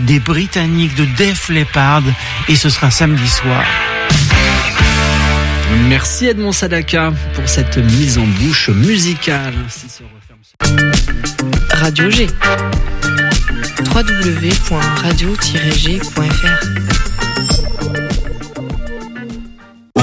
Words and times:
des 0.00 0.18
Britanniques 0.18 0.96
de 0.96 1.04
Def 1.16 1.48
Leppard 1.48 2.02
et 2.48 2.56
ce 2.56 2.68
sera 2.68 2.90
samedi 2.90 3.28
soir. 3.28 3.62
Merci 5.88 6.26
Edmond 6.26 6.52
Sadaka 6.52 7.12
pour 7.34 7.48
cette 7.48 7.78
mise 7.78 8.18
en 8.18 8.26
bouche 8.26 8.68
musicale. 8.70 9.54
Radio 11.72 12.10
G. 12.10 12.26
www.radio-g.fr 13.94 16.93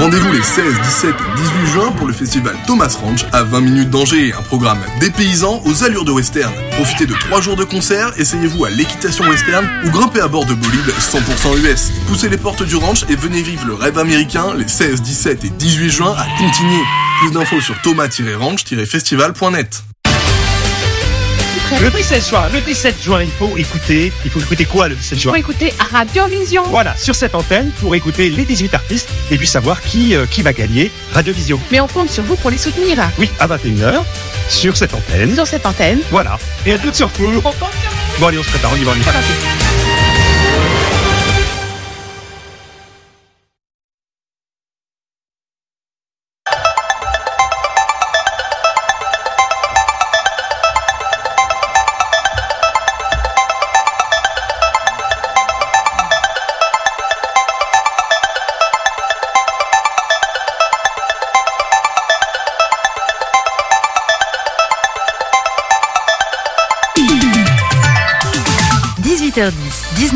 Rendez-vous 0.02 0.32
les 0.32 0.42
16, 0.42 0.82
17 0.82 1.12
et 1.12 1.38
18 1.38 1.68
juin 1.68 1.92
pour 1.92 2.08
le 2.08 2.14
festival 2.14 2.56
Thomas 2.66 2.98
Ranch 3.00 3.24
à 3.32 3.44
20 3.44 3.62
minutes 3.62 3.92
d'Angers, 3.92 4.34
un 4.34 4.42
programme 4.42 4.80
dépaysant 5.00 5.62
aux 5.64 5.84
allures 5.84 6.06
de 6.06 6.12
western. 6.12 6.52
Profitez 6.72 7.06
de 7.06 7.14
3 7.14 7.42
jours 7.42 7.56
de 7.56 7.64
concert, 7.64 8.12
essayez-vous 8.18 8.66
à 8.66 8.72
l'équitation 8.72 9.26
western 9.26 9.70
ou 9.86 9.92
grimpez 9.92 10.22
à 10.22 10.28
bord 10.28 10.46
de 10.46 10.56
bolides 10.56 10.92
100% 11.00 11.56
US. 11.60 11.92
Poussez 12.08 12.30
les 12.30 12.38
portes 12.38 12.64
du 12.64 12.78
ranch 12.78 13.06
et 13.10 13.16
venez 13.16 13.44
vivre 13.44 13.68
le 13.68 13.76
rêve 13.76 14.00
américain 14.00 14.56
les 14.58 14.68
16, 14.68 15.04
17 15.04 15.46
et 15.46 15.50
18 15.50 15.92
juin 15.92 16.16
à 16.18 16.26
Contigny. 16.40 16.82
Plus 17.20 17.32
d'infos 17.32 17.62
sur 17.62 17.80
thomas-ranch-festival.net. 17.84 19.84
Le 21.80 21.90
17 21.90 22.28
juin, 22.28 22.50
le 22.54 22.60
17 22.62 23.02
juin, 23.02 23.24
il 23.24 23.32
faut 23.32 23.58
écouter, 23.58 24.12
il 24.26 24.32
faut 24.32 24.40
écouter 24.40 24.66
quoi 24.66 24.90
le 24.90 24.96
17 24.96 25.20
juin 25.20 25.32
Pour 25.32 25.38
écouter 25.38 25.74
Radio 25.92 26.28
Vision. 26.28 26.64
Voilà, 26.68 26.96
sur 26.98 27.16
cette 27.16 27.34
antenne, 27.34 27.72
pour 27.80 27.96
écouter 27.96 28.30
les 28.30 28.44
18 28.46 28.74
artistes 28.74 29.10
et 29.32 29.38
puis 29.38 29.48
savoir 29.48 29.82
qui, 29.82 30.16
euh, 30.16 30.26
qui 30.26 30.42
va 30.42 30.54
gagner 30.54 30.92
Radio 31.14 31.34
Vision. 31.34 31.60
Mais 31.72 31.80
on 31.80 31.88
compte 31.88 32.10
sur 32.10 32.24
vous 32.24 32.36
pour 32.36 32.50
les 32.50 32.58
soutenir. 32.58 32.98
Oui, 33.18 33.30
à 33.40 33.48
21h, 33.48 34.04
sur 34.50 34.76
cette 34.76 34.94
antenne. 34.94 35.34
Sur 35.34 35.48
cette 35.48 35.66
antenne. 35.66 36.00
Voilà. 36.12 36.38
Et 36.66 36.74
à 36.74 36.78
toutes 36.78 36.96
sur 36.96 37.10
Bon 38.20 38.28
allez, 38.28 38.38
on 38.38 38.44
se 38.44 38.50
prépare, 38.50 38.72
on 38.74 38.76
y 38.76 38.84
va, 38.84 38.92
on 38.92 38.96
y 38.96 39.00
va. 39.00 39.91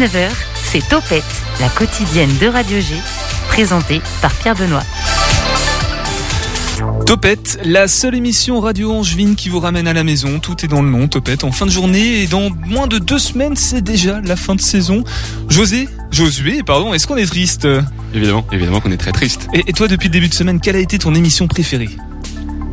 19h, 0.06 0.30
c'est 0.64 0.88
Topette, 0.88 1.24
la 1.60 1.68
quotidienne 1.70 2.30
de 2.40 2.46
Radio 2.48 2.80
G, 2.80 2.96
présentée 3.48 4.02
par 4.22 4.32
Pierre 4.36 4.56
Benoît. 4.56 4.84
Topette, 7.08 7.58
la 7.64 7.88
seule 7.88 8.14
émission 8.14 8.60
radio 8.60 8.92
angevine 8.92 9.36
qui 9.36 9.50
vous 9.50 9.60
ramène 9.60 9.88
à 9.88 9.94
la 9.94 10.04
maison. 10.04 10.40
Tout 10.40 10.64
est 10.64 10.68
dans 10.68 10.84
le 10.84 10.90
nom, 10.90 11.08
Topette, 11.08 11.44
en 11.44 11.52
fin 11.52 11.66
de 11.66 11.72
journée. 11.72 12.22
Et 12.22 12.28
dans 12.28 12.52
moins 12.68 12.86
de 12.86 13.00
deux 13.00 13.18
semaines, 13.18 13.56
c'est 13.56 13.82
déjà 13.82 14.22
la 14.22 14.36
fin 14.36 14.54
de 14.54 14.62
saison. 14.62 15.04
José, 15.50 15.90
Josué, 16.12 16.62
pardon, 16.64 16.94
est-ce 16.94 17.08
qu'on 17.08 17.18
est 17.18 17.26
triste? 17.26 17.68
Évidemment, 18.14 18.46
évidemment 18.52 18.82
qu'on 18.82 18.92
est 18.92 18.98
très 18.98 19.12
triste. 19.12 19.48
Et, 19.56 19.64
et, 19.68 19.74
toi, 19.74 19.88
depuis 19.88 20.10
le 20.10 20.14
début 20.14 20.30
de 20.30 20.36
semaine, 20.36 20.60
quelle 20.60 20.76
a 20.76 20.80
été 20.80 21.00
ton 21.00 21.16
émission 21.16 21.48
préférée? 21.48 21.90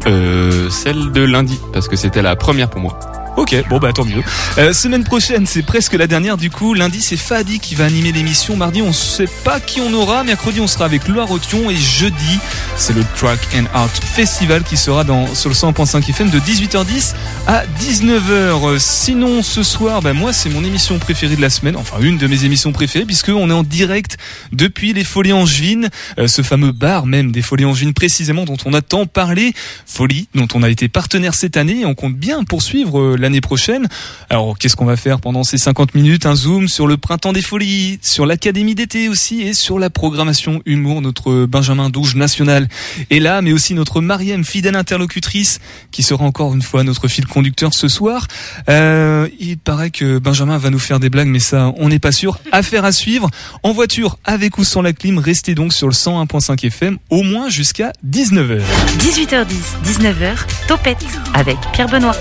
Euh, 0.06 0.68
celle 0.68 1.12
de 1.12 1.22
lundi, 1.22 1.58
parce 1.72 1.88
que 1.88 1.96
c'était 1.96 2.22
la 2.22 2.36
première 2.36 2.68
pour 2.68 2.80
moi. 2.80 2.98
Ok, 3.42 3.56
bon 3.68 3.80
bah 3.80 3.92
tant 3.92 4.04
mieux. 4.04 4.22
Euh, 4.58 4.72
semaine 4.72 5.02
prochaine, 5.02 5.46
c'est 5.46 5.64
presque 5.64 5.94
la 5.94 6.06
dernière 6.06 6.36
du 6.36 6.48
coup. 6.48 6.74
Lundi, 6.74 7.02
c'est 7.02 7.16
Fadi 7.16 7.58
qui 7.58 7.74
va 7.74 7.86
animer 7.86 8.12
l'émission. 8.12 8.54
Mardi, 8.54 8.82
on 8.82 8.92
sait 8.92 9.26
pas 9.42 9.58
qui 9.58 9.80
on 9.80 9.92
aura. 9.94 10.22
Mercredi, 10.22 10.60
on 10.60 10.68
sera 10.68 10.84
avec 10.84 11.08
Loire 11.08 11.28
Othion. 11.28 11.68
Et 11.68 11.74
jeudi, 11.74 12.38
c'est 12.76 12.94
le 12.94 13.02
Track 13.16 13.40
and 13.56 13.64
Art 13.74 13.90
Festival 13.90 14.62
qui 14.62 14.76
sera 14.76 15.02
dans, 15.02 15.26
sur 15.34 15.48
le 15.48 15.56
100.5 15.56 16.08
FM 16.08 16.30
de 16.30 16.38
18h10 16.38 17.14
à 17.48 17.64
19h. 17.80 18.78
Sinon, 18.78 19.42
ce 19.42 19.64
soir, 19.64 20.02
bah 20.02 20.12
moi, 20.12 20.32
c'est 20.32 20.48
mon 20.48 20.62
émission 20.62 21.00
préférée 21.00 21.34
de 21.34 21.42
la 21.42 21.50
semaine. 21.50 21.74
Enfin, 21.74 21.96
une 22.00 22.18
de 22.18 22.28
mes 22.28 22.44
émissions 22.44 22.70
préférées 22.70 23.06
puisque 23.06 23.30
on 23.30 23.50
est 23.50 23.54
en 23.54 23.64
direct 23.64 24.18
depuis 24.52 24.92
les 24.92 25.02
Folies 25.02 25.32
Angevines. 25.32 25.90
Euh, 26.20 26.28
ce 26.28 26.42
fameux 26.42 26.70
bar 26.70 27.06
même 27.06 27.32
des 27.32 27.42
Folies 27.42 27.64
Angevines 27.64 27.92
précisément 27.92 28.44
dont 28.44 28.58
on 28.66 28.72
a 28.72 28.82
tant 28.82 29.06
parlé. 29.06 29.52
Folie 29.84 30.28
dont 30.36 30.46
on 30.54 30.62
a 30.62 30.70
été 30.70 30.88
partenaire 30.88 31.34
cette 31.34 31.56
année 31.56 31.80
et 31.80 31.86
on 31.86 31.96
compte 31.96 32.14
bien 32.14 32.44
poursuivre 32.44 33.00
euh, 33.00 33.16
prochaine. 33.40 33.88
Alors, 34.30 34.58
qu'est-ce 34.58 34.76
qu'on 34.76 34.84
va 34.84 34.96
faire 34.96 35.20
pendant 35.20 35.44
ces 35.44 35.58
50 35.58 35.94
minutes? 35.94 36.26
Un 36.26 36.34
zoom 36.34 36.68
sur 36.68 36.86
le 36.86 36.96
printemps 36.96 37.32
des 37.32 37.42
folies, 37.42 37.98
sur 38.02 38.26
l'académie 38.26 38.74
d'été 38.74 39.08
aussi 39.08 39.42
et 39.42 39.54
sur 39.54 39.78
la 39.78 39.90
programmation 39.90 40.62
humour, 40.66 41.02
notre 41.02 41.46
Benjamin 41.46 41.90
Douge 41.90 42.14
national 42.14 42.68
est 43.10 43.18
là, 43.18 43.42
mais 43.42 43.52
aussi 43.52 43.74
notre 43.74 44.00
Mariam, 44.00 44.44
fidèle 44.44 44.76
interlocutrice, 44.76 45.60
qui 45.90 46.02
sera 46.02 46.24
encore 46.24 46.54
une 46.54 46.62
fois 46.62 46.84
notre 46.84 47.08
fil 47.08 47.26
conducteur 47.26 47.74
ce 47.74 47.88
soir. 47.88 48.26
Euh, 48.68 49.28
il 49.38 49.58
paraît 49.58 49.90
que 49.90 50.18
Benjamin 50.18 50.58
va 50.58 50.70
nous 50.70 50.78
faire 50.78 51.00
des 51.00 51.10
blagues, 51.10 51.28
mais 51.28 51.40
ça, 51.40 51.72
on 51.76 51.88
n'est 51.88 51.98
pas 51.98 52.12
sûr. 52.12 52.38
Affaire 52.52 52.84
à 52.84 52.92
suivre. 52.92 53.30
En 53.62 53.72
voiture, 53.72 54.18
avec 54.24 54.58
ou 54.58 54.64
sans 54.64 54.82
la 54.82 54.92
clim, 54.92 55.18
restez 55.18 55.54
donc 55.54 55.72
sur 55.72 55.86
le 55.86 55.94
101.5 55.94 56.66
FM, 56.66 56.98
au 57.10 57.22
moins 57.22 57.48
jusqu'à 57.48 57.92
19h. 58.06 58.60
18h10, 58.98 59.46
19h, 59.84 60.36
Topette, 60.66 61.04
avec 61.34 61.58
Pierre 61.72 61.88
Benoît. 61.88 62.16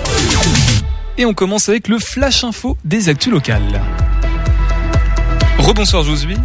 Et 1.18 1.26
on 1.26 1.34
commence 1.34 1.68
avec 1.68 1.88
le 1.88 1.98
flash 1.98 2.42
info 2.42 2.76
des 2.84 3.08
actus 3.08 3.32
locales. 3.32 3.82
Rebonsoir 5.58 6.02
Josué. 6.02 6.36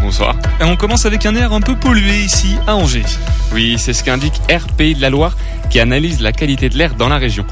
Bonsoir. 0.00 0.36
Et 0.60 0.64
on 0.64 0.76
commence 0.76 1.06
avec 1.06 1.24
un 1.26 1.34
air 1.36 1.52
un 1.52 1.60
peu 1.60 1.76
pollué 1.76 2.24
ici 2.24 2.56
à 2.66 2.74
Angers. 2.74 3.04
Oui, 3.52 3.76
c'est 3.78 3.92
ce 3.92 4.02
qu'indique 4.02 4.40
RPI 4.50 4.96
de 4.96 5.00
la 5.00 5.10
Loire 5.10 5.36
qui 5.70 5.80
analyse 5.80 6.20
la 6.20 6.32
qualité 6.32 6.68
de 6.68 6.76
l'air 6.76 6.94
dans 6.94 7.08
la 7.08 7.18
région. 7.18 7.44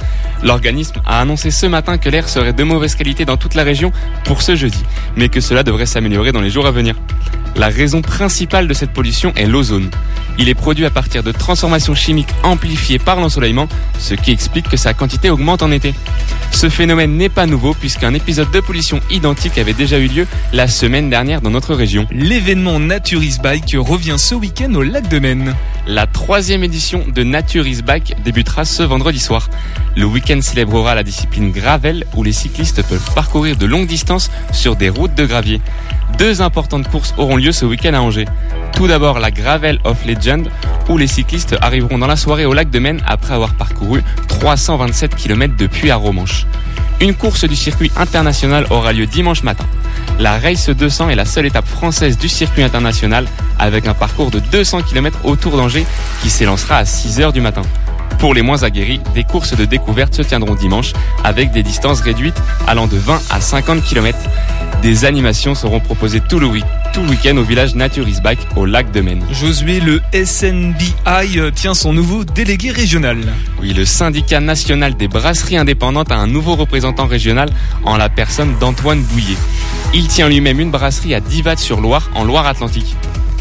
L'organisme 0.42 1.00
a 1.06 1.20
annoncé 1.20 1.50
ce 1.50 1.66
matin 1.66 1.98
que 1.98 2.08
l'air 2.08 2.28
serait 2.28 2.52
de 2.52 2.64
mauvaise 2.64 2.94
qualité 2.94 3.24
dans 3.24 3.36
toute 3.36 3.54
la 3.54 3.62
région 3.62 3.92
pour 4.24 4.42
ce 4.42 4.56
jeudi, 4.56 4.82
mais 5.16 5.28
que 5.28 5.40
cela 5.40 5.62
devrait 5.62 5.86
s'améliorer 5.86 6.32
dans 6.32 6.40
les 6.40 6.50
jours 6.50 6.66
à 6.66 6.70
venir. 6.70 6.94
La 7.56 7.68
raison 7.68 8.02
principale 8.02 8.66
de 8.66 8.74
cette 8.74 8.92
pollution 8.92 9.32
est 9.36 9.46
l'ozone. 9.46 9.88
Il 10.38 10.48
est 10.48 10.54
produit 10.54 10.84
à 10.84 10.90
partir 10.90 11.22
de 11.22 11.30
transformations 11.30 11.94
chimiques 11.94 12.34
amplifiées 12.42 12.98
par 12.98 13.20
l'ensoleillement, 13.20 13.68
ce 14.00 14.14
qui 14.14 14.32
explique 14.32 14.68
que 14.68 14.76
sa 14.76 14.92
quantité 14.92 15.30
augmente 15.30 15.62
en 15.62 15.70
été. 15.70 15.94
Ce 16.50 16.68
phénomène 16.68 17.16
n'est 17.16 17.28
pas 17.28 17.46
nouveau 17.46 17.72
puisqu'un 17.72 18.12
épisode 18.14 18.50
de 18.50 18.58
pollution 18.58 19.00
identique 19.10 19.58
avait 19.58 19.72
déjà 19.72 19.98
eu 19.98 20.08
lieu 20.08 20.26
la 20.52 20.66
semaine 20.66 21.10
dernière 21.10 21.40
dans 21.40 21.50
notre 21.50 21.74
région. 21.74 22.06
L'événement 22.10 22.80
Naturis 22.80 23.36
Bike 23.40 23.76
revient 23.78 24.16
ce 24.18 24.34
week-end 24.34 24.74
au 24.74 24.82
lac 24.82 25.08
de 25.08 25.20
Maine. 25.20 25.54
La 25.86 26.06
troisième 26.06 26.64
édition 26.64 27.04
de 27.06 27.22
Naturis 27.22 27.82
Bike 27.82 28.03
débutera 28.24 28.64
ce 28.64 28.82
vendredi 28.82 29.18
soir. 29.18 29.48
Le 29.96 30.04
week-end 30.04 30.40
célébrera 30.40 30.94
la 30.94 31.02
discipline 31.02 31.52
gravel 31.52 32.04
où 32.14 32.22
les 32.22 32.32
cyclistes 32.32 32.82
peuvent 32.82 33.14
parcourir 33.14 33.56
de 33.56 33.66
longues 33.66 33.86
distances 33.86 34.30
sur 34.52 34.76
des 34.76 34.88
routes 34.88 35.14
de 35.14 35.26
gravier. 35.26 35.60
Deux 36.18 36.42
importantes 36.42 36.88
courses 36.88 37.14
auront 37.16 37.36
lieu 37.36 37.52
ce 37.52 37.64
week-end 37.64 37.94
à 37.94 38.00
Angers. 38.00 38.26
Tout 38.74 38.86
d'abord 38.86 39.18
la 39.18 39.30
Gravel 39.30 39.78
of 39.84 40.04
Legend 40.04 40.48
où 40.88 40.98
les 40.98 41.06
cyclistes 41.06 41.56
arriveront 41.60 41.98
dans 41.98 42.06
la 42.06 42.16
soirée 42.16 42.44
au 42.44 42.52
lac 42.52 42.70
de 42.70 42.78
Maine 42.78 43.00
après 43.06 43.34
avoir 43.34 43.54
parcouru 43.54 44.02
327 44.28 45.14
km 45.14 45.54
depuis 45.56 45.90
à 45.90 45.96
Romanche. 45.96 46.46
Une 47.00 47.14
course 47.14 47.44
du 47.44 47.56
circuit 47.56 47.90
international 47.96 48.66
aura 48.70 48.92
lieu 48.92 49.06
dimanche 49.06 49.42
matin. 49.42 49.66
La 50.18 50.38
Race 50.38 50.70
200 50.70 51.08
est 51.10 51.16
la 51.16 51.24
seule 51.24 51.46
étape 51.46 51.66
française 51.66 52.18
du 52.18 52.28
circuit 52.28 52.62
international 52.62 53.26
avec 53.58 53.86
un 53.86 53.94
parcours 53.94 54.30
de 54.30 54.38
200 54.38 54.82
km 54.82 55.18
autour 55.24 55.56
d'Angers 55.56 55.86
qui 56.22 56.30
s'élancera 56.30 56.78
à 56.78 56.84
6 56.84 57.20
heures 57.20 57.32
du 57.32 57.40
matin. 57.40 57.62
Pour 58.18 58.34
les 58.34 58.42
moins 58.42 58.62
aguerris, 58.62 59.00
des 59.14 59.24
courses 59.24 59.56
de 59.56 59.64
découverte 59.64 60.14
se 60.14 60.22
tiendront 60.22 60.54
dimanche 60.54 60.92
avec 61.22 61.50
des 61.52 61.62
distances 61.62 62.00
réduites 62.00 62.40
allant 62.66 62.86
de 62.86 62.96
20 62.96 63.20
à 63.30 63.40
50 63.40 63.82
km. 63.82 64.18
Des 64.82 65.04
animations 65.04 65.54
seront 65.54 65.80
proposées 65.80 66.20
tout 66.20 66.38
le, 66.38 66.46
week 66.46 66.64
tout 66.92 67.02
le 67.02 67.08
week-end 67.08 67.36
au 67.36 67.42
village 67.42 67.74
Naturis 67.74 68.18
Bike 68.22 68.40
au 68.56 68.66
lac 68.66 68.90
de 68.92 69.00
Maine. 69.00 69.24
Josué, 69.30 69.80
le 69.80 70.00
SNBI 70.12 71.52
tient 71.54 71.74
son 71.74 71.92
nouveau 71.92 72.24
délégué 72.24 72.70
régional. 72.70 73.18
Oui, 73.60 73.72
le 73.72 73.84
syndicat 73.84 74.40
national 74.40 74.94
des 74.94 75.08
brasseries 75.08 75.56
indépendantes 75.56 76.12
a 76.12 76.16
un 76.16 76.26
nouveau 76.26 76.54
représentant 76.54 77.06
régional 77.06 77.48
en 77.84 77.96
la 77.96 78.08
personne 78.08 78.54
d'Antoine 78.58 79.02
Bouillet. 79.02 79.36
Il 79.92 80.06
tient 80.08 80.28
lui-même 80.28 80.60
une 80.60 80.70
brasserie 80.70 81.14
à 81.14 81.20
Divat 81.20 81.56
sur 81.56 81.80
Loire 81.80 82.10
en 82.14 82.24
Loire-Atlantique. 82.24 82.96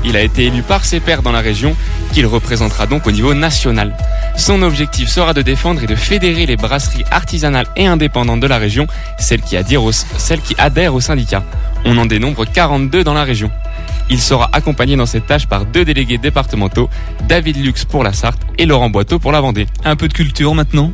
Il 0.05 0.17
a 0.17 0.21
été 0.21 0.45
élu 0.45 0.63
par 0.63 0.85
ses 0.85 0.99
pairs 0.99 1.21
dans 1.21 1.31
la 1.31 1.39
région, 1.39 1.75
qu'il 2.13 2.25
représentera 2.25 2.85
donc 2.87 3.07
au 3.07 3.11
niveau 3.11 3.33
national. 3.33 3.95
Son 4.35 4.61
objectif 4.61 5.09
sera 5.09 5.33
de 5.33 5.41
défendre 5.41 5.83
et 5.83 5.87
de 5.87 5.95
fédérer 5.95 6.45
les 6.45 6.57
brasseries 6.57 7.05
artisanales 7.11 7.67
et 7.75 7.87
indépendantes 7.87 8.39
de 8.39 8.47
la 8.47 8.57
région, 8.57 8.87
celles 9.17 9.41
qui 9.41 9.55
adhèrent 9.55 9.83
au, 9.83 9.91
celles 9.91 10.41
qui 10.41 10.55
adhèrent 10.57 10.95
au 10.95 11.01
syndicat. 11.01 11.43
On 11.85 11.97
en 11.97 12.05
dénombre 12.05 12.45
42 12.45 13.03
dans 13.03 13.13
la 13.13 13.23
région. 13.23 13.49
Il 14.09 14.19
sera 14.19 14.49
accompagné 14.51 14.95
dans 14.95 15.05
cette 15.05 15.27
tâche 15.27 15.47
par 15.47 15.65
deux 15.65 15.85
délégués 15.85 16.17
départementaux, 16.17 16.89
David 17.27 17.63
Lux 17.63 17.85
pour 17.85 18.03
la 18.03 18.11
Sarthe 18.11 18.41
et 18.57 18.65
Laurent 18.65 18.89
Boiteau 18.89 19.17
pour 19.17 19.31
la 19.31 19.41
Vendée. 19.41 19.65
Un 19.85 19.95
peu 19.95 20.07
de 20.07 20.13
culture 20.13 20.53
maintenant? 20.53 20.91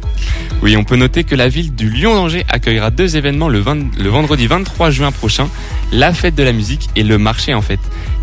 Oui, 0.61 0.77
on 0.77 0.83
peut 0.83 0.95
noter 0.95 1.23
que 1.23 1.35
la 1.35 1.49
ville 1.49 1.73
du 1.73 1.89
Lyon-d'Angers 1.89 2.45
accueillera 2.49 2.91
deux 2.91 3.17
événements 3.17 3.49
le, 3.49 3.59
20 3.59 3.97
le 3.97 4.09
vendredi 4.09 4.45
23 4.47 4.91
juin 4.91 5.11
prochain, 5.11 5.49
la 5.91 6.13
fête 6.13 6.35
de 6.35 6.43
la 6.43 6.53
musique 6.53 6.89
et 6.95 7.03
le 7.03 7.17
marché 7.17 7.53
en 7.53 7.61
fête. 7.61 7.79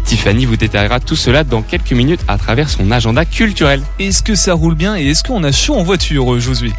Tiffany 0.06 0.46
vous 0.46 0.56
détaillera 0.56 1.00
tout 1.00 1.16
cela 1.16 1.42
dans 1.42 1.62
quelques 1.62 1.90
minutes 1.90 2.20
à 2.28 2.38
travers 2.38 2.70
son 2.70 2.92
agenda 2.92 3.24
culturel. 3.24 3.82
Est-ce 3.98 4.22
que 4.22 4.36
ça 4.36 4.54
roule 4.54 4.76
bien 4.76 4.96
et 4.96 5.04
est-ce 5.08 5.24
qu'on 5.24 5.42
a 5.42 5.50
chaud 5.50 5.74
en 5.74 5.82
voiture, 5.82 6.32
euh, 6.32 6.38
Josué? 6.38 6.72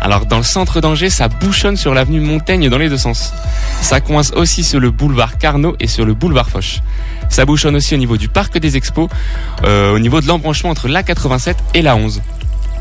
Alors 0.00 0.24
dans 0.24 0.38
le 0.38 0.42
centre 0.42 0.80
d'Angers, 0.80 1.10
ça 1.10 1.28
bouchonne 1.28 1.76
sur 1.76 1.92
l'avenue 1.92 2.20
Montaigne 2.20 2.70
dans 2.70 2.78
les 2.78 2.88
deux 2.88 2.96
sens. 2.96 3.34
Ça 3.82 4.00
coince 4.00 4.32
aussi 4.32 4.64
sur 4.64 4.80
le 4.80 4.90
boulevard 4.90 5.36
Carnot 5.36 5.76
et 5.78 5.86
sur 5.86 6.06
le 6.06 6.14
boulevard 6.14 6.48
Foch. 6.48 6.80
Ça 7.28 7.44
bouchonne 7.44 7.76
aussi 7.76 7.94
au 7.94 7.98
niveau 7.98 8.16
du 8.16 8.28
parc 8.28 8.56
des 8.56 8.78
expos, 8.78 9.10
euh, 9.64 9.94
au 9.94 9.98
niveau 9.98 10.22
de 10.22 10.26
l'embranchement 10.26 10.70
entre 10.70 10.88
la 10.88 11.02
87 11.02 11.58
et 11.74 11.82
la 11.82 11.96
11. 11.96 12.22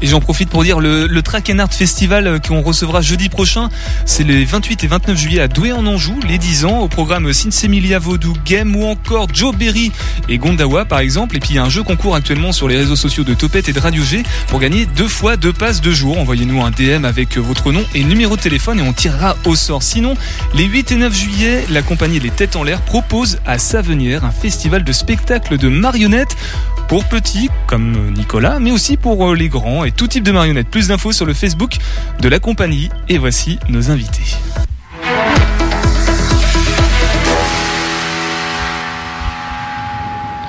Et 0.01 0.07
j'en 0.07 0.19
profite 0.22 0.50
pour 0.50 0.63
dire 0.63 0.80
le, 0.80 1.07
le 1.07 1.22
Track 1.22 1.50
and 1.50 1.60
Art 1.60 1.74
Festival 1.74 2.28
euh, 2.28 2.40
qu'on 2.40 2.62
recevra 2.62 3.01
jeudi 3.01 3.30
prochain, 3.30 3.69
c'est 4.06 4.24
les 4.24 4.46
28 4.46 4.84
et 4.84 4.88
29 4.88 5.18
juillet 5.18 5.42
à 5.42 5.48
Douai 5.48 5.72
en 5.72 5.86
Anjou, 5.86 6.19
les 6.28 6.38
10 6.38 6.66
ans, 6.66 6.80
au 6.80 6.88
programme 6.88 7.31
Sinsemilia 7.34 8.00
Vaudou 8.00 8.34
Game 8.46 8.75
ou 8.75 8.86
encore 8.86 9.28
Joe 9.34 9.56
Berry 9.56 9.92
et 10.30 10.38
Gondawa 10.38 10.86
par 10.86 11.00
exemple. 11.00 11.36
Et 11.36 11.40
puis 11.40 11.51
il 11.51 11.56
y 11.56 11.60
a 11.60 11.63
un 11.63 11.69
jeu 11.69 11.84
concours 11.84 12.16
actuellement 12.16 12.51
sur 12.51 12.68
les 12.68 12.78
réseaux 12.78 12.96
sociaux 12.96 13.24
de 13.24 13.34
Topette 13.34 13.69
et 13.69 13.74
de 13.74 13.80
Radio 13.80 14.04
G 14.04 14.24
pour 14.48 14.60
gagner 14.60 14.86
deux 14.86 15.07
fois 15.07 15.38
deux 15.38 15.54
passes 15.54 15.81
de 15.81 15.92
jour. 15.92 16.18
Envoyez-nous 16.18 16.62
un 16.62 16.72
DM 16.72 17.06
avec 17.06 17.38
votre 17.38 17.72
nom 17.72 17.84
et 17.94 18.04
numéro 18.04 18.36
de 18.36 18.42
téléphone 18.42 18.80
et 18.80 18.84
on 18.84 18.94
tirera 18.94 19.36
au 19.45 19.56
sort. 19.56 19.84
Sinon, 19.84 20.16
les 20.54 20.66
8 20.66 20.94
et 20.94 20.95
9 20.95 21.16
juillet, 21.16 21.66
la 21.69 21.81
compagnie 21.81 22.19
Les 22.19 22.30
Têtes 22.30 22.56
en 22.56 22.63
l'air 22.63 22.81
propose 22.81 23.40
à 23.45 23.57
Savenière 23.57 24.24
un 24.24 24.31
festival 24.31 24.84
de 24.84 24.92
spectacles 24.92 25.57
de 25.57 25.68
marionnettes 25.68 26.36
pour 26.88 27.06
petits 27.06 27.50
comme 27.68 28.13
Nicolas, 28.13 28.60
mais 28.60 28.72
aussi 28.72 28.98
pour 28.98 29.30
euh, 29.30 29.36
les 29.36 29.48
grands 29.48 29.86
et 29.89 29.91
tout 29.91 30.07
type 30.07 30.24
de 30.24 30.31
marionnettes. 30.31 30.68
Plus 30.69 30.88
d'infos 30.88 31.12
sur 31.12 31.25
le 31.25 31.33
Facebook 31.33 31.77
de 32.21 32.30
la 32.30 32.39
compagnie. 32.39 32.89
Et 33.09 33.18
voici 33.18 33.57
nos 33.69 33.89
invités. 33.89 34.36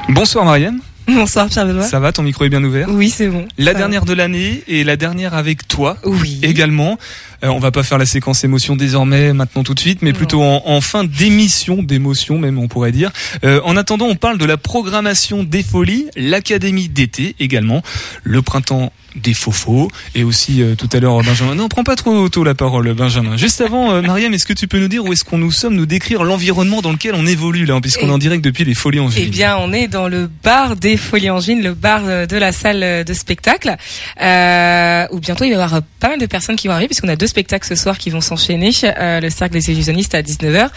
Bonsoir 0.08 0.44
Marianne. 0.44 0.81
Bonsoir 1.06 1.48
Pierre 1.48 1.66
Benoît. 1.66 1.82
Ça 1.84 1.98
va, 1.98 2.12
ton 2.12 2.22
micro 2.22 2.44
est 2.44 2.48
bien 2.48 2.62
ouvert? 2.62 2.88
Oui, 2.90 3.10
c'est 3.10 3.26
bon. 3.28 3.46
La 3.58 3.75
dernière 3.75 4.04
de 4.04 4.12
l'année 4.12 4.62
et 4.69 4.84
la 4.84 4.96
dernière 4.96 5.34
avec 5.34 5.66
toi 5.66 5.96
Oui. 6.04 6.38
également. 6.43 6.98
Euh, 7.44 7.48
on 7.48 7.58
va 7.58 7.70
pas 7.70 7.82
faire 7.82 7.98
la 7.98 8.06
séquence 8.06 8.44
émotion 8.44 8.76
désormais 8.76 9.32
maintenant 9.32 9.62
tout 9.62 9.75
de 9.75 9.81
suite, 9.81 10.02
mais 10.02 10.12
Non. 10.12 10.16
plutôt 10.16 10.42
en, 10.42 10.62
en 10.66 10.81
fin 10.81 11.04
d'émission, 11.04 11.82
d'émotion 11.82 12.38
même 12.38 12.58
on 12.58 12.69
pourrait 12.69 12.92
dire. 12.92 13.10
Euh, 13.44 13.60
en 13.64 13.76
attendant, 13.76 14.06
on 14.06 14.16
parle 14.16 14.38
de 14.38 14.44
la 14.44 14.56
programmation 14.56 15.42
des 15.42 15.62
folies, 15.62 16.06
l'académie 16.16 16.88
d'été 16.88 17.34
également, 17.40 17.82
le 18.22 18.42
printemps 18.42 18.92
des 19.16 19.34
faux 19.34 19.90
et 20.14 20.22
aussi 20.22 20.62
euh, 20.62 20.76
tout 20.76 20.88
à 20.92 21.00
l'heure 21.00 21.20
Benjamin. 21.25 21.56
Non, 21.56 21.69
prends 21.69 21.82
pas 21.82 21.96
trop 21.96 22.28
tôt 22.28 22.44
la 22.44 22.54
parole 22.54 22.92
Benjamin. 22.94 23.37
Juste 23.37 23.60
avant, 23.60 23.90
euh, 23.90 24.02
Mariam, 24.02 24.32
est-ce 24.32 24.44
que 24.46 24.52
tu 24.52 24.69
peux 24.69 24.78
nous 24.78 24.86
dire 24.86 25.04
où 25.04 25.12
est-ce 25.12 25.25
qu'on 25.25 25.38
nous 25.38 25.50
sommes, 25.50 25.75
nous 25.75 25.86
décrire 25.86 26.22
l'environnement 26.22 26.81
dans 26.81 26.93
lequel 26.93 27.14
on 27.16 27.26
évolue 27.26 27.64
là, 27.64 27.81
puisqu'on 27.81 28.08
est 28.08 28.12
en 28.12 28.19
direct 28.19 28.44
depuis 28.44 28.64
les 28.64 28.75
folies 28.75 29.00
en 29.00 29.08
Eh 29.16 29.26
bien, 29.26 29.56
on 29.58 29.72
est 29.72 29.88
dans 29.88 30.06
le 30.06 30.31
bar 30.44 30.76
des 30.76 30.96
Folies 30.96 31.31
Angines, 31.31 31.60
le 31.60 31.75
bar 31.75 32.02
euh, 32.06 32.26
de 32.26 32.36
la 32.36 32.52
salle 32.52 33.04
de 33.04 33.12
spectacle, 33.12 33.76
euh, 34.22 35.06
où 35.10 35.19
bientôt 35.19 35.44
il 35.44 35.50
va 35.50 35.58
y 35.58 35.60
avoir 35.62 35.82
pas 35.98 36.08
mal 36.10 36.19
de 36.20 36.26
personnes 36.26 36.54
qui 36.56 36.69
vont 36.69 36.75
arriver, 36.75 36.88
puisqu'on 36.88 37.08
a 37.08 37.16
deux 37.16 37.26
spectacles 37.31 37.67
ce 37.67 37.75
soir 37.75 37.97
qui 37.99 38.11
vont 38.11 38.21
s'enchaîner. 38.21 38.71
Euh, 38.85 39.21
le 39.21 39.31
Cercle 39.31 39.55
des 39.55 39.71
illusionnistes 39.71 40.15
à 40.15 40.23
19h 40.23 40.69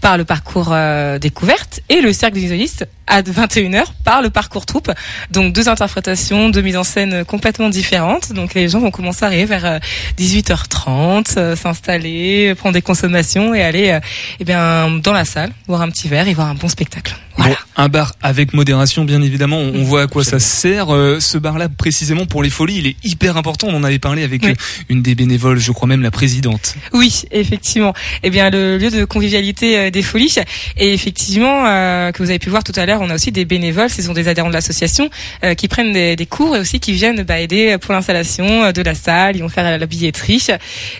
par 0.00 0.16
le 0.18 0.24
parcours 0.24 0.70
euh, 0.72 1.18
découverte 1.18 1.80
et 1.88 2.00
le 2.00 2.12
Cercle 2.12 2.34
des 2.34 2.40
illusionnistes 2.40 2.88
à 3.06 3.22
21h 3.22 3.84
par 4.04 4.20
le 4.20 4.28
parcours 4.30 4.66
troupe. 4.66 4.90
Donc 5.30 5.54
deux 5.54 5.68
interprétations, 5.68 6.50
deux 6.50 6.60
mises 6.60 6.76
en 6.76 6.84
scène 6.84 7.24
complètement 7.24 7.68
différentes. 7.70 8.32
Donc 8.32 8.54
les 8.54 8.68
gens 8.68 8.80
vont 8.80 8.90
commencer 8.90 9.24
à 9.24 9.28
arriver 9.28 9.46
vers 9.46 9.64
euh, 9.64 9.78
18h30, 10.18 11.38
euh, 11.38 11.56
s'installer, 11.56 12.54
prendre 12.54 12.74
des 12.74 12.82
consommations 12.82 13.54
et 13.54 13.62
aller 13.62 13.98
eh 14.40 14.44
bien 14.44 14.90
dans 15.02 15.12
la 15.12 15.24
salle, 15.24 15.52
boire 15.66 15.82
un 15.82 15.90
petit 15.90 16.08
verre 16.08 16.28
et 16.28 16.34
voir 16.34 16.48
un 16.48 16.54
bon 16.54 16.68
spectacle. 16.68 17.16
Voilà. 17.38 17.54
Bon, 17.54 17.82
un 17.84 17.88
bar 17.88 18.14
avec 18.20 18.52
modération, 18.52 19.04
bien 19.04 19.22
évidemment. 19.22 19.58
On, 19.58 19.72
on 19.76 19.84
voit 19.84 20.02
à 20.02 20.06
quoi 20.08 20.24
ça 20.24 20.40
sert. 20.40 20.92
Euh, 20.92 21.20
ce 21.20 21.38
bar-là, 21.38 21.68
précisément 21.68 22.26
pour 22.26 22.42
les 22.42 22.50
folies, 22.50 22.78
il 22.78 22.86
est 22.88 22.96
hyper 23.04 23.36
important. 23.36 23.68
On 23.70 23.76
en 23.76 23.84
avait 23.84 24.00
parlé 24.00 24.24
avec 24.24 24.42
Oui. 24.42 24.54
une 24.88 25.02
des 25.02 25.14
bénévoles, 25.14 25.58
je 25.58 25.70
crois 25.72 25.86
même 25.86 25.97
la 26.02 26.10
présidente. 26.10 26.74
Oui, 26.92 27.22
effectivement. 27.30 27.94
Eh 28.22 28.30
bien, 28.30 28.50
le 28.50 28.78
lieu 28.78 28.90
de 28.90 29.04
convivialité 29.04 29.78
euh, 29.78 29.90
des 29.90 30.02
folies. 30.02 30.34
Et 30.76 30.92
effectivement, 30.92 31.64
euh, 31.66 32.12
que 32.12 32.22
vous 32.22 32.30
avez 32.30 32.38
pu 32.38 32.50
voir 32.50 32.64
tout 32.64 32.72
à 32.76 32.86
l'heure, 32.86 33.00
on 33.02 33.10
a 33.10 33.14
aussi 33.14 33.32
des 33.32 33.44
bénévoles, 33.44 33.90
ce 33.90 34.02
sont 34.02 34.12
des 34.12 34.28
adhérents 34.28 34.48
de 34.48 34.54
l'association, 34.54 35.10
euh, 35.44 35.54
qui 35.54 35.68
prennent 35.68 35.92
des, 35.92 36.16
des 36.16 36.26
cours 36.26 36.56
et 36.56 36.60
aussi 36.60 36.80
qui 36.80 36.92
viennent 36.92 37.22
bah, 37.22 37.40
aider 37.40 37.76
pour 37.80 37.92
l'installation 37.94 38.64
euh, 38.64 38.72
de 38.72 38.82
la 38.82 38.94
salle. 38.94 39.36
Ils 39.36 39.42
vont 39.42 39.48
faire 39.48 39.78
la 39.78 39.86
billetterie 39.86 40.46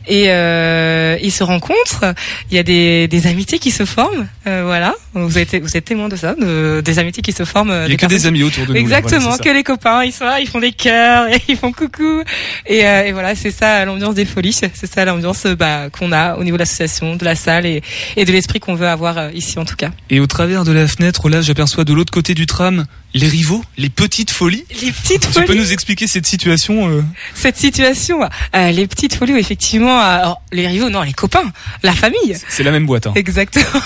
et 0.07 0.25
euh, 0.29 1.17
ils 1.23 1.33
se 1.33 1.43
rencontrent. 1.45 2.15
Il 2.51 2.57
y 2.57 2.59
a 2.59 2.63
des, 2.63 3.09
des 3.09 3.27
amitiés 3.27 3.59
qui 3.59 3.71
se 3.71 3.85
forment. 3.85 4.27
Voilà, 4.45 4.95
vous 5.13 5.37
êtes 5.39 5.55
vous 5.57 5.77
êtes 5.77 5.85
témoin 5.85 6.09
de 6.09 6.17
ça, 6.17 6.35
de- 6.35 6.81
des 6.83 6.99
amitiés 6.99 7.23
qui 7.23 7.33
se 7.33 7.45
forment. 7.45 7.83
Il 7.87 7.91
y 7.91 7.95
a 7.95 7.97
que 7.99 8.07
des 8.07 8.27
amis 8.27 8.43
autour 8.43 8.65
de 8.65 8.73
nous. 8.73 8.79
Exactement, 8.79 9.21
Voilà, 9.29 9.39
que 9.39 9.51
les 9.51 9.63
copains, 9.63 10.05
ils 10.05 10.13
sont 10.13 10.25
là, 10.25 10.41
ils 10.41 10.49
font 10.49 10.59
des 10.61 10.73
cœurs, 10.73 11.27
ils 11.49 11.57
font 11.57 11.71
coucou. 11.73 12.23
Et, 12.67 12.79
et 12.79 13.13
voilà, 13.13 13.35
c'est 13.35 13.51
ça 13.51 13.85
l'ambiance 13.85 14.15
des 14.15 14.25
folies, 14.25 14.53
c'est 14.55 14.88
ça 14.89 15.05
l'ambiance 15.05 15.47
euh, 15.47 15.55
bah, 15.55 15.91
qu'on 15.91 16.13
a 16.13 16.37
au 16.37 16.45
niveau 16.45 16.57
de 16.57 16.63
l'association, 16.63 17.17
de 17.17 17.25
la 17.25 17.35
salle 17.35 17.67
et, 17.67 17.83
et 18.17 18.25
de 18.25 18.33
l'esprit 18.33 18.61
qu'on 18.61 18.75
veut 18.75 18.89
avoir 18.89 19.19
euh, 19.19 19.31
ici 19.33 19.59
en 19.59 19.65
tout 19.65 19.77
cas. 19.77 19.91
Et 20.11 20.21
au 20.21 20.27
travers 20.27 20.65
de 20.65 20.73
la 20.73 20.87
fenêtre, 20.87 21.29
là, 21.29 21.41
j'aperçois 21.41 21.85
de 21.85 21.93
l'autre 21.93 22.13
côté 22.13 22.35
du 22.35 22.47
tram 22.47 22.87
les 23.15 23.27
rivaux, 23.27 23.63
les 23.79 23.89
petites 23.89 24.31
folies. 24.31 24.65
Les 24.83 24.93
petites 24.93 25.23
Tu 25.23 25.33
folies, 25.33 25.47
peux 25.47 25.55
nous 25.55 25.73
expliquer 25.73 26.07
cette 26.07 26.27
situation 26.27 26.89
euh, 26.89 27.03
cette 27.35 27.57
situation, 27.57 28.21
euh, 28.55 28.71
les 28.71 28.87
petites 28.87 29.15
folies, 29.15 29.33
effectivement, 29.39 30.01
euh, 30.03 30.27
les 30.53 30.67
rivaux, 30.67 30.91
non, 30.91 31.03
les 31.03 31.15
copains, 31.15 31.51
la 31.83 31.93
famille. 31.93 32.37
C'est 32.49 32.63
la 32.63 32.71
même 32.71 32.87
boîte. 32.87 33.07
Hein. 33.07 33.13
Exactement. 33.15 33.65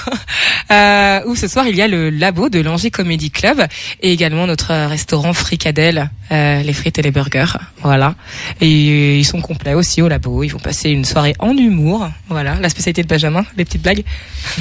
Euh, 0.70 1.20
où 1.26 1.36
ce 1.36 1.48
soir 1.48 1.66
il 1.66 1.76
y 1.76 1.82
a 1.82 1.88
le 1.88 2.08
labo 2.08 2.48
de 2.48 2.58
l'Angers 2.60 2.90
Comedy 2.90 3.30
Club 3.30 3.62
et 4.00 4.12
également 4.12 4.46
notre 4.46 4.72
restaurant 4.86 5.34
Fricadelle, 5.34 6.08
euh, 6.30 6.62
les 6.62 6.72
frites 6.72 6.98
et 6.98 7.02
les 7.02 7.10
burgers. 7.10 7.58
Voilà. 7.82 8.14
Et 8.62 9.18
ils 9.18 9.24
sont 9.24 9.42
complets 9.42 9.74
aussi 9.74 10.00
au 10.00 10.08
labo. 10.08 10.42
Ils 10.44 10.48
vont 10.48 10.60
passer 10.60 10.88
une 10.92 11.04
soirée 11.04 11.34
en 11.38 11.56
humour. 11.56 12.08
Voilà, 12.28 12.56
la 12.60 12.68
spécialité 12.68 13.02
de 13.02 13.08
Benjamin, 13.08 13.44
les 13.56 13.64
petites 13.64 13.82
blagues. 13.82 14.04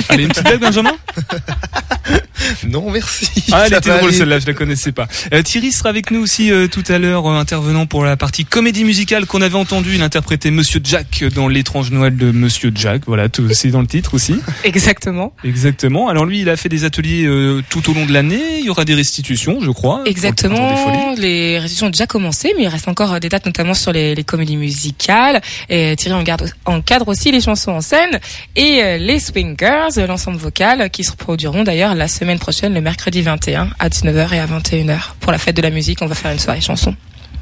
Allez, 0.09 0.23
une 0.23 0.29
petite 0.29 0.43
blague, 0.43 0.59
Benjamin 0.61 0.93
Non, 2.67 2.89
merci. 2.89 3.29
Ah, 3.51 3.63
elle 3.67 3.73
était 3.73 3.95
drôle 3.97 4.11
celle-là, 4.13 4.39
je 4.39 4.47
la 4.47 4.53
connaissais 4.53 4.91
pas. 4.91 5.07
Euh, 5.33 5.41
Thierry 5.43 5.71
sera 5.71 5.89
avec 5.89 6.09
nous 6.11 6.19
aussi 6.21 6.51
euh, 6.51 6.67
tout 6.67 6.83
à 6.87 6.97
l'heure, 6.97 7.27
euh, 7.27 7.37
intervenant 7.39 7.85
pour 7.85 8.03
la 8.03 8.17
partie 8.17 8.45
comédie 8.45 8.83
musicale 8.83 9.25
qu'on 9.25 9.41
avait 9.41 9.55
entendu. 9.57 9.95
Il 9.95 10.01
interprétait 10.01 10.49
Monsieur 10.51 10.81
Jack 10.83 11.23
dans 11.35 11.47
l'étrange 11.47 11.91
Noël 11.91 12.15
de 12.17 12.31
Monsieur 12.31 12.71
Jack. 12.73 13.03
Voilà, 13.05 13.29
tout- 13.29 13.47
c'est 13.53 13.69
dans 13.69 13.81
le 13.81 13.87
titre 13.87 14.13
aussi. 14.15 14.35
Exactement. 14.63 15.33
Exactement. 15.43 16.09
Alors 16.09 16.25
lui, 16.25 16.41
il 16.41 16.49
a 16.49 16.57
fait 16.57 16.69
des 16.69 16.83
ateliers 16.83 17.25
euh, 17.25 17.61
tout 17.69 17.89
au 17.89 17.93
long 17.93 18.05
de 18.05 18.11
l'année. 18.13 18.41
Il 18.59 18.65
y 18.65 18.69
aura 18.69 18.85
des 18.85 18.95
restitutions, 18.95 19.59
je 19.61 19.69
crois. 19.71 20.01
Exactement. 20.05 21.13
Les 21.17 21.59
récitations 21.59 21.87
ont 21.87 21.91
déjà 21.91 22.07
commencé, 22.07 22.53
mais 22.57 22.63
il 22.63 22.67
reste 22.69 22.87
encore 22.87 23.19
des 23.19 23.29
dates, 23.29 23.45
notamment 23.45 23.73
sur 23.75 23.91
les, 23.91 24.15
les 24.15 24.23
comédies 24.23 24.57
musicales. 24.57 25.41
Et 25.69 25.95
Thierry 25.95 26.15
encadre, 26.21 26.45
encadre 26.65 27.07
aussi 27.07 27.31
les 27.31 27.41
chansons 27.41 27.71
en 27.71 27.81
scène 27.81 28.19
et 28.55 28.83
euh, 28.83 28.97
les 28.97 29.19
Swingers, 29.19 29.97
euh, 29.97 30.07
l'ensemble 30.07 30.37
vocal, 30.37 30.89
qui 30.89 31.03
se 31.03 31.13
produiront 31.13 31.63
d'ailleurs 31.63 31.95
la 31.95 32.07
semaine 32.07 32.39
prochaine, 32.39 32.73
le 32.73 32.81
mercredi 32.81 33.21
21 33.21 33.69
à 33.79 33.89
19h 33.89 34.33
et 34.33 34.39
à 34.39 34.45
21h. 34.45 35.13
Pour 35.19 35.31
la 35.31 35.37
fête 35.37 35.55
de 35.55 35.61
la 35.61 35.69
musique, 35.69 36.01
on 36.01 36.07
va 36.07 36.15
faire 36.15 36.31
une 36.31 36.39
soirée 36.39 36.61
chanson. 36.61 36.95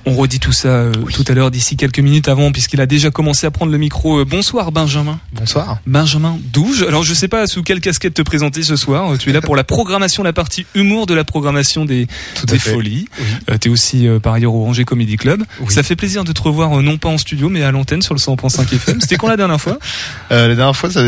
On 0.05 0.15
redit 0.15 0.39
tout 0.39 0.51
ça 0.51 0.69
euh, 0.69 0.91
tout 1.13 1.25
à 1.27 1.33
l'heure 1.33 1.51
d'ici 1.51 1.75
quelques 1.75 1.99
minutes 1.99 2.29
avant, 2.29 2.51
puisqu'il 2.51 2.81
a 2.81 2.85
déjà 2.85 3.11
commencé 3.11 3.45
à 3.45 3.51
prendre 3.51 3.71
le 3.71 3.77
micro. 3.77 4.19
Euh, 4.19 4.25
bonsoir 4.25 4.71
Benjamin. 4.71 5.19
Bonsoir. 5.33 5.79
Benjamin 5.85 6.37
Douge. 6.53 6.83
Alors 6.87 7.03
je 7.03 7.13
sais 7.13 7.27
pas 7.27 7.47
sous 7.47 7.63
quelle 7.63 7.81
casquette 7.81 8.13
te 8.13 8.21
présenter 8.21 8.63
ce 8.63 8.75
soir. 8.75 9.13
Euh, 9.13 9.17
Tu 9.17 9.29
es 9.29 9.33
là 9.33 9.41
pour 9.41 9.55
la 9.55 9.63
programmation, 9.63 10.23
la 10.23 10.33
partie 10.33 10.65
humour 10.73 11.05
de 11.05 11.13
la 11.13 11.23
programmation 11.23 11.85
des, 11.85 12.07
Tout 12.35 12.47
folies. 12.59 13.07
Oui. 13.19 13.25
Euh, 13.51 13.57
T'es 13.57 13.69
aussi 13.69 14.07
euh, 14.07 14.19
par 14.19 14.33
ailleurs 14.33 14.53
au 14.53 14.65
Angers 14.65 14.85
Comedy 14.85 15.17
Club. 15.17 15.43
Oui. 15.59 15.67
Ça 15.69 15.83
fait 15.83 15.95
plaisir 15.95 16.23
de 16.23 16.31
te 16.31 16.41
revoir 16.41 16.81
non 16.81 16.97
pas 16.97 17.09
en 17.09 17.17
studio 17.17 17.49
mais 17.49 17.63
à 17.63 17.71
l'antenne 17.71 18.01
sur 18.01 18.13
le 18.13 18.19
100.5 18.19 18.73
FM. 18.73 19.01
C'était 19.01 19.17
quand 19.17 19.27
la 19.27 19.37
dernière 19.37 19.61
fois? 19.61 19.77
La 20.29 20.55
dernière 20.55 20.75
fois, 20.75 20.89
ça 20.89 21.01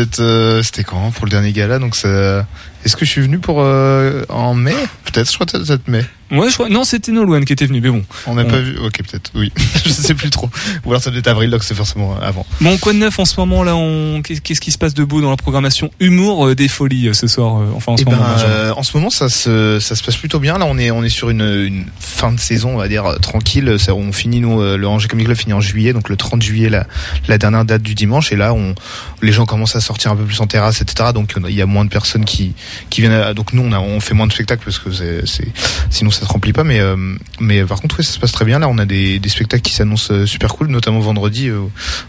c'était 0.62 0.84
quand 0.84 1.10
pour 1.12 1.24
le 1.24 1.30
dernier 1.30 1.52
gala? 1.52 1.78
Donc, 1.78 1.96
ça... 1.96 2.46
est-ce 2.84 2.96
que 2.96 3.04
je 3.04 3.10
suis 3.10 3.20
venu 3.20 3.38
pour 3.38 3.58
en 3.58 4.54
mai? 4.54 4.74
Peut-être, 5.04 5.28
je 5.28 5.34
crois 5.34 5.46
que 5.46 5.52
ça 5.52 5.58
doit 5.58 5.76
être 5.76 5.88
mai. 5.88 6.04
Ouais, 6.32 6.48
je 6.48 6.54
crois. 6.54 6.68
Non, 6.68 6.84
c'était 6.84 7.12
Nolwenn 7.12 7.44
qui 7.44 7.52
était 7.52 7.66
venu, 7.66 7.80
mais 7.80 7.90
bon. 7.90 8.04
On 8.26 8.34
n'a 8.34 8.42
On- 8.42 8.48
pas 8.50 8.58
vu. 8.58 8.76
Ok, 8.78 8.98
peut-être. 9.08 9.30
Oui. 9.34 9.52
je 9.84 9.90
sais 9.90 10.14
plus 10.14 10.30
trop. 10.30 10.48
Ou 10.84 10.90
alors 10.90 11.02
ça 11.02 11.10
doit 11.10 11.18
être 11.20 11.28
avril, 11.28 11.50
donc 11.50 11.62
c'est 11.62 11.74
forcément 11.74 12.16
avant. 12.20 12.46
Bon, 12.60 12.76
quoi 12.78 12.92
de 12.92 12.98
neuf 12.98 13.18
en 13.18 13.24
ce 13.24 13.38
moment 13.38 13.62
là 13.64 13.76
on... 13.76 14.22
Qu'est- 14.22 14.40
Qu'est-ce 14.40 14.60
qui 14.60 14.72
se 14.72 14.78
passe 14.78 14.94
de 14.94 15.04
beau 15.04 15.20
dans 15.20 15.30
la 15.30 15.36
programmation 15.36 15.90
humour 16.00 16.46
euh, 16.48 16.54
des 16.54 16.68
folies 16.68 17.08
euh, 17.08 17.12
ce 17.12 17.26
soir 17.26 17.58
euh, 17.60 17.66
Enfin 17.76 17.92
en 17.92 17.96
ce 17.96 18.02
Eh 18.06 18.10
moment. 18.10 18.22
ben, 18.22 18.42
euh, 18.44 18.72
en 18.76 18.82
ce 18.82 18.96
moment, 18.96 19.10
ça 19.10 19.28
se, 19.28 19.78
ça 19.80 19.94
se 19.94 20.02
passe 20.02 20.16
plutôt 20.16 20.38
bien. 20.40 20.58
Là, 20.58 20.66
on 20.66 20.78
est, 20.78 20.90
on 20.90 21.02
est 21.04 21.08
sur 21.08 21.30
une, 21.30 21.42
une 21.42 21.84
fin 22.00 22.32
de 22.32 22.40
saison, 22.40 22.74
on 22.74 22.78
va 22.78 22.88
dire, 22.88 23.04
euh, 23.06 23.16
tranquille. 23.18 23.76
Ça, 23.78 23.94
on 23.94 24.12
finit, 24.12 24.40
nous, 24.40 24.60
euh, 24.60 24.76
le 24.76 24.88
Angers 24.88 25.08
Comic 25.08 25.26
Club 25.26 25.36
finit 25.36 25.52
en 25.52 25.60
juillet, 25.60 25.92
donc 25.92 26.08
le 26.08 26.16
30 26.16 26.42
juillet, 26.42 26.68
la, 26.70 26.86
la 27.28 27.38
dernière 27.38 27.64
date 27.64 27.82
du 27.82 27.94
dimanche. 27.94 28.32
Et 28.32 28.36
là, 28.36 28.54
on, 28.54 28.74
les 29.22 29.32
gens 29.32 29.44
commencent 29.46 29.76
à 29.76 29.80
sortir 29.80 30.10
un 30.12 30.16
peu 30.16 30.24
plus 30.24 30.40
en 30.40 30.46
terrasse, 30.46 30.80
etc. 30.80 31.10
Donc, 31.14 31.34
il 31.48 31.54
y 31.54 31.62
a 31.62 31.66
moins 31.66 31.84
de 31.84 31.90
personnes 31.90 32.24
qui, 32.24 32.54
qui 32.90 33.00
viennent. 33.02 33.12
à- 33.12 33.34
donc, 33.34 33.52
nous, 33.52 33.62
on, 33.62 33.72
a, 33.72 33.78
on 33.80 34.00
fait 34.00 34.14
moins 34.14 34.26
de 34.26 34.32
spectacles 34.32 34.64
parce 34.64 34.78
que 34.78 34.90
c'est, 34.92 35.26
c'est, 35.26 35.46
sinon 35.90 36.10
ça 36.22 36.28
se 36.28 36.32
remplit 36.32 36.52
pas. 36.52 36.64
Mais, 36.64 36.80
euh, 36.80 36.96
mais 37.40 37.64
par 37.64 37.80
contre, 37.80 37.96
oui, 37.98 38.04
ça 38.04 38.12
se 38.12 38.18
passe 38.18 38.32
très 38.32 38.44
bien. 38.44 38.58
Là, 38.58 38.68
on 38.68 38.78
a 38.78 38.84
des, 38.86 39.18
des 39.18 39.28
spectacles 39.28 39.62
qui 39.62 39.74
s'annoncent 39.74 40.12
euh, 40.12 40.26
super 40.26 40.54
cool, 40.54 40.68
notamment 40.68 41.00
vendredi. 41.00 41.48
euh, 41.48 41.60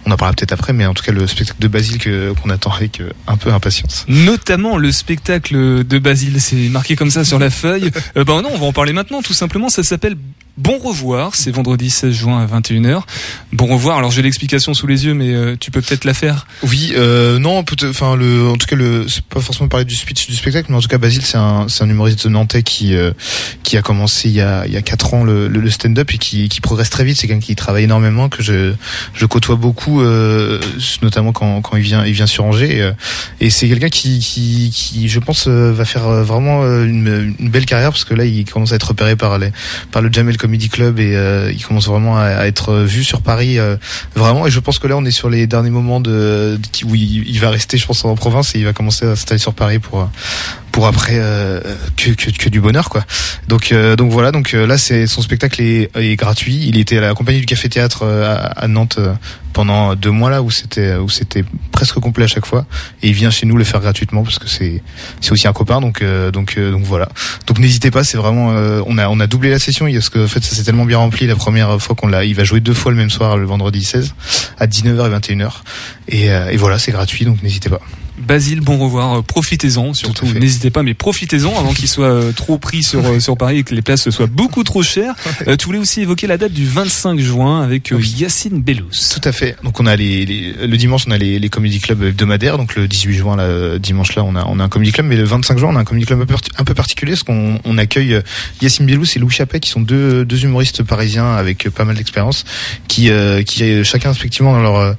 on 0.05 0.11
en 0.11 0.17
parlera 0.17 0.35
peut-être 0.35 0.51
après, 0.51 0.73
mais 0.73 0.85
en 0.85 0.93
tout 0.93 1.03
cas, 1.03 1.11
le 1.11 1.25
spectacle 1.27 1.59
de 1.59 1.67
Basile 1.67 1.97
que, 1.97 2.33
qu'on 2.33 2.49
attend 2.49 2.71
avec 2.71 3.01
euh, 3.01 3.09
un 3.27 3.37
peu 3.37 3.51
impatience. 3.51 4.05
Notamment 4.07 4.77
le 4.77 4.91
spectacle 4.91 5.83
de 5.83 5.99
Basile, 5.99 6.39
c'est 6.39 6.69
marqué 6.69 6.95
comme 6.95 7.09
ça 7.09 7.25
sur 7.25 7.39
la 7.39 7.49
feuille. 7.49 7.91
Euh, 8.17 8.23
ben 8.25 8.41
non, 8.41 8.49
on 8.53 8.57
va 8.59 8.65
en 8.67 8.73
parler 8.73 8.93
maintenant, 8.93 9.21
tout 9.21 9.33
simplement. 9.33 9.69
Ça 9.69 9.81
s'appelle 9.81 10.15
Bon 10.57 10.77
Revoir. 10.77 11.33
C'est 11.33 11.49
vendredi 11.49 11.89
16 11.89 12.13
juin 12.13 12.39
à 12.39 12.45
21h. 12.45 13.01
Bon 13.53 13.65
Revoir. 13.65 13.97
Alors 13.97 14.11
j'ai 14.11 14.21
l'explication 14.21 14.75
sous 14.75 14.85
les 14.85 15.05
yeux, 15.05 15.15
mais 15.15 15.33
euh, 15.33 15.55
tu 15.59 15.71
peux 15.71 15.81
peut-être 15.81 16.05
la 16.05 16.13
faire. 16.13 16.45
Oui, 16.61 16.93
euh, 16.95 17.39
non, 17.39 17.63
enfin 17.89 18.15
le, 18.15 18.49
en 18.49 18.55
tout 18.55 18.67
cas 18.67 18.75
le, 18.75 19.07
c'est 19.07 19.23
pas 19.23 19.39
forcément 19.39 19.67
parler 19.67 19.85
du 19.85 19.95
speech 19.95 20.27
du 20.27 20.35
spectacle, 20.35 20.67
mais 20.69 20.77
en 20.77 20.81
tout 20.81 20.87
cas 20.87 20.99
Basile 20.99 21.23
c'est 21.23 21.39
un, 21.39 21.67
c'est 21.69 21.83
un 21.83 21.89
humoriste 21.89 22.27
nantais 22.27 22.61
qui, 22.61 22.93
euh, 22.93 23.13
qui 23.63 23.77
a 23.77 23.81
commencé 23.81 24.29
il 24.29 24.35
y 24.35 24.41
a, 24.41 24.67
il 24.67 24.73
y 24.73 24.77
a 24.77 24.83
quatre 24.83 25.15
ans 25.15 25.23
le, 25.23 25.47
le, 25.47 25.69
stand-up 25.71 26.11
et 26.13 26.19
qui, 26.19 26.49
qui 26.49 26.61
progresse 26.61 26.91
très 26.91 27.03
vite. 27.03 27.17
C'est 27.17 27.27
quelqu'un 27.27 27.41
qui 27.43 27.55
travaille 27.55 27.85
énormément, 27.85 28.29
que 28.29 28.43
je, 28.43 28.73
je 29.15 29.25
côtoie 29.25 29.55
beaucoup, 29.55 30.01
euh, 30.01 30.61
notamment 31.01 31.31
quand, 31.31 31.61
quand 31.61 31.77
il 31.77 31.83
vient, 31.83 32.05
il 32.05 32.13
vient 32.13 32.27
sur 32.27 32.45
Angers. 32.45 32.77
Et, 32.77 32.81
euh, 32.81 33.49
c'est 33.49 33.67
quelqu'un 33.67 33.89
qui, 33.89 34.19
qui, 34.19 34.69
qui, 34.71 35.09
je 35.09 35.19
pense, 35.19 35.47
euh, 35.47 35.71
va 35.71 35.85
faire 35.85 36.07
vraiment 36.23 36.63
une, 36.63 37.35
une 37.39 37.49
belle 37.49 37.65
carrière 37.65 37.89
parce 37.89 38.03
que 38.03 38.13
là 38.13 38.25
il 38.25 38.45
commence 38.45 38.71
à 38.71 38.75
être 38.75 38.89
repéré 38.89 39.15
par 39.15 39.39
les, 39.39 39.51
par 39.91 40.01
le 40.01 40.11
Jamel 40.11 40.37
Comedy 40.43 40.67
Club 40.67 40.99
et 40.99 41.15
euh, 41.15 41.53
il 41.53 41.63
commence 41.63 41.87
vraiment 41.87 42.17
à, 42.17 42.45
être 42.47 42.75
vu 42.79 43.05
sur 43.05 43.21
Paris 43.21 43.59
euh, 43.59 43.77
vraiment. 44.13 44.45
Et 44.45 44.51
je 44.51 44.59
pense 44.59 44.77
que 44.77 44.87
là 44.87 44.97
on 44.97 45.05
est 45.05 45.11
sur 45.11 45.29
les 45.29 45.47
derniers 45.47 45.69
moments 45.69 46.01
de, 46.01 46.59
où 46.83 46.95
il, 46.95 47.25
il 47.29 47.39
va 47.39 47.49
rester 47.49 47.77
je 47.77 47.87
pense 47.87 48.03
en 48.03 48.13
province 48.15 48.53
et 48.53 48.59
il 48.59 48.65
va 48.65 48.73
commencer 48.73 49.05
à 49.05 49.15
s'installer 49.15 49.39
sur 49.39 49.53
Paris 49.53 49.79
pour 49.79 50.09
pour 50.73 50.87
après 50.87 51.13
euh, 51.13 51.61
que, 51.95 52.09
que, 52.09 52.31
que 52.31 52.49
du 52.49 52.59
bonheur 52.59 52.89
quoi. 52.89 53.05
Donc 53.47 53.71
euh, 53.71 53.95
donc 53.95 54.11
voilà 54.11 54.31
donc 54.31 54.53
euh, 54.55 54.65
là 54.65 54.77
c'est 54.77 55.05
son 55.05 55.21
spectacle 55.21 55.61
est, 55.61 55.89
est 55.95 56.15
gratuit. 56.15 56.65
Il 56.67 56.77
était 56.77 56.97
à 56.97 57.01
la 57.01 57.13
compagnie 57.13 57.39
du 57.39 57.45
café 57.45 57.69
théâtre 57.69 58.01
euh, 58.03 58.35
à, 58.35 58.63
à 58.63 58.67
Nantes 58.67 58.95
euh, 58.97 59.13
pendant 59.53 59.93
deux 59.93 60.09
mois 60.09 60.31
là 60.31 60.41
où 60.41 60.49
c'était 60.49 60.95
où 60.95 61.09
c'était 61.09 61.45
presque 61.71 61.99
complet 61.99 62.23
à 62.25 62.27
chaque 62.27 62.47
fois. 62.47 62.65
Et 63.03 63.09
il 63.09 63.13
vient 63.13 63.29
chez 63.29 63.45
nous 63.45 63.55
le 63.55 63.63
faire 63.63 63.81
gratuitement 63.81 64.23
parce 64.23 64.39
que 64.39 64.49
c'est 64.49 64.81
c'est 65.21 65.31
aussi 65.31 65.47
un 65.47 65.53
copain. 65.53 65.79
Donc 65.79 66.01
euh, 66.01 66.31
donc 66.31 66.55
euh, 66.57 66.71
donc 66.71 66.81
voilà. 66.81 67.07
Donc 67.45 67.59
n'hésitez 67.59 67.91
pas 67.91 68.03
c'est 68.03 68.17
vraiment 68.17 68.51
euh, 68.51 68.81
on 68.87 68.97
a 68.97 69.07
on 69.09 69.19
a 69.19 69.27
doublé 69.27 69.51
la 69.51 69.59
session 69.59 69.85
parce 69.93 70.09
que 70.09 70.25
en 70.25 70.27
fait 70.27 70.43
ça 70.43 70.55
s'est 70.55 70.63
tellement 70.63 70.85
bien 70.85 70.97
rempli 70.97 71.27
la 71.27 71.35
première 71.35 71.79
fois 71.79 71.95
qu'on 71.95 72.07
l'a. 72.07 72.25
Il 72.25 72.33
va 72.33 72.43
jouer 72.45 72.61
deux 72.61 72.73
fois 72.73 72.91
le 72.91 72.97
même 72.97 73.11
soir 73.11 73.37
le 73.37 73.45
vendredi 73.45 73.83
16 73.83 74.15
à 74.57 74.65
19h 74.65 75.05
et 75.05 75.35
21h 75.35 75.51
et, 76.07 76.25
et 76.53 76.57
voilà 76.57 76.79
c'est 76.79 76.91
gratuit 76.91 77.25
donc 77.25 77.43
n'hésitez 77.43 77.69
pas 77.69 77.79
Basile, 78.17 78.61
bon 78.61 78.77
revoir. 78.77 79.13
Euh, 79.17 79.21
Profitez-en, 79.21 79.93
surtout. 79.93 80.25
N'hésitez 80.27 80.69
pas, 80.69 80.83
mais 80.83 80.93
profitez-en 80.93 81.49
avant 81.57 81.73
qu'il 81.73 81.87
soit 81.87 82.05
euh, 82.05 82.31
trop 82.31 82.57
pris 82.57 82.83
sur 82.83 83.03
euh, 83.05 83.19
sur 83.19 83.35
Paris 83.37 83.59
et 83.59 83.63
que 83.63 83.73
les 83.73 83.81
places 83.81 84.09
soient 84.11 84.27
beaucoup 84.27 84.63
trop 84.63 84.83
chères. 84.83 85.15
Euh, 85.47 85.57
tu 85.57 85.65
voulais 85.65 85.79
aussi 85.79 85.99
évoquer 86.01 86.27
la 86.27 86.37
date 86.37 86.53
du 86.53 86.65
25 86.65 87.19
juin 87.19 87.61
avec 87.63 87.91
Oui. 87.93 88.15
Yacine 88.17 88.61
Bellous. 88.61 88.85
Tout 89.13 89.27
à 89.27 89.31
fait. 89.33 89.57
Donc 89.63 89.79
on 89.79 89.85
a 89.87 89.95
les, 89.95 90.25
les- 90.25 90.53
le 90.67 90.77
dimanche 90.77 91.03
on 91.07 91.11
a 91.11 91.17
les, 91.17 91.37
les 91.39 91.49
comedy 91.49 91.79
clubs 91.79 92.01
hebdomadaires. 92.01 92.57
Donc 92.57 92.75
le 92.75 92.87
18 92.87 93.13
juin 93.15 93.35
là, 93.35 93.77
dimanche 93.79 94.15
là 94.15 94.23
on 94.23 94.35
a 94.35 94.45
on 94.47 94.59
a 94.59 94.63
un 94.63 94.69
comedy 94.69 94.91
club, 94.91 95.07
mais 95.07 95.17
le 95.17 95.23
25 95.23 95.57
juin 95.57 95.71
on 95.73 95.75
a 95.75 95.79
un 95.79 95.83
comedy 95.83 96.05
club 96.05 96.21
un 96.21 96.25
peu, 96.25 96.35
un 96.57 96.63
peu 96.63 96.73
particulier 96.75 97.13
parce 97.13 97.23
qu'on 97.23 97.59
on 97.65 97.77
accueille 97.77 98.21
Yacine 98.61 98.85
Bielous 98.85 99.05
et 99.15 99.19
Louis 99.19 99.31
Chappet 99.33 99.59
qui 99.59 99.69
sont 99.69 99.81
deux 99.81 100.23
deux 100.23 100.43
humoristes 100.45 100.83
parisiens 100.83 101.33
avec 101.33 101.67
pas 101.69 101.83
mal 101.83 101.95
d'expérience 101.97 102.45
qui 102.87 103.09
euh, 103.09 103.41
qui 103.43 103.83
chacun 103.83 104.09
respectivement 104.09 104.53
dans 104.53 104.61
leur 104.61 104.95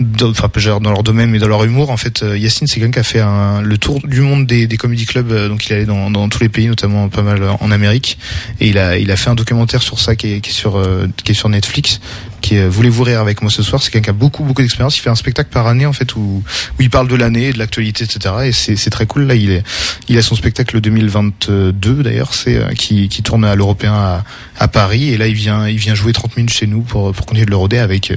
dans, 0.00 0.30
enfin 0.30 0.50
dans 0.80 0.90
leur 0.92 1.02
domaine 1.02 1.30
mais 1.30 1.38
dans 1.38 1.48
leur 1.48 1.64
humour 1.64 1.90
en 1.90 1.96
fait 1.96 2.22
euh, 2.22 2.36
C'est 2.66 2.80
quelqu'un 2.80 2.90
qui 2.90 2.98
a 2.98 3.02
fait 3.02 3.22
le 3.62 3.78
tour 3.78 4.00
du 4.04 4.20
monde 4.20 4.46
des, 4.46 4.66
des 4.66 4.76
comedy 4.76 5.06
clubs 5.06 5.30
euh, 5.30 5.48
donc 5.48 5.66
il 5.66 5.72
est 5.72 5.76
allé 5.76 5.84
dans, 5.86 6.10
dans 6.10 6.28
tous 6.28 6.40
les 6.40 6.48
pays 6.48 6.66
notamment 6.66 7.08
pas 7.08 7.22
mal 7.22 7.42
en 7.60 7.70
Amérique 7.70 8.18
et 8.60 8.68
il 8.68 8.78
a 8.78 9.16
fait 9.16 9.30
un 9.30 9.34
documentaire 9.34 9.82
sur 9.82 10.00
ça 10.00 10.16
qui 10.16 10.34
est, 10.34 10.66
euh, 10.66 11.06
sur 11.32 11.48
Netflix 11.48 12.00
qui 12.40 12.56
est 12.56 12.68
Voulez-vous 12.68 13.02
rire 13.02 13.20
avec 13.20 13.42
moi 13.42 13.50
ce 13.50 13.62
soir? 13.62 13.82
C'est 13.82 13.90
quelqu'un 13.90 14.04
qui 14.04 14.10
a 14.10 14.14
beaucoup 14.14 14.44
beaucoup 14.44 14.62
d'expérience. 14.62 14.96
Il 14.96 15.00
fait 15.00 15.10
un 15.10 15.16
spectacle 15.16 15.50
par 15.50 15.66
année 15.66 15.86
en 15.86 15.92
fait 15.92 16.14
où, 16.16 16.42
il 16.78 16.90
parle 16.90 17.08
de 17.08 17.16
l'année, 17.16 17.52
de 17.52 17.58
l'actualité, 17.58 18.04
etc. 18.04 18.34
Et 18.44 18.52
c'est 18.52 18.90
très 18.90 19.06
cool. 19.06 19.24
Là, 19.24 19.34
il 19.34 20.18
a 20.18 20.22
son 20.22 20.36
spectacle 20.36 20.80
2022 20.80 21.72
d'ailleurs, 22.02 22.34
c'est 22.34 22.56
euh, 22.56 22.68
qui 22.74 23.08
tourne 23.22 23.44
à 23.44 23.54
l'Européen 23.54 23.92
à, 23.92 24.24
à 24.58 24.68
Paris. 24.68 25.10
Et 25.10 25.18
là, 25.18 25.26
il 25.26 25.34
vient 25.34 25.68
il 25.68 25.78
vient 25.78 25.94
jouer 25.94 26.12
30 26.12 26.36
minutes 26.36 26.52
chez 26.52 26.66
nous 26.66 26.82
pour 26.82 27.12
pour 27.12 27.26
continuer 27.26 27.46
de 27.46 27.50
le 27.50 27.56
roder 27.56 27.78
avec. 27.78 28.12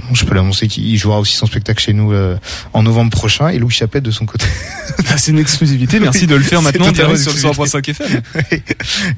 Euh, 0.00 0.14
je 0.14 0.24
peux 0.24 0.34
l'annoncer 0.34 0.68
qu'il 0.68 0.96
jouera 0.96 1.18
aussi 1.20 1.34
son 1.36 1.46
spectacle 1.46 1.82
chez 1.82 1.92
nous 1.92 2.12
euh, 2.12 2.36
en 2.72 2.82
novembre 2.82 3.10
prochain. 3.10 3.48
Et 3.48 3.58
Louis 3.58 3.72
Chapet 3.72 4.00
de 4.00 4.10
son 4.10 4.26
côté. 4.26 4.46
Ah, 5.08 5.16
c'est 5.18 5.30
une 5.30 5.38
exclusivité. 5.38 6.00
Merci 6.00 6.26
de 6.26 6.34
le 6.34 6.42
faire 6.42 6.60
maintenant 6.62 6.92
sur 6.94 7.08
le 7.08 7.16
une 7.16 7.16
100.5 7.52 7.90
FM. 7.90 8.22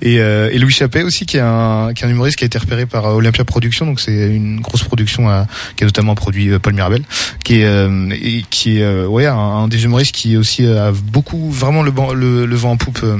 et, 0.02 0.18
euh, 0.20 0.50
et 0.52 0.58
Louis 0.58 0.72
Chappet 0.72 1.02
aussi 1.02 1.26
qui 1.26 1.36
est 1.36 1.40
un 1.40 1.90
qui 1.94 2.04
est 2.04 2.06
un 2.06 2.10
humoriste 2.10 2.36
qui 2.38 2.44
a 2.44 2.46
été 2.46 2.58
repéré 2.58 2.86
par 2.86 3.06
euh, 3.06 3.14
Olympia 3.14 3.44
Productions 3.44 3.86
donc 3.86 4.00
c'est 4.00 4.12
une 4.34 4.60
grosse 4.60 4.82
production 4.84 5.28
à- 5.28 5.46
qui 5.76 5.84
a 5.84 5.86
notamment 5.86 6.14
produit 6.14 6.50
euh, 6.50 6.58
Paul 6.58 6.74
Mirabel 6.74 7.02
qui 7.44 7.60
est 7.60 7.64
euh, 7.64 8.08
et 8.12 8.44
qui 8.50 8.78
est 8.78 8.82
euh, 8.82 9.06
ouais 9.06 9.26
un, 9.26 9.36
un 9.36 9.68
des 9.68 9.84
humoristes 9.84 10.14
qui 10.14 10.36
aussi 10.36 10.64
euh, 10.64 10.88
a 10.88 10.92
beaucoup 10.92 11.50
vraiment 11.50 11.82
le, 11.82 11.90
ban- 11.90 12.12
le, 12.12 12.46
le 12.46 12.56
vent 12.56 12.72
en 12.72 12.76
poupe 12.76 13.00
euh, 13.02 13.18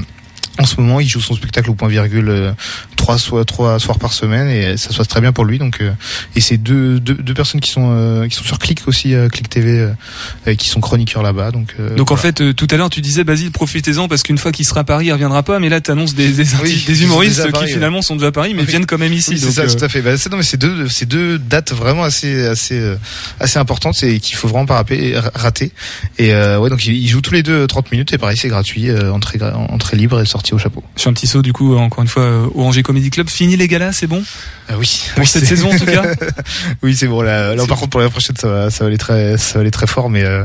en 0.56 0.66
ce 0.66 0.80
moment, 0.80 1.00
il 1.00 1.08
joue 1.08 1.20
son 1.20 1.34
spectacle 1.34 1.68
au 1.70 1.74
point 1.74 1.88
virgule 1.88 2.28
euh, 2.28 2.52
trois 3.04 3.18
soirs 3.18 3.44
trois 3.44 3.78
soirs 3.78 3.98
par 3.98 4.12
semaine 4.12 4.48
et 4.48 4.76
ça 4.76 4.90
se 4.90 4.96
passe 4.96 5.08
très 5.08 5.20
bien 5.20 5.32
pour 5.32 5.44
lui. 5.44 5.58
Donc 5.58 5.80
euh, 5.80 5.90
et 6.36 6.40
c'est 6.40 6.56
deux, 6.56 7.00
deux 7.00 7.14
deux 7.14 7.34
personnes 7.34 7.60
qui 7.60 7.70
sont 7.70 7.90
euh, 7.92 8.26
qui 8.28 8.34
sont 8.36 8.44
sur 8.44 8.58
Click 8.58 8.82
aussi 8.86 9.14
euh, 9.14 9.28
Click 9.28 9.48
TV 9.48 9.88
qui 10.58 10.68
sont 10.68 10.80
chroniqueurs 10.80 11.22
là-bas. 11.22 11.50
Donc 11.50 11.74
euh, 11.80 11.94
Donc 11.96 12.10
en 12.10 12.16
fait, 12.16 12.40
euh, 12.40 12.52
tout 12.52 12.66
à 12.70 12.76
l'heure, 12.76 12.90
tu 12.90 13.00
disais, 13.00 13.24
Basile, 13.24 13.50
profitez-en 13.50 14.08
parce 14.08 14.22
qu'une 14.22 14.38
fois 14.38 14.52
qu'il 14.52 14.64
sera 14.64 14.80
à 14.80 14.84
Paris, 14.84 15.06
il 15.06 15.12
reviendra 15.12 15.42
pas. 15.42 15.58
Mais 15.58 15.68
là, 15.68 15.80
tu 15.80 15.90
annonces 15.90 16.14
des, 16.14 16.28
des, 16.28 16.54
artistes- 16.54 16.88
humoristes 17.02 17.38
Paris, 17.50 17.52
qui 17.52 17.58
ouais. 17.60 17.66
finalement 17.72 18.02
sont 18.02 18.14
déjà 18.16 18.28
à 18.28 18.32
Paris, 18.32 18.52
mais 18.54 18.60
Oui. 18.62 18.66
viennent 18.68 18.86
quand 18.86 18.98
même 18.98 19.12
ici. 19.12 19.32
Oui, 19.32 19.38
c'est 19.38 19.50
ça, 19.50 19.62
euh, 19.62 19.68
tout 19.68 19.84
à 19.84 19.88
fait. 19.88 20.00
Bah, 20.02 20.16
c'est, 20.16 20.30
non, 20.30 20.36
mais 20.38 20.42
c'est 20.42 20.56
deux, 20.56 20.88
c'est 20.88 21.06
deux 21.06 21.38
dates 21.38 21.72
vraiment 21.72 22.02
assez, 22.04 22.46
assez, 22.46 22.78
euh, 22.78 22.96
assez 23.40 23.58
importantes 23.58 24.02
et 24.02 24.20
qu'il 24.20 24.36
faut 24.36 24.48
vraiment 24.48 24.66
pas 24.66 24.76
rater. 24.76 25.14
rater. 25.34 25.72
Et 26.18 26.32
euh, 26.34 26.58
ouais, 26.58 26.70
donc 26.70 26.84
ils, 26.86 26.94
ils 26.94 27.08
jouent 27.08 27.20
tous 27.20 27.34
les 27.34 27.42
deux 27.42 27.66
30 27.66 27.90
minutes 27.92 28.12
et 28.12 28.18
pareil, 28.18 28.36
c'est 28.36 28.48
gratuit, 28.48 28.88
euh, 28.90 29.12
entrée, 29.12 29.38
entrée 29.42 29.96
libre 29.96 30.20
et 30.20 30.26
sortie 30.26 30.54
au 30.54 30.58
chapeau. 30.58 30.82
je 30.96 31.02
fais 31.02 31.08
un 31.10 31.12
petit 31.14 31.26
saut, 31.26 31.42
du 31.42 31.52
coup, 31.52 31.74
encore 31.76 32.02
une 32.02 32.08
fois, 32.08 32.22
euh, 32.22 32.46
au 32.54 32.62
Angers 32.64 32.82
Comedy 32.94 33.10
Club. 33.10 33.28
Fini 33.28 33.56
les 33.56 33.66
galas, 33.66 33.92
c'est 33.92 34.06
bon 34.06 34.22
Ah 34.68 34.74
oui. 34.78 35.02
Pour 35.14 35.22
Oui, 35.22 35.26
cette 35.26 35.46
saison, 35.46 35.72
en 35.72 35.76
tout 35.76 35.84
cas 35.84 36.04
oui, 36.84 36.94
c'est 36.94 37.08
bon. 37.08 37.22
Là, 37.22 37.56
là 37.56 37.66
par 37.66 37.76
contre, 37.76 37.90
pour 37.90 38.00
la 38.00 38.08
prochaine, 38.08 38.36
ça 38.36 38.46
va, 38.46 38.70
ça 38.70 38.84
va 38.84 38.88
aller 38.88 38.98
très, 38.98 39.36
ça 39.36 39.54
va 39.54 39.60
aller 39.62 39.72
très 39.72 39.88
fort, 39.88 40.08
mais, 40.10 40.22
euh, 40.22 40.44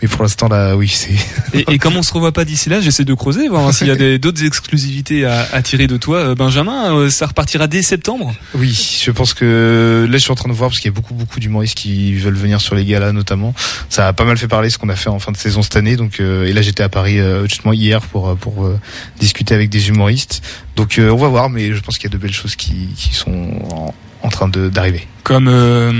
mais 0.00 0.08
pour 0.08 0.22
l'instant, 0.22 0.48
là, 0.48 0.76
oui, 0.76 0.88
c'est. 0.88 1.10
et, 1.52 1.74
et 1.74 1.78
comme 1.78 1.98
on 1.98 2.02
se 2.02 2.14
revoit 2.14 2.32
pas 2.32 2.46
d'ici 2.46 2.70
là, 2.70 2.80
j'essaie 2.80 3.04
de 3.04 3.12
creuser, 3.12 3.48
voir 3.48 3.68
hein, 3.68 3.72
s'il 3.72 3.88
y 3.88 3.90
a 3.90 4.18
d'autres 4.18 4.42
exclusivités 4.46 5.26
à, 5.26 5.46
à 5.52 5.60
tirer 5.60 5.86
de 5.88 5.98
toi. 5.98 6.16
Euh, 6.18 6.34
Benjamin, 6.34 6.96
euh, 6.96 7.10
ça 7.10 7.26
repartira 7.26 7.66
dès 7.66 7.82
septembre 7.82 8.34
Oui, 8.54 9.00
je 9.04 9.10
pense 9.10 9.34
que 9.34 10.06
là 10.08 10.16
je 10.16 10.22
suis 10.22 10.32
en 10.32 10.36
train 10.36 10.48
de 10.48 10.54
voir 10.54 10.70
parce 10.70 10.80
qu'il 10.80 10.90
y 10.90 10.94
a 10.94 10.96
beaucoup 10.96 11.12
beaucoup 11.14 11.38
d'humoristes 11.38 11.76
qui 11.76 12.14
veulent 12.14 12.34
venir 12.34 12.62
sur 12.62 12.74
les 12.74 12.86
galas 12.86 13.12
notamment. 13.12 13.54
Ça 13.90 14.08
a 14.08 14.12
pas 14.14 14.24
mal 14.24 14.38
fait 14.38 14.48
parler 14.48 14.70
ce 14.70 14.78
qu'on 14.78 14.88
a 14.88 14.96
fait 14.96 15.10
en 15.10 15.18
fin 15.18 15.32
de 15.32 15.36
saison 15.36 15.60
cette 15.60 15.76
année. 15.76 15.96
Donc 15.96 16.20
euh, 16.20 16.46
et 16.46 16.54
là 16.54 16.62
j'étais 16.62 16.82
à 16.82 16.88
Paris 16.88 17.20
euh, 17.20 17.46
justement 17.46 17.74
hier 17.74 18.00
pour 18.00 18.36
pour 18.38 18.70
discuter 19.18 19.54
avec 19.54 19.68
des 19.68 19.88
humoristes. 19.90 20.42
Donc 20.80 20.98
euh, 20.98 21.10
on 21.10 21.16
va 21.16 21.28
voir, 21.28 21.50
mais 21.50 21.72
je 21.74 21.80
pense 21.80 21.98
qu'il 21.98 22.04
y 22.08 22.12
a 22.12 22.16
de 22.16 22.22
belles 22.22 22.32
choses 22.32 22.56
qui 22.56 22.88
qui 22.96 23.14
sont 23.14 23.32
en, 23.70 23.94
en 24.22 24.28
train 24.30 24.48
de 24.48 24.68
d'arriver. 24.70 25.06
Comme... 25.22 25.46
euh, 25.48 25.92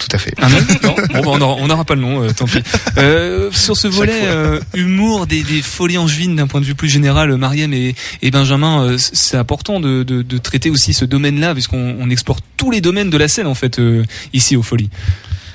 Tout 0.00 0.08
à 0.12 0.18
fait. 0.18 0.34
Un 0.42 0.48
nom 0.48 0.56
Non? 0.82 0.94
Bon, 1.14 1.20
bah, 1.22 1.30
on 1.32 1.40
aura- 1.40 1.56
on 1.62 1.66
n'aura 1.68 1.84
pas 1.84 1.94
le 1.94 2.00
nom, 2.00 2.22
euh, 2.24 2.30
tant 2.36 2.46
pis. 2.46 2.60
Euh, 2.98 3.50
sur 3.52 3.76
ce 3.76 3.86
volet 3.86 4.22
euh, 4.24 4.58
humour 4.74 5.26
des, 5.28 5.42
des 5.44 5.62
folies 5.62 5.96
angevines 5.96 6.34
d'un 6.34 6.48
point 6.48 6.60
de 6.60 6.66
vue 6.66 6.74
plus 6.74 6.88
général, 6.88 7.34
Mariam 7.36 7.72
et, 7.72 7.94
et 8.22 8.30
Benjamin, 8.32 8.82
euh, 8.82 8.96
c'est 8.98 9.36
important 9.36 9.78
de, 9.78 10.02
de, 10.02 10.22
de 10.22 10.38
traiter 10.38 10.68
aussi 10.70 10.92
ce 10.92 11.04
domaine-là, 11.04 11.52
puisqu'on 11.54 11.96
on 12.00 12.10
explore 12.10 12.38
tous 12.56 12.70
les 12.72 12.80
domaines 12.80 13.10
de 13.10 13.16
la 13.16 13.28
scène 13.28 13.46
en 13.46 13.54
fait 13.54 13.78
euh, 13.78 14.04
ici 14.32 14.56
aux 14.56 14.62
folies. 14.64 14.90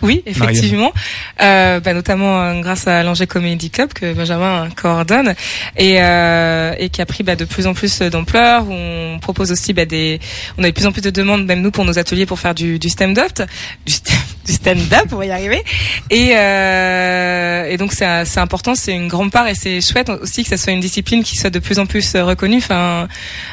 Oui, 0.05 0.21
effectivement, 0.27 0.93
euh, 1.41 1.79
bah, 1.79 1.93
notamment 1.93 2.39
euh, 2.39 2.62
grâce 2.62 2.88
à 2.88 3.01
l'Angers 3.01 3.25
Comedy 3.25 3.71
Club 3.71 3.91
que 3.91 4.13
Benjamin 4.13 4.69
coordonne 4.75 5.33
et, 5.77 5.97
euh, 6.00 6.75
et 6.77 6.89
qui 6.89 7.01
a 7.01 7.07
pris 7.07 7.24
bah, 7.24 7.35
de 7.35 7.43
plus 7.43 7.65
en 7.65 7.74
plus 7.74 8.00
d'ampleur. 8.01 8.69
On 8.69 9.17
propose 9.19 9.51
aussi 9.51 9.74
bah, 9.74 9.85
des, 9.85 10.19
on 10.59 10.63
a 10.63 10.67
de 10.67 10.75
plus 10.75 10.85
en 10.85 10.91
plus 10.91 11.01
de 11.01 11.09
demandes, 11.09 11.45
même 11.45 11.62
nous 11.62 11.71
pour 11.71 11.85
nos 11.85 11.97
ateliers 11.97 12.27
pour 12.27 12.39
faire 12.39 12.53
du, 12.53 12.77
du 12.77 12.89
stand-up, 12.89 13.41
du 13.85 13.93
stand 13.93 14.15
du 14.45 14.53
stand-up, 14.53 15.07
on 15.11 15.17
va 15.17 15.25
y 15.25 15.31
arriver. 15.31 15.63
Et, 16.09 16.31
euh, 16.35 17.65
et 17.69 17.77
donc 17.77 17.93
c'est 17.93 18.25
c'est 18.25 18.39
important, 18.39 18.75
c'est 18.75 18.93
une 18.93 19.07
grande 19.07 19.31
part 19.31 19.47
et 19.47 19.55
c'est 19.55 19.81
chouette 19.81 20.09
aussi 20.09 20.43
que 20.43 20.49
ça 20.49 20.57
soit 20.57 20.73
une 20.73 20.79
discipline 20.79 21.23
qui 21.23 21.35
soit 21.35 21.49
de 21.49 21.59
plus 21.59 21.79
en 21.79 21.85
plus 21.85 22.15
euh, 22.15 22.23
reconnue. 22.23 22.57
Enfin, 22.57 23.07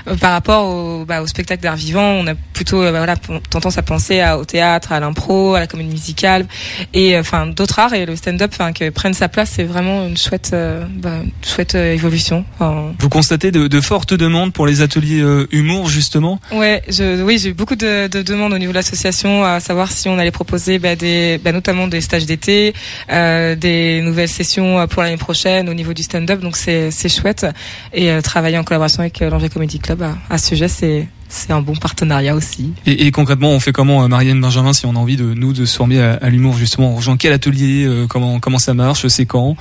euh, 0.08 0.16
par 0.16 0.32
rapport 0.32 0.66
au, 0.66 1.04
bah, 1.04 1.22
au 1.22 1.26
spectacle 1.26 1.62
d'art 1.62 1.76
vivant, 1.76 2.02
on 2.02 2.26
a 2.26 2.34
plutôt 2.34 2.82
euh, 2.82 2.92
bah, 2.92 2.98
voilà 2.98 3.16
tendance 3.50 3.78
à 3.78 3.82
penser 3.82 4.20
à, 4.20 4.38
au 4.38 4.44
théâtre, 4.44 4.92
à 4.92 5.00
l'impro, 5.00 5.54
à 5.54 5.60
la 5.60 5.66
comédie 5.66 5.90
musicale 5.90 6.46
et 6.92 7.18
enfin 7.18 7.46
d'autres 7.46 7.78
arts 7.78 7.94
et 7.94 8.06
le 8.06 8.16
stand-up, 8.16 8.50
enfin 8.52 8.72
que 8.72 8.90
prenne 8.90 9.14
sa 9.14 9.28
place, 9.28 9.52
c'est 9.54 9.64
vraiment 9.64 10.06
une 10.06 10.16
chouette, 10.16 10.50
euh, 10.52 10.84
bah, 10.96 11.16
une 11.24 11.30
chouette 11.46 11.74
euh, 11.74 11.94
évolution. 11.94 12.44
Enfin, 12.54 12.92
Vous 12.98 13.08
constatez 13.08 13.50
de, 13.50 13.66
de 13.66 13.80
fortes 13.80 14.14
demandes 14.14 14.52
pour 14.52 14.66
les 14.66 14.82
ateliers 14.82 15.22
humour 15.50 15.88
justement? 15.88 16.40
Ouais, 16.52 16.82
je, 16.88 17.22
oui, 17.22 17.38
j'ai 17.38 17.50
eu 17.50 17.54
beaucoup 17.54 17.76
de, 17.76 18.06
de 18.08 18.22
demandes 18.22 18.52
au 18.52 18.58
niveau 18.58 18.72
de 18.72 18.76
l'association 18.76 19.44
à 19.44 19.60
savoir 19.60 19.90
si 19.90 20.08
on 20.08 20.18
allait 20.18 20.30
proposer 20.30 20.78
bah, 20.82 20.96
bah, 21.42 21.52
notamment 21.52 21.88
des 21.88 22.00
stages 22.00 22.26
d'été, 22.26 22.74
euh, 23.10 23.54
des 23.54 24.02
nouvelles 24.02 24.28
sessions 24.28 24.78
euh, 24.78 24.86
pour 24.86 25.02
l'année 25.02 25.16
prochaine 25.16 25.68
au 25.68 25.74
niveau 25.74 25.94
du 25.94 26.02
stand-up. 26.02 26.40
Donc 26.40 26.56
c'est 26.56 27.08
chouette 27.08 27.46
et 27.92 28.10
euh, 28.10 28.20
travailler 28.20 28.58
en 28.58 28.64
collaboration 28.64 29.00
avec 29.00 29.20
l'Angers 29.20 29.48
Comedy 29.48 29.78
Club 29.78 30.04
à, 30.28 30.38
ce 30.38 30.48
sujet, 30.48 30.68
c'est 30.68 31.08
c'est 31.28 31.50
un 31.50 31.62
bon 31.62 31.74
partenariat 31.74 32.34
aussi. 32.34 32.74
et, 32.84 33.10
concrètement, 33.10 33.52
on 33.52 33.58
fait 33.58 33.72
comment, 33.72 34.06
Marianne 34.06 34.38
Benjamin, 34.38 34.74
si 34.74 34.84
on 34.84 34.90
a 34.90 34.98
envie 34.98 35.16
de 35.16 35.32
nous 35.32 35.54
de 35.54 35.64
se 35.64 35.74
former 35.74 35.98
à, 35.98 36.28
l'humour 36.28 36.58
justement 36.58 36.94
On 36.94 37.16
quel 37.16 37.32
atelier 37.32 37.88
Comment 38.10 38.38
comment 38.38 38.58
ça 38.58 38.74
marche 38.74 39.06
C'est 39.06 39.24
quand? 39.24 39.56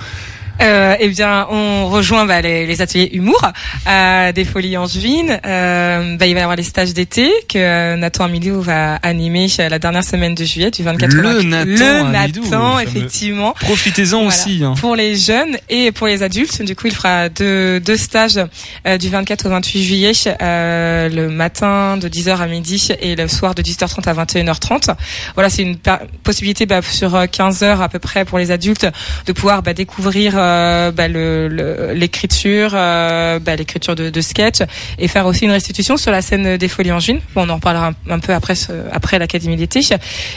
Euh, 0.62 0.96
eh 1.00 1.10
bien, 1.10 1.48
on 1.50 1.88
rejoint 1.90 2.26
bah, 2.26 2.42
les, 2.42 2.66
les 2.68 2.82
ateliers 2.82 3.10
humour 3.14 3.42
euh, 3.88 4.32
des 4.32 4.46
Folies 4.46 4.78
Angevines. 4.78 5.40
Euh, 5.46 6.18
bah, 6.18 6.28
il 6.28 6.34
va 6.34 6.40
y 6.40 6.44
avoir 6.44 6.56
les 6.56 6.64
stages 6.64 6.94
d'été 6.94 7.32
que 7.50 7.58
euh, 7.58 7.96
Nathan 7.96 8.26
Amidou 8.26 8.62
va 8.62 8.96
animer 8.96 9.48
euh, 9.60 9.70
la 9.70 9.80
dernière 9.80 10.04
semaine 10.04 10.36
de 10.36 10.44
juillet, 10.46 10.70
du 10.72 10.84
24 10.84 11.14
au 11.14 11.22
Le 11.22 11.30
28. 11.34 11.48
Nathan 11.48 11.66
Le 12.10 12.16
Amidou, 12.16 12.44
Nathan, 12.44 12.80
effectivement. 12.80 13.54
Profitez-en 13.60 14.10
Voilà. 14.24 14.28
aussi. 14.28 14.62
hein. 14.64 14.76
Pour 14.80 14.96
les 14.96 15.16
jeunes 15.16 15.58
et 15.70 15.92
pour 15.92 16.08
les 16.08 16.22
adultes, 16.24 16.62
du 16.62 16.76
coup, 16.76 16.88
il 16.88 16.94
fera 16.94 17.30
deux, 17.30 17.80
deux 17.80 17.98
stages 17.98 18.40
euh, 18.88 18.98
du 18.98 19.10
24 19.10 19.46
au 19.48 19.50
28 19.50 19.84
juillet, 19.84 20.12
euh, 20.42 21.10
le 21.10 21.30
matin 21.30 21.98
de 21.98 22.08
10h 22.08 22.38
à 22.38 22.48
midi 22.48 22.90
et 23.02 23.16
le 23.16 23.28
soir 23.28 23.56
de 23.56 23.62
18h30 23.64 24.08
à 24.08 24.14
21h30. 24.26 24.96
Voilà, 25.36 25.50
c'est 25.50 25.64
une 25.64 25.78
possibilité 26.24 26.66
bah, 26.66 26.82
sur 26.82 27.16
euh, 27.16 27.26
15 27.26 27.64
heures 27.64 27.82
à 27.82 27.90
peu 27.90 28.00
près 28.00 28.26
pour 28.26 28.38
les 28.38 28.52
adultes 28.52 28.86
de 29.26 29.32
pouvoir 29.34 29.64
bah, 29.64 29.74
découvrir 29.74 30.34
euh, 30.52 30.92
bah, 30.92 31.08
l'écriture, 31.08 32.72
euh, 32.74 33.40
bah, 33.40 33.56
l'écriture 33.56 33.96
de, 33.96 34.22
sketch 34.22 34.60
et 35.00 35.08
faire 35.08 35.26
aussi 35.26 35.46
une 35.46 35.52
restitution 35.52 35.98
sur 35.98 36.12
la 36.12 36.22
scène 36.22 36.58
des 36.58 36.68
Folies 36.68 36.92
Angevines. 36.92 37.22
Bon, 37.34 37.46
on 37.46 37.50
en 37.50 37.56
reparlera 37.56 37.92
un, 38.10 38.20
peu 38.20 38.34
après 38.34 38.54
après 38.92 39.20
l'Académie 39.20 39.56
d'été. 39.56 39.82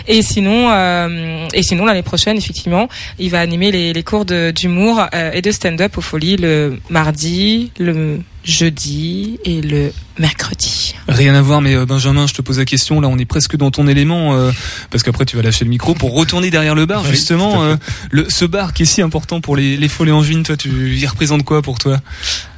Et 0.09 0.23
sinon, 0.23 0.71
euh, 0.71 1.47
et 1.53 1.63
sinon 1.63 1.85
l'année 1.85 2.03
prochaine, 2.03 2.37
effectivement, 2.37 2.89
il 3.19 3.31
va 3.31 3.41
animer 3.41 3.71
les, 3.71 3.93
les 3.93 4.03
cours 4.03 4.25
d'humour 4.25 5.07
et 5.33 5.43
de 5.43 5.51
stand-up 5.51 5.99
aux 5.99 6.01
Folies 6.01 6.37
le 6.37 6.79
mardi, 6.89 7.73
le 7.79 8.21
jeudi 8.45 9.39
et 9.45 9.61
le 9.63 9.93
mercredi. 10.19 10.95
Rien 11.09 11.35
à 11.35 11.43
voir, 11.43 11.61
mais 11.61 11.75
euh, 11.75 11.87
Benjamin, 11.87 12.27
je 12.29 12.35
te 12.35 12.43
pose 12.43 12.59
la 12.59 12.65
question. 12.65 13.01
Là, 13.01 13.09
on 13.09 13.19
est 13.19 13.25
presque 13.25 13.57
dans 13.57 13.71
ton 13.73 13.89
élément, 13.89 14.35
euh, 14.35 14.53
parce 14.91 15.03
qu'après 15.03 15.25
tu 15.25 15.37
vas 15.37 15.43
lâcher 15.43 15.65
le 15.65 15.71
micro 15.71 15.95
pour 15.95 16.15
retourner 16.15 16.51
derrière 16.51 16.77
le 16.77 16.87
bar. 16.87 17.03
Oui, 17.05 17.11
justement, 17.11 17.65
euh, 17.65 17.77
le, 18.13 18.31
ce 18.31 18.45
bar 18.45 18.73
qui 18.75 18.83
est 18.85 18.87
si 18.87 19.03
important 19.03 19.41
pour 19.41 19.57
les, 19.57 19.77
les 19.77 19.89
folies 19.89 20.13
angevines, 20.13 20.45
toi, 20.45 20.57
tu 20.57 20.97
y 20.97 21.07
représentes 21.07 21.45
quoi 21.45 21.63
pour 21.63 21.79
toi? 21.81 22.01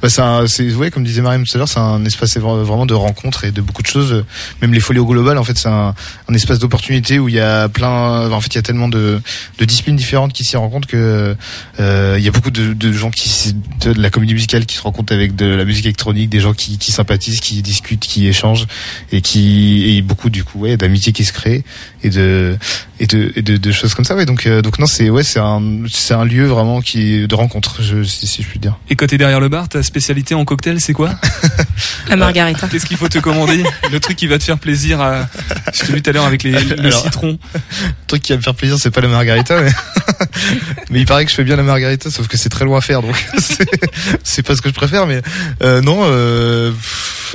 Bah, 0.01 0.09
c'est 0.09 0.21
un- 0.21 0.45
c'est 0.45 0.71
ouais, 0.73 0.91
comme 0.91 1.03
disait 1.03 1.21
Mariam 1.21 1.45
tout 1.45 1.51
à 1.55 1.57
l'heure, 1.57 1.67
c'est 1.69 1.79
un 1.79 2.05
espace 2.05 2.37
vra- 2.37 2.61
vraiment 2.61 2.85
de 2.85 2.93
rencontres 2.93 3.45
et 3.45 3.51
de 3.51 3.61
beaucoup 3.61 3.81
de 3.81 3.87
choses. 3.87 4.23
Même 4.61 4.73
les 4.73 4.79
folies 4.79 4.99
au 4.99 5.05
global, 5.07 5.37
en 5.39 5.43
fait, 5.43 5.57
c'est 5.57 5.69
un, 5.69 5.95
un 6.29 6.33
espace 6.35 6.59
d'opportunité 6.59 7.17
où 7.17 7.27
il 7.27 7.35
y 7.35 7.39
a 7.39 7.69
plein, 7.69 8.29
en 8.31 8.39
fait, 8.41 8.53
il 8.53 8.55
y 8.55 8.59
a 8.59 8.63
tellement 8.63 8.87
de, 8.89 9.19
de 9.57 9.65
disciplines 9.65 9.95
différentes 9.95 10.31
qui 10.33 10.43
s'y 10.43 10.57
rencontrent 10.57 10.87
que 10.87 11.35
euh, 11.79 12.15
il 12.19 12.23
y 12.23 12.27
a 12.27 12.31
beaucoup 12.31 12.51
de, 12.51 12.73
de 12.73 12.91
gens 12.93 13.09
qui, 13.09 13.55
de 13.81 13.99
la 13.99 14.11
comédie 14.11 14.33
musicale 14.35 14.65
qui 14.67 14.75
se 14.75 14.81
rencontrent 14.81 15.13
avec 15.13 15.35
de 15.35 15.45
la 15.45 15.65
musique 15.65 15.76
électronique, 15.79 16.29
des 16.29 16.39
gens 16.39 16.53
qui, 16.53 16.77
qui 16.77 16.91
sympathisent, 16.91 17.39
qui 17.39 17.61
discutent, 17.61 18.01
qui 18.01 18.27
échangent 18.27 18.67
et 19.11 19.21
qui 19.21 19.97
et 19.97 20.01
beaucoup 20.01 20.29
du 20.29 20.43
coup, 20.43 20.59
ouais, 20.59 20.77
d'amitié 20.77 21.13
qui 21.13 21.25
se 21.25 21.33
crée 21.33 21.63
et 22.03 22.09
de 22.09 22.57
et 22.99 23.07
de, 23.07 23.31
et 23.35 23.41
de, 23.41 23.57
de 23.57 23.71
choses 23.71 23.93
comme 23.93 24.05
ça. 24.05 24.15
Ouais, 24.15 24.25
donc 24.25 24.45
euh, 24.45 24.61
donc 24.61 24.79
non, 24.79 24.85
c'est 24.85 25.09
ouais, 25.09 25.23
c'est 25.23 25.39
un 25.39 25.83
c'est 25.89 26.13
un 26.13 26.25
lieu 26.25 26.45
vraiment 26.45 26.81
qui 26.81 27.27
de 27.27 27.35
rencontre, 27.35 27.81
je, 27.81 28.03
si, 28.03 28.27
si 28.27 28.41
je 28.41 28.47
puis 28.47 28.59
dire. 28.59 28.77
Et 28.89 28.95
quand 28.95 29.07
t'es 29.07 29.17
derrière 29.17 29.39
le 29.39 29.49
bar, 29.49 29.69
ta 29.69 29.83
spécialité 29.83 30.35
en 30.35 30.45
cocktail, 30.45 30.79
c'est 30.81 30.93
quoi? 30.93 31.15
La 32.09 32.15
margarita. 32.15 32.67
Qu'est-ce 32.67 32.85
qu'il 32.85 32.97
faut 32.97 33.09
te 33.09 33.19
commander? 33.19 33.63
Le 33.91 33.99
truc 33.99 34.17
qui 34.17 34.27
va 34.27 34.39
te 34.39 34.43
faire 34.43 34.57
plaisir. 34.57 35.01
À... 35.01 35.27
Je 35.73 35.85
t'ai 35.85 35.93
vu 35.93 36.01
tout 36.01 36.09
à 36.09 36.13
l'heure 36.13 36.25
avec 36.25 36.43
les, 36.43 36.51
le 36.51 36.79
Alors, 36.79 37.01
citron. 37.03 37.37
Le 37.53 38.07
truc 38.07 38.21
qui 38.21 38.31
va 38.31 38.37
me 38.37 38.41
faire 38.41 38.55
plaisir, 38.55 38.77
c'est 38.79 38.91
pas 38.91 39.01
la 39.01 39.09
margarita, 39.09 39.61
mais... 39.61 39.71
mais 40.89 40.99
il 40.99 41.05
paraît 41.05 41.25
que 41.25 41.31
je 41.31 41.35
fais 41.35 41.43
bien 41.43 41.55
la 41.55 41.63
margarita, 41.63 42.09
sauf 42.11 42.27
que 42.27 42.37
c'est 42.37 42.49
très 42.49 42.65
loin 42.65 42.77
à 42.79 42.81
faire, 42.81 43.01
donc 43.01 43.15
c'est- 44.23 44.43
pas 44.43 44.55
ce 44.55 44.61
que 44.61 44.69
je 44.69 44.73
préfère, 44.73 45.07
mais 45.07 45.21
euh, 45.63 45.81
non, 45.81 45.99
euh, 46.03 46.71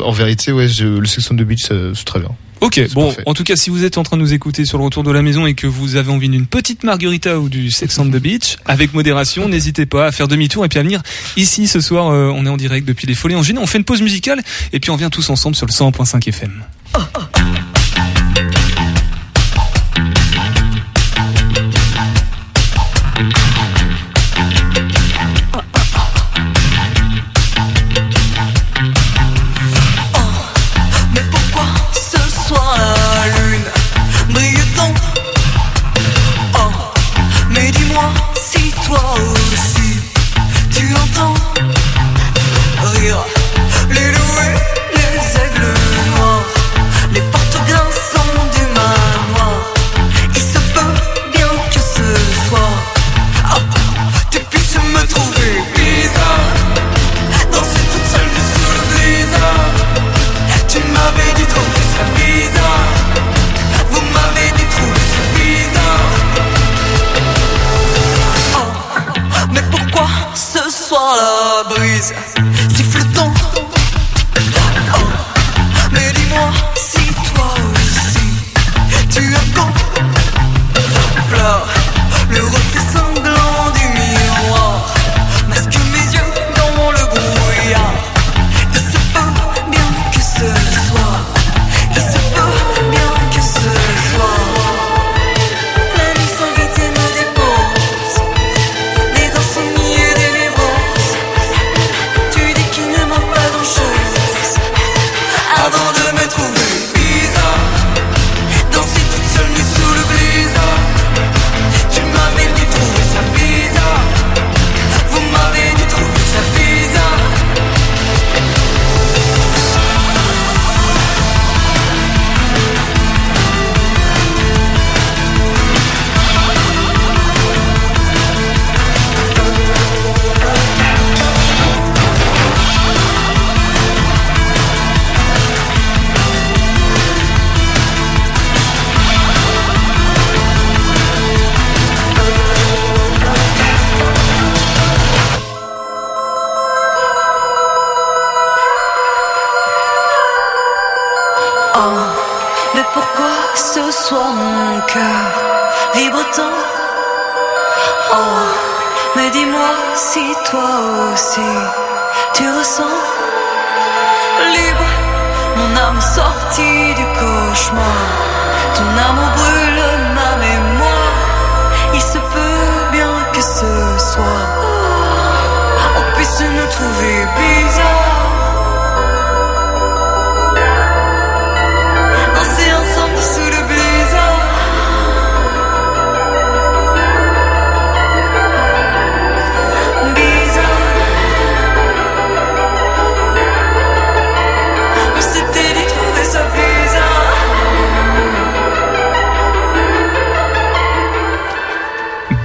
en 0.02 0.12
vérité, 0.12 0.52
ouais, 0.52 0.68
je, 0.68 0.86
le 0.86 1.06
section 1.06 1.34
de 1.34 1.44
beach, 1.44 1.64
c'est 1.68 2.04
très 2.04 2.20
bien. 2.20 2.30
Ok, 2.60 2.80
bon, 2.94 3.06
parfait. 3.08 3.22
en 3.26 3.34
tout 3.34 3.42
cas, 3.42 3.56
si 3.56 3.70
vous 3.70 3.84
êtes 3.84 3.98
en 3.98 4.04
train 4.04 4.16
de 4.16 4.22
nous 4.22 4.32
écouter 4.32 4.64
sur 4.64 4.78
le 4.78 4.84
retour 4.84 5.02
de 5.02 5.10
la 5.10 5.20
maison 5.20 5.46
et 5.46 5.54
que 5.54 5.66
vous 5.66 5.96
avez 5.96 6.12
envie 6.12 6.28
d'une 6.28 6.46
petite 6.46 6.84
margarita 6.84 7.40
ou 7.40 7.48
du 7.48 7.72
Sex 7.72 7.98
on 7.98 8.06
the 8.06 8.18
Beach, 8.18 8.56
avec 8.66 8.94
modération, 8.94 9.48
n'hésitez 9.48 9.84
pas 9.84 10.06
à 10.06 10.12
faire 10.12 10.28
demi-tour 10.28 10.64
et 10.64 10.68
puis 10.68 10.78
à 10.78 10.82
venir 10.84 11.02
ici 11.36 11.66
ce 11.66 11.80
soir. 11.80 12.10
euh, 12.12 12.30
on 12.32 12.46
est 12.46 12.48
en 12.48 12.56
direct 12.56 12.86
depuis 12.86 13.08
les 13.08 13.16
Folies 13.16 13.34
Angevines. 13.34 13.58
On 13.58 13.66
fait 13.66 13.78
une 13.78 13.84
pause 13.84 14.00
musicale 14.00 14.40
et 14.72 14.78
puis 14.78 14.90
on 14.92 14.96
vient 14.96 15.10
tous 15.10 15.28
ensemble 15.28 15.56
sur 15.56 15.66
le 15.66 15.72
100.5 15.72 16.28
FM. 16.28 16.62
Mais 16.94 17.71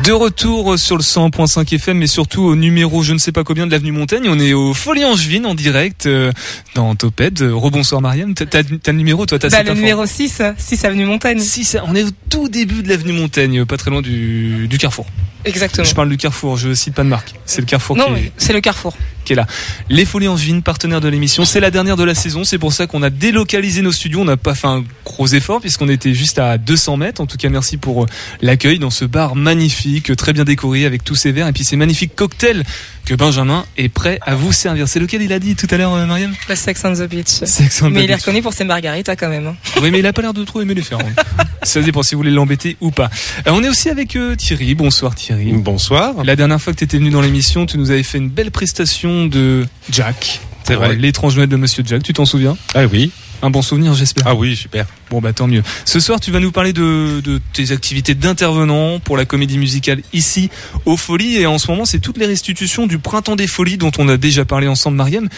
De 0.07 0.13
retour 0.13 0.79
sur 0.79 0.95
le 0.95 1.03
100.5 1.03 1.75
FM, 1.75 1.97
mais 1.97 2.07
surtout 2.07 2.43
au 2.43 2.55
numéro 2.55 3.03
je 3.03 3.11
ne 3.11 3.17
sais 3.17 3.33
pas 3.33 3.43
combien 3.43 3.67
de 3.67 3.71
l'avenue 3.71 3.91
Montaigne. 3.91 4.29
On 4.29 4.39
est 4.39 4.53
au 4.53 4.73
Folie 4.73 5.03
Angevine 5.03 5.45
en 5.45 5.53
direct 5.53 6.05
euh, 6.05 6.31
dans 6.75 6.95
Toped. 6.95 7.41
Rebonsoir 7.41 7.99
Mariam. 7.99 8.33
T'as 8.33 8.61
le 8.63 8.91
numéro 8.93 9.25
toi 9.25 9.37
t'as 9.37 9.49
Bah, 9.49 9.63
le 9.63 9.73
numéro 9.73 10.05
6, 10.05 10.41
6 10.57 10.85
avenue 10.85 11.03
Montaigne. 11.03 11.39
Si, 11.39 11.65
ça- 11.65 11.83
on 11.85 11.93
est 11.93 12.03
au 12.03 12.09
tout 12.29 12.47
début 12.47 12.83
de 12.83 12.87
l'avenue 12.87 13.11
Montaigne, 13.11 13.65
pas 13.65 13.75
très 13.75 13.91
loin 13.91 14.01
du, 14.01 14.69
du 14.69 14.77
Carrefour. 14.77 15.07
Exactement. 15.47 15.85
Je 15.87 15.95
parle 15.95 16.09
du 16.09 16.17
Carrefour, 16.17 16.57
je 16.57 16.73
cite 16.73 16.93
pas 16.93 17.03
de 17.03 17.09
marque. 17.09 17.33
C'est 17.45 17.61
le 17.61 17.65
Carrefour 17.67 17.95
Non, 17.97 18.13
qui, 18.13 18.21
est, 18.25 18.31
c'est 18.37 18.53
le 18.53 18.61
carrefour. 18.61 18.95
qui 19.25 19.33
est 19.33 19.35
là. 19.35 19.45
Les 19.89 20.05
Folies 20.05 20.27
Angevines, 20.27 20.61
partenaires 20.61 21.01
de 21.01 21.07
l'émission. 21.07 21.45
C'est 21.45 21.59
la 21.59 21.71
dernière 21.71 21.95
de 21.97 22.03
la 22.03 22.13
saison. 22.15 22.43
C'est 22.43 22.57
pour 22.57 22.73
ça 22.73 22.87
qu'on 22.87 23.01
a 23.03 23.09
délocalisé 23.09 23.81
nos 23.81 23.91
studios. 23.91 24.21
On 24.21 24.25
n'a 24.25 24.37
pas 24.37 24.55
fait 24.55 24.67
un 24.67 24.83
gros 25.05 25.27
effort 25.27 25.61
puisqu'on 25.61 25.89
était 25.89 26.13
juste 26.13 26.39
à 26.39 26.57
200 26.57 26.97
mètres. 26.97 27.21
En 27.21 27.25
tout 27.25 27.37
cas, 27.37 27.49
merci 27.49 27.77
pour 27.77 28.03
euh, 28.03 28.07
l'accueil 28.41 28.79
dans 28.79 28.89
ce 28.89 29.05
bar 29.05 29.35
magnifique, 29.35 30.15
très 30.15 30.33
bien 30.33 30.43
décoré 30.43 30.85
avec 30.85 31.03
tous 31.03 31.15
ces 31.15 31.31
verres 31.31 31.47
et 31.47 31.53
puis 31.53 31.63
ces 31.63 31.75
magnifiques 31.77 32.15
cocktails 32.15 32.63
que 33.05 33.15
Benjamin 33.15 33.65
est 33.77 33.87
prêt 33.89 34.19
à 34.25 34.35
vous 34.35 34.51
servir. 34.51 34.87
C'est 34.89 34.99
lequel 34.99 35.21
il 35.21 35.31
a 35.31 35.39
dit 35.39 35.55
tout 35.55 35.67
à 35.71 35.77
l'heure, 35.77 35.93
euh, 35.93 36.05
Mariam? 36.05 36.33
Le 36.49 36.55
Sex 36.55 36.81
on 36.83 36.93
the 36.93 37.03
Beach. 37.09 37.27
Sex 37.27 37.81
on 37.81 37.89
the 37.89 37.93
Mais 37.93 38.03
il 38.03 38.11
est 38.11 38.15
reconnu 38.15 38.41
pour 38.41 38.53
ses 38.53 38.65
margaritas 38.65 39.15
quand 39.15 39.29
même. 39.29 39.47
hein. 39.47 39.55
Oui, 39.81 39.91
mais 39.91 39.99
il 39.99 40.05
a 40.05 40.11
pas 40.11 40.21
l'air 40.21 40.33
de 40.33 40.43
trop 40.43 40.59
aimer 40.61 40.73
les 40.73 40.81
faire. 40.81 40.99
hein. 40.99 41.23
Ça 41.63 41.81
dépend 41.81 42.03
si 42.03 42.15
vous 42.15 42.19
voulez 42.19 42.31
l'embêter 42.31 42.75
ou 42.81 42.91
pas. 42.91 43.09
Euh, 43.47 43.51
on 43.51 43.63
est 43.63 43.69
aussi 43.69 43.89
avec 43.89 44.15
euh, 44.15 44.35
Thierry. 44.35 44.75
Bonsoir 44.75 45.15
Thierry. 45.15 45.36
Bonsoir. 45.45 46.23
La 46.23 46.35
dernière 46.35 46.61
fois 46.61 46.73
que 46.73 46.79
tu 46.79 46.83
étais 46.83 46.97
venu 46.97 47.09
dans 47.09 47.21
l'émission, 47.21 47.65
tu 47.65 47.77
nous 47.77 47.91
avais 47.91 48.03
fait 48.03 48.17
une 48.17 48.29
belle 48.29 48.51
prestation 48.51 49.25
de 49.25 49.65
Jack. 49.89 50.41
C'est 50.63 50.75
vrai. 50.75 50.95
L'étrange 50.95 51.35
Noël 51.35 51.49
de 51.49 51.55
Monsieur 51.55 51.83
Jack. 51.85 52.03
Tu 52.03 52.13
t'en 52.13 52.25
souviens? 52.25 52.57
Ah 52.75 52.85
oui. 52.85 53.11
Un 53.43 53.51
bon 53.51 53.61
souvenir, 53.61 53.93
j'espère. 53.93 54.25
Ah 54.27 54.33
oui, 54.33 54.55
super. 54.55 54.87
Bon, 55.11 55.21
bah 55.21 55.31
tant 55.31 55.47
mieux. 55.47 55.61
Ce 55.85 55.99
soir, 55.99 56.19
tu 56.19 56.31
vas 56.31 56.39
nous 56.39 56.51
parler 56.51 56.73
de, 56.73 57.21
de 57.23 57.39
tes 57.53 57.71
activités 57.71 58.15
d'intervenant 58.15 58.99
pour 58.99 59.15
la 59.15 59.25
comédie 59.25 59.59
musicale 59.59 60.01
ici, 60.11 60.49
aux 60.85 60.97
Folies. 60.97 61.37
Et 61.37 61.45
en 61.45 61.59
ce 61.59 61.69
moment, 61.69 61.85
c'est 61.85 61.99
toutes 61.99 62.17
les 62.17 62.25
restitutions 62.25 62.87
du 62.87 62.97
Printemps 62.97 63.35
des 63.35 63.45
Folies 63.45 63.77
dont 63.77 63.91
on 63.99 64.09
a 64.09 64.17
déjà 64.17 64.43
parlé 64.43 64.67
ensemble, 64.67 64.97
Mariam. 64.97 65.29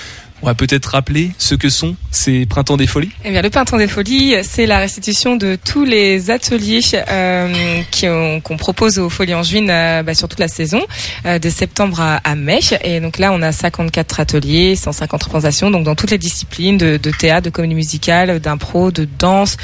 On 0.42 0.46
va 0.46 0.56
peut-être 0.56 0.88
rappeler 0.88 1.32
ce 1.38 1.56
que 1.56 1.70
sont 1.70 1.96
ces 2.12 2.46
Printemps 2.46 2.78
des 2.78 2.88
Folies. 2.88 3.12
Eh 3.26 3.32
bien, 3.32 3.42
le 3.42 3.50
Printemps 3.50 3.78
des 3.78 3.88
Folies, 3.88 4.36
c'est 4.44 4.66
la 4.66 4.80
restitution 4.80 5.36
de 5.36 5.58
tous 5.64 5.84
les 5.84 6.32
ateliers 6.32 6.80
euh, 7.10 7.82
qu'on 8.02 8.58
propose 8.58 9.00
aux 9.00 9.10
Folies 9.10 9.34
Angevines 9.34 9.70
euh, 9.70 10.02
bah, 10.02 10.14
sur 10.14 10.28
toute 10.30 10.40
la 10.40 10.48
saison, 10.48 10.82
euh, 11.26 11.40
de 11.40 11.50
septembre 11.50 12.00
à, 12.00 12.18
à 12.18 12.36
mai. 12.36 12.60
Et 12.84 13.00
donc 13.00 13.18
là, 13.18 13.32
on 13.34 13.42
a 13.42 13.52
54 13.52 14.20
ateliers, 14.20 14.76
150 14.76 15.24
représentations, 15.24 15.72
donc 15.72 15.84
dans 15.84 15.96
toutes 15.96 16.12
les 16.12 16.18
disciplines 16.18 16.78
de, 16.78 16.98
de 16.98 17.12
théâtre, 17.12 17.46
de 17.46 17.50
comédie 17.50 17.76
musicale, 17.76 18.40
d'impro, 18.40 18.92
de 18.92 19.08
danse 19.20 19.58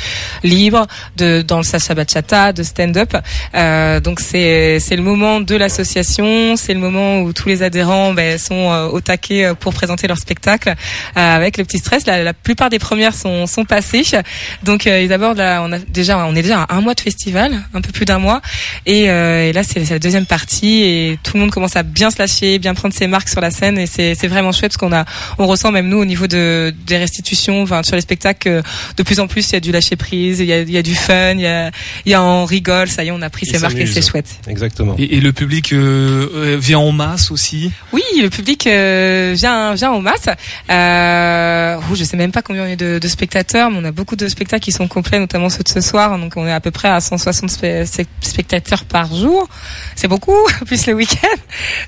libre, 0.44 0.88
de 1.18 1.42
dans 1.42 1.58
le 1.58 1.64
sacha 1.64 1.94
bachata, 1.94 2.52
de 2.54 2.64
stand-up. 2.64 3.16
Euh, 3.56 4.00
donc 4.00 4.20
c'est 4.20 4.80
le 4.92 5.02
moment 5.02 5.42
de 5.42 5.56
l'association, 5.56 6.56
c'est 6.56 6.74
le 6.74 6.80
moment 6.80 7.22
où 7.22 7.34
tous 7.34 7.48
les 7.48 7.64
adhérents 7.64 8.14
ben, 8.14 8.38
sont 8.38 8.72
euh, 8.72 8.88
au 8.88 9.02
taquet 9.02 9.52
pour 9.60 9.74
présenter 9.74 10.08
leur 10.08 10.18
spectacle 10.18 10.65
euh, 10.68 10.74
avec 11.16 11.58
le 11.58 11.66
petit 11.66 11.80
stress. 11.80 12.06
La, 12.06 12.24
la 12.24 12.34
plupart 12.34 12.70
des 12.70 12.80
premières 12.80 13.16
sont, 13.16 13.48
sont 13.48 13.66
passées, 13.66 14.04
donc 14.64 14.88
euh, 14.88 15.02
ils 15.02 15.14
abordent. 15.14 15.38
La, 15.38 15.62
on 15.64 15.72
a 15.72 15.80
déjà, 15.80 16.18
on 16.26 16.36
est 16.36 16.42
déjà 16.42 16.62
à 16.64 16.76
un 16.76 16.82
mois 16.82 16.94
de 16.94 17.02
festival, 17.02 17.64
un 17.74 17.82
peu 17.82 17.92
plus 17.92 18.06
d'un 18.06 18.20
mois, 18.20 18.42
et, 18.86 19.10
euh, 19.10 19.50
et 19.50 19.54
là 19.54 19.64
c'est 19.64 19.90
la 19.90 20.00
deuxième 20.00 20.26
partie 20.26 20.84
et 20.84 21.20
tout 21.24 21.34
le 21.36 21.42
monde 21.42 21.52
commence 21.52 21.76
à 21.76 21.84
bien 21.84 22.12
se 22.12 22.20
lâcher, 22.20 22.60
bien 22.60 22.74
prendre 22.74 22.94
ses 22.94 23.08
marques 23.08 23.30
sur 23.30 23.42
la 23.42 23.52
scène 23.52 23.78
et 23.78 23.88
c'est 23.88 24.16
c'est 24.16 24.28
vraiment 24.28 24.52
chouette 24.52 24.72
parce 24.74 24.78
qu'on 24.78 24.94
a, 24.94 25.06
on 25.38 25.48
ressent 25.48 25.72
même 25.72 25.88
nous 25.88 25.98
au 25.98 26.06
niveau 26.06 26.28
de 26.28 26.74
des 26.86 26.98
restitutions, 26.98 27.62
enfin 27.62 27.84
sur 27.84 27.96
les 27.96 28.02
spectacles, 28.02 28.62
de 28.98 29.04
plus 29.04 29.20
en 29.20 29.28
plus 29.28 29.50
il 29.50 29.54
y 29.54 29.56
a 29.58 29.60
du 29.60 29.72
lâcher 29.72 29.96
prise, 29.96 30.40
il 30.40 30.46
y 30.46 30.54
a, 30.54 30.62
il 30.62 30.72
y 30.72 30.78
a 30.78 30.82
du 30.82 30.96
fun, 30.96 31.34
il 31.34 31.42
y 31.42 31.48
a, 31.48 31.72
il 32.06 32.12
y 32.12 32.16
a 32.16 32.22
on 32.22 32.46
rigole, 32.46 32.90
ça 32.90 33.04
y 33.04 33.08
est, 33.08 33.12
on 33.12 33.22
a 33.22 33.30
pris 33.30 33.46
ses 33.46 33.60
marques 33.60 33.78
et 33.78 33.86
c'est 33.86 34.08
chouette. 34.08 34.40
Exactement. 34.48 34.96
Et, 34.98 35.18
et 35.18 35.22
le 35.22 35.32
public 35.34 35.74
euh, 35.74 36.58
vient 36.60 36.80
en 36.80 36.92
masse 36.92 37.32
aussi? 37.32 37.72
Oui, 37.94 38.04
le 38.22 38.30
public 38.30 38.68
euh, 38.68 39.34
vient 39.36 39.74
vient 39.76 39.92
en 39.92 40.02
masse. 40.02 40.28
Euh, 40.70 41.78
je 41.94 42.04
sais 42.04 42.18
même 42.18 42.32
pas 42.32 42.42
combien 42.42 42.64
on 42.64 42.68
est 42.68 42.76
de, 42.76 43.00
de 43.00 43.08
spectateurs, 43.08 43.72
mais 43.72 43.78
on 43.82 43.86
a 43.86 43.92
beaucoup 43.92 44.16
de 44.16 44.28
spectacles 44.28 44.64
qui 44.64 44.72
sont 44.72 44.88
complets, 44.88 45.20
notamment 45.20 45.50
ceux 45.50 45.64
de 45.64 45.70
ce 45.70 45.82
soir. 45.82 46.18
Donc 46.18 46.34
on 46.36 46.46
est 46.48 46.52
à 46.52 46.60
peu 46.60 46.72
près 46.72 46.88
à 46.90 47.00
160 47.00 47.50
spé- 47.50 47.86
spé- 47.86 48.06
spectateurs 48.22 48.84
par 48.86 49.14
jour. 49.14 49.48
C'est 49.96 50.08
beaucoup, 50.08 50.36
plus 50.66 50.86
le 50.88 50.94
week-end. 50.94 51.38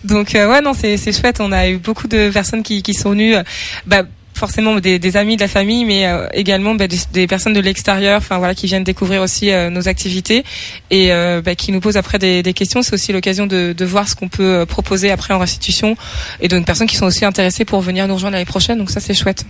Donc 0.03 0.35
euh, 0.35 0.49
ouais, 0.49 0.61
non, 0.61 0.73
c'est 0.73 0.97
c'est 0.97 1.11
chouette. 1.19 1.39
On 1.39 1.51
a 1.51 1.67
eu 1.69 1.77
beaucoup 1.77 2.07
de 2.07 2.29
personnes 2.29 2.63
qui 2.63 2.81
qui 2.83 2.93
sont 2.93 3.11
venues. 3.11 3.35
euh, 3.35 3.43
Bah, 3.85 4.03
forcément 4.37 4.79
des, 4.79 4.99
des 4.99 5.17
amis 5.17 5.35
de 5.35 5.41
la 5.41 5.47
famille 5.47 5.83
mais 5.85 6.05
euh, 6.05 6.27
également 6.33 6.75
bah, 6.75 6.85
des, 6.87 7.27
personnes 7.27 7.53
de 7.53 7.59
l'extérieur 7.59 8.17
enfin 8.17 8.37
voilà 8.37 8.55
qui 8.55 8.67
viennent 8.67 8.83
découvrir 8.83 9.21
aussi 9.21 9.51
euh, 9.51 9.69
nos 9.69 9.87
activités. 9.87 10.43
Et 10.89 11.11
euh, 11.11 11.41
bah, 11.43 11.55
qui 11.55 11.71
nous 11.71 11.79
posent 11.79 11.97
après 11.97 12.19
des, 12.19 12.53
questions. 12.53 12.81
C'est 12.81 12.93
aussi 12.93 13.11
l'occasion 13.11 13.47
de, 13.47 13.85
voir 13.85 14.07
ce 14.07 14.15
qu'on 14.15 14.29
peut 14.29 14.65
proposer 14.65 15.11
après 15.11 15.33
en 15.33 15.39
restitution. 15.39 15.95
Et 16.41 16.47
de 16.47 16.59
personnes 16.59 16.87
qui 16.87 16.95
sont 16.95 17.05
aussi 17.05 17.25
intéressées 17.25 17.65
pour 17.65 17.81
venir 17.81 18.07
nous 18.07 18.15
rejoindre 18.15 18.33
l'année 18.33 18.45
prochaine. 18.45 18.77
Donc 18.77 18.89
ça 18.89 18.99
c'est 18.99 19.13
chouette 19.13 19.45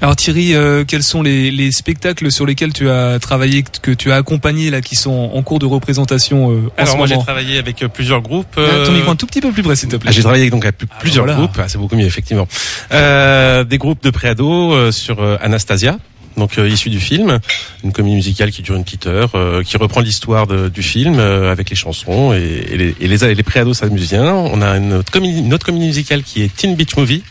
Alors 0.00 0.16
Thierry, 0.16 0.54
euh, 0.54 0.84
quels 0.84 1.02
sont 1.02 1.22
les, 1.22 1.50
les 1.50 1.72
spectacles 1.72 2.30
sur 2.30 2.44
lesquels 2.44 2.72
tu 2.74 2.90
as 2.90 3.18
travaillé, 3.20 3.62
que 3.80 3.90
tu 3.92 4.12
as 4.12 4.16
accompagné 4.16 4.68
là, 4.68 4.82
qui 4.82 4.96
sont 4.96 5.30
en 5.32 5.42
cours 5.42 5.58
de 5.60 5.66
représentation 5.66 6.50
euh, 6.50 6.70
en 6.76 6.82
Alors 6.82 6.92
ce 6.92 6.96
moi 6.98 7.06
j'ai 7.06 7.16
travaillé 7.18 7.58
avec 7.58 7.82
euh, 7.82 7.88
plusieurs 7.88 8.20
groupes. 8.20 8.46
Ah, 8.58 8.84
Ton 8.84 8.92
euh, 8.92 8.96
micro 8.96 9.10
un 9.12 9.16
tout 9.16 9.26
petit 9.26 9.40
peu 9.40 9.50
plus 9.50 9.62
près, 9.62 9.76
s'il 9.76 9.88
te 9.88 9.96
plaît. 9.96 10.10
Ah, 10.10 10.12
j'ai 10.12 10.20
travaillé 10.22 10.50
donc 10.50 10.64
avec 10.64 10.76
plus- 10.76 10.88
plusieurs 11.00 11.24
voilà. 11.24 11.38
groupes, 11.40 11.56
Ah, 11.58 11.68
c'est 11.68 11.78
beaucoup 11.78 11.96
mieux 11.96 12.04
effectivement. 12.04 12.46
Euh, 12.92 13.64
des 13.64 13.78
groupes 13.78 14.02
de 14.02 14.10
préados 14.10 14.72
euh, 14.74 14.92
sur 14.92 15.22
euh, 15.22 15.36
Anastasia, 15.40 15.96
donc 16.36 16.58
euh, 16.58 16.68
issu 16.68 16.90
du 16.90 17.00
film, 17.00 17.38
une 17.82 17.92
comédie 17.92 18.16
musicale 18.16 18.50
qui 18.50 18.60
dure 18.60 18.74
une 18.74 18.84
petite 18.84 19.06
heure, 19.06 19.30
euh, 19.36 19.62
qui 19.62 19.78
reprend 19.78 20.00
l'histoire 20.00 20.46
de- 20.46 20.68
du 20.68 20.82
film 20.82 21.18
euh, 21.18 21.50
avec 21.50 21.70
les 21.70 21.76
chansons 21.76 22.34
et, 22.34 22.66
et 22.72 22.76
les, 22.76 22.94
et 23.00 23.08
les, 23.08 23.24
et 23.24 23.34
les 23.34 23.42
préados 23.42 23.72
s'amusent 23.74 24.10
bien. 24.10 24.24
On 24.34 24.60
a 24.60 24.76
une 24.76 24.92
autre, 24.94 25.10
comédie, 25.10 25.38
une 25.38 25.54
autre 25.54 25.64
comédie 25.64 25.86
musicale 25.86 26.22
qui 26.24 26.42
est 26.42 26.54
Teen 26.54 26.74
Beach 26.74 26.96
Movie, 26.96 27.22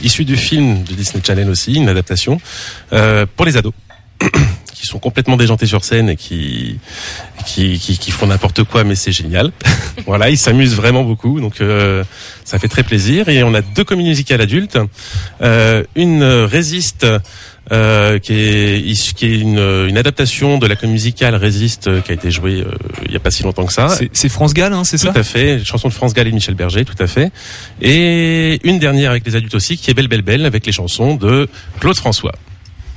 issue 0.00 0.24
du 0.24 0.36
film 0.36 0.84
de 0.84 0.94
Disney 0.94 1.22
Channel 1.24 1.48
aussi, 1.48 1.74
une 1.74 1.88
adaptation 1.88 2.40
euh, 2.92 3.26
pour 3.36 3.46
les 3.46 3.56
ados. 3.56 3.72
qui 4.74 4.86
sont 4.86 5.00
complètement 5.00 5.36
déjantés 5.36 5.66
sur 5.66 5.84
scène 5.84 6.08
et 6.08 6.14
qui 6.16 6.78
qui, 7.46 7.78
qui, 7.78 8.10
font 8.12 8.28
n'importe 8.28 8.62
quoi 8.62 8.84
mais 8.84 8.94
c'est 8.94 9.10
génial 9.10 9.50
voilà 10.06 10.30
ils 10.30 10.38
s'amusent 10.38 10.76
vraiment 10.76 11.02
beaucoup 11.02 11.40
donc 11.40 11.60
euh, 11.60 12.04
ça 12.44 12.60
fait 12.60 12.68
très 12.68 12.84
plaisir 12.84 13.28
et 13.28 13.42
on 13.42 13.54
a 13.54 13.60
deux 13.60 13.82
comédies 13.82 14.10
musicales 14.10 14.40
adultes 14.40 14.78
euh, 15.42 15.82
une 15.96 16.22
résiste 16.22 17.06
euh, 17.72 18.18
qui 18.18 18.32
est 18.32 19.14
qui 19.14 19.26
est 19.26 19.38
une, 19.40 19.58
une 19.88 19.98
adaptation 19.98 20.58
de 20.58 20.66
la 20.66 20.74
comédie 20.76 20.94
musicale 20.94 21.34
Résiste 21.34 21.88
euh, 21.88 22.00
qui 22.00 22.12
a 22.12 22.14
été 22.14 22.30
jouée 22.30 22.60
euh, 22.62 22.70
il 23.06 23.12
y 23.12 23.16
a 23.16 23.20
pas 23.20 23.30
si 23.30 23.42
longtemps 23.42 23.66
que 23.66 23.72
ça 23.72 23.88
C'est- 24.12 24.28
France 24.28 24.54
Gall, 24.54 24.72
hein, 24.72 24.84
c'est 24.84 24.98
ça? 24.98 25.12
Tout 25.12 25.18
à 25.18 25.22
fait, 25.22 25.62
chanson 25.64 25.88
de 25.88 25.92
France 25.94 26.14
Gall 26.14 26.26
et 26.26 26.30
de 26.30 26.34
Michel 26.34 26.54
Berger, 26.54 26.84
tout 26.84 26.96
à 26.98 27.06
fait. 27.06 27.30
Et 27.82 28.58
une 28.64 28.78
dernière 28.78 29.10
avec 29.10 29.24
les 29.26 29.36
adultes 29.36 29.54
aussi, 29.54 29.76
qui 29.76 29.90
est 29.90 29.94
Belle 29.94 30.08
Belle 30.08 30.22
Belle, 30.22 30.46
avec 30.46 30.64
les 30.66 30.72
chansons 30.72 31.14
de 31.16 31.48
Claude 31.80 31.96
François. 31.96 32.32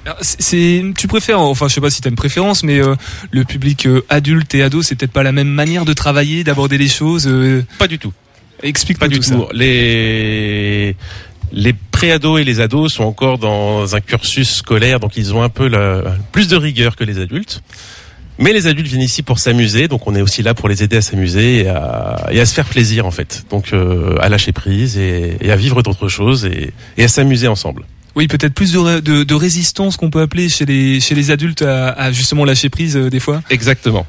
Alors, 0.06 0.18
c'est- 0.22 0.84
tu 0.98 1.08
préfères, 1.08 1.40
enfin, 1.42 1.68
je 1.68 1.76
sais 1.76 1.82
pas 1.82 1.90
si 1.92 2.02
t'as 2.02 2.10
une 2.10 2.16
préférence, 2.16 2.64
mais 2.64 2.80
euh, 2.80 2.96
le 3.30 3.44
public 3.44 3.86
euh, 3.86 4.02
adulte 4.10 4.56
et 4.56 4.64
ado, 4.64 4.82
c'est 4.82 4.96
peut-être 4.96 5.12
pas 5.12 5.22
la 5.24 5.32
même 5.32 5.50
manière 5.50 5.86
de 5.86 5.94
travailler, 5.94 6.44
d'aborder 6.44 6.78
les 6.80 6.88
choses. 6.88 7.28
euh, 7.28 7.64
Pas 7.78 7.88
du 7.88 8.00
tout. 8.00 8.12
Explique 8.64 8.98
Pas 9.00 9.06
pas 9.06 9.10
du 9.14 9.20
tout 9.20 9.30
tout. 9.32 9.42
ça. 9.42 9.48
Les 9.54 10.96
les 11.54 11.74
préados 12.02 12.40
et 12.40 12.44
les 12.44 12.60
ados 12.62 12.92
sont 12.94 13.04
encore 13.04 13.38
dans 13.38 13.96
un 13.96 14.02
cursus 14.02 14.50
scolaire, 14.56 15.00
donc 15.00 15.18
ils 15.18 15.36
ont 15.36 15.44
un 15.44 15.50
peu 15.50 15.68
la- 15.68 16.16
plus 16.32 16.48
de 16.48 16.56
rigueur 16.56 16.96
que 16.96 17.04
les 17.04 17.20
adultes. 17.20 17.62
Mais 18.40 18.54
les 18.54 18.66
adultes 18.66 18.88
viennent 18.88 19.04
ici 19.04 19.22
pour 19.22 19.38
s'amuser, 19.38 19.88
donc 19.88 20.08
on 20.08 20.16
est 20.16 20.22
aussi 20.22 20.42
là 20.42 20.56
pour 20.56 20.68
les 20.68 20.82
aider 20.82 20.98
à 20.98 21.02
s'amuser 21.04 21.60
et 21.62 21.68
à, 21.68 22.28
et 22.32 22.40
à 22.40 22.46
se 22.48 22.56
faire 22.56 22.66
plaisir 22.66 23.06
en 23.06 23.12
fait. 23.12 23.44
Donc 23.52 23.66
euh, 23.72 24.16
à 24.20 24.30
lâcher 24.30 24.52
prise 24.52 24.98
et, 24.98 25.38
et 25.42 25.52
à 25.52 25.56
vivre 25.56 25.84
d'autres 25.84 26.08
choses 26.10 26.46
et, 26.46 26.72
et 26.98 27.04
à 27.04 27.08
s'amuser 27.08 27.48
ensemble. 27.48 27.84
Oui, 28.16 28.28
peut-être 28.28 28.56
plus 28.56 28.72
de, 28.74 28.80
ré- 28.80 29.02
de, 29.02 29.22
de 29.24 29.36
résistance 29.36 29.96
qu'on 29.96 30.10
peut 30.10 30.22
appeler 30.22 30.50
chez 30.50 30.66
les 30.66 31.00
chez 31.02 31.14
les 31.14 31.30
adultes 31.30 31.62
à, 31.62 31.90
à 31.90 32.12
justement 32.12 32.46
lâcher 32.46 32.70
prise 32.70 32.98
euh, 32.98 33.12
des 33.12 33.20
fois. 33.20 33.44
Exactement. 33.52 34.08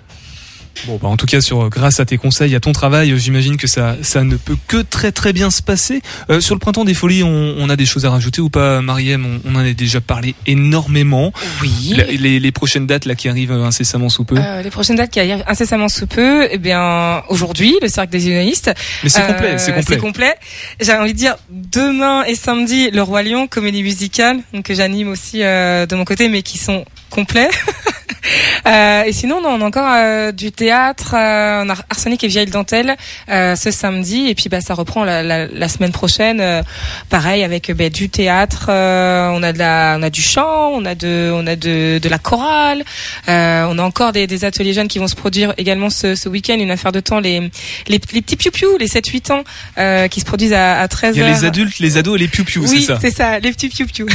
Bon, 0.86 0.98
bah, 1.00 1.08
en 1.08 1.16
tout 1.16 1.26
cas, 1.26 1.40
sur 1.40 1.68
grâce 1.68 2.00
à 2.00 2.04
tes 2.04 2.16
conseils, 2.16 2.54
à 2.54 2.60
ton 2.60 2.72
travail, 2.72 3.12
euh, 3.12 3.16
j'imagine 3.16 3.56
que 3.56 3.66
ça 3.66 3.96
ça 4.02 4.24
ne 4.24 4.36
peut 4.36 4.56
que 4.68 4.78
très 4.78 5.12
très 5.12 5.32
bien 5.32 5.50
se 5.50 5.62
passer. 5.62 6.02
Euh, 6.30 6.40
sur 6.40 6.54
le 6.54 6.58
printemps 6.58 6.84
des 6.84 6.94
folies, 6.94 7.22
on, 7.22 7.54
on 7.58 7.68
a 7.68 7.76
des 7.76 7.86
choses 7.86 8.04
à 8.06 8.10
rajouter 8.10 8.40
ou 8.40 8.50
pas, 8.50 8.80
Mariem? 8.80 9.24
On, 9.44 9.50
on 9.50 9.54
en 9.56 9.60
a 9.60 9.72
déjà 9.72 10.00
parlé 10.00 10.34
énormément. 10.46 11.32
Oui. 11.60 11.94
La- 11.96 12.04
les, 12.04 12.40
les 12.40 12.52
prochaines 12.52 12.86
dates 12.86 13.04
là 13.04 13.14
qui 13.14 13.28
arrivent 13.28 13.52
incessamment 13.52 14.08
sous 14.08 14.24
peu? 14.24 14.36
Euh, 14.38 14.62
les 14.62 14.70
prochaines 14.70 14.96
dates 14.96 15.10
qui 15.10 15.20
arrivent 15.20 15.44
incessamment 15.46 15.88
sous 15.88 16.06
peu, 16.06 16.48
eh 16.50 16.58
bien 16.58 17.22
aujourd'hui 17.28 17.76
le 17.82 17.88
cercle 17.88 18.10
des 18.12 18.26
unionistes. 18.28 18.72
Mais 19.02 19.08
c'est 19.08 19.26
complet, 19.26 19.58
c'est 19.58 19.72
complet. 19.74 19.94
C'est 19.96 20.00
complet. 20.00 20.34
J'ai 20.80 20.92
envie 20.94 21.12
de 21.12 21.18
dire 21.18 21.36
demain 21.50 22.24
et 22.24 22.34
samedi 22.34 22.90
le 22.90 23.02
Roi 23.02 23.22
Lion, 23.22 23.46
comédie 23.46 23.82
musicale, 23.82 24.38
donc 24.52 24.64
que 24.64 24.74
j'anime 24.74 25.08
aussi 25.08 25.42
euh, 25.42 25.86
de 25.86 25.94
mon 25.94 26.04
côté, 26.04 26.28
mais 26.28 26.42
qui 26.42 26.58
sont 26.58 26.84
complets. 27.10 27.50
Euh, 28.64 29.02
et 29.02 29.12
sinon, 29.12 29.40
non, 29.42 29.48
on 29.58 29.60
a 29.60 29.64
encore 29.64 29.88
euh, 29.92 30.30
du 30.30 30.52
théâtre, 30.52 31.16
euh, 31.18 31.64
on 31.64 31.68
a 31.68 31.74
Arsenic 31.90 32.22
et 32.22 32.28
Vieille 32.28 32.46
Dentelle 32.46 32.96
euh, 33.28 33.56
ce 33.56 33.72
samedi, 33.72 34.28
et 34.28 34.36
puis 34.36 34.48
bah 34.48 34.60
ça 34.60 34.74
reprend 34.74 35.02
la, 35.02 35.24
la, 35.24 35.46
la 35.48 35.68
semaine 35.68 35.90
prochaine, 35.90 36.40
euh, 36.40 36.62
pareil 37.10 37.42
avec 37.42 37.72
bah, 37.72 37.88
du 37.90 38.08
théâtre, 38.08 38.66
euh, 38.68 39.30
on 39.32 39.42
a 39.42 39.52
de 39.52 39.58
la, 39.58 39.96
on 39.98 40.02
a 40.04 40.10
du 40.10 40.22
chant, 40.22 40.70
on 40.72 40.84
a 40.84 40.94
de, 40.94 41.32
on 41.34 41.44
a 41.48 41.56
de, 41.56 41.98
de 41.98 42.08
la 42.08 42.18
chorale, 42.18 42.84
euh, 43.28 43.66
on 43.68 43.78
a 43.78 43.82
encore 43.82 44.12
des, 44.12 44.28
des 44.28 44.44
ateliers 44.44 44.74
jeunes 44.74 44.86
qui 44.88 45.00
vont 45.00 45.08
se 45.08 45.16
produire 45.16 45.54
également 45.58 45.90
ce, 45.90 46.14
ce 46.14 46.28
week-end, 46.28 46.54
une 46.54 46.70
affaire 46.70 46.92
de 46.92 47.00
temps, 47.00 47.18
les, 47.18 47.40
les, 47.88 48.00
les 48.12 48.22
petits 48.22 48.36
piou 48.36 48.76
les 48.78 48.86
7-8 48.86 49.32
ans 49.32 49.42
euh, 49.78 50.06
qui 50.06 50.20
se 50.20 50.24
produisent 50.24 50.52
à, 50.52 50.80
à 50.80 50.86
13 50.86 51.16
Il 51.16 51.20
y 51.20 51.24
a 51.24 51.28
les 51.28 51.44
adultes, 51.44 51.80
les 51.80 51.96
ados 51.96 52.14
et 52.14 52.18
les 52.20 52.28
piou 52.28 52.44
Oui, 52.62 52.68
c'est 52.68 52.80
ça. 52.80 52.98
c'est 53.00 53.10
ça, 53.10 53.38
les 53.40 53.50
petits 53.50 53.68
piou 53.68 54.06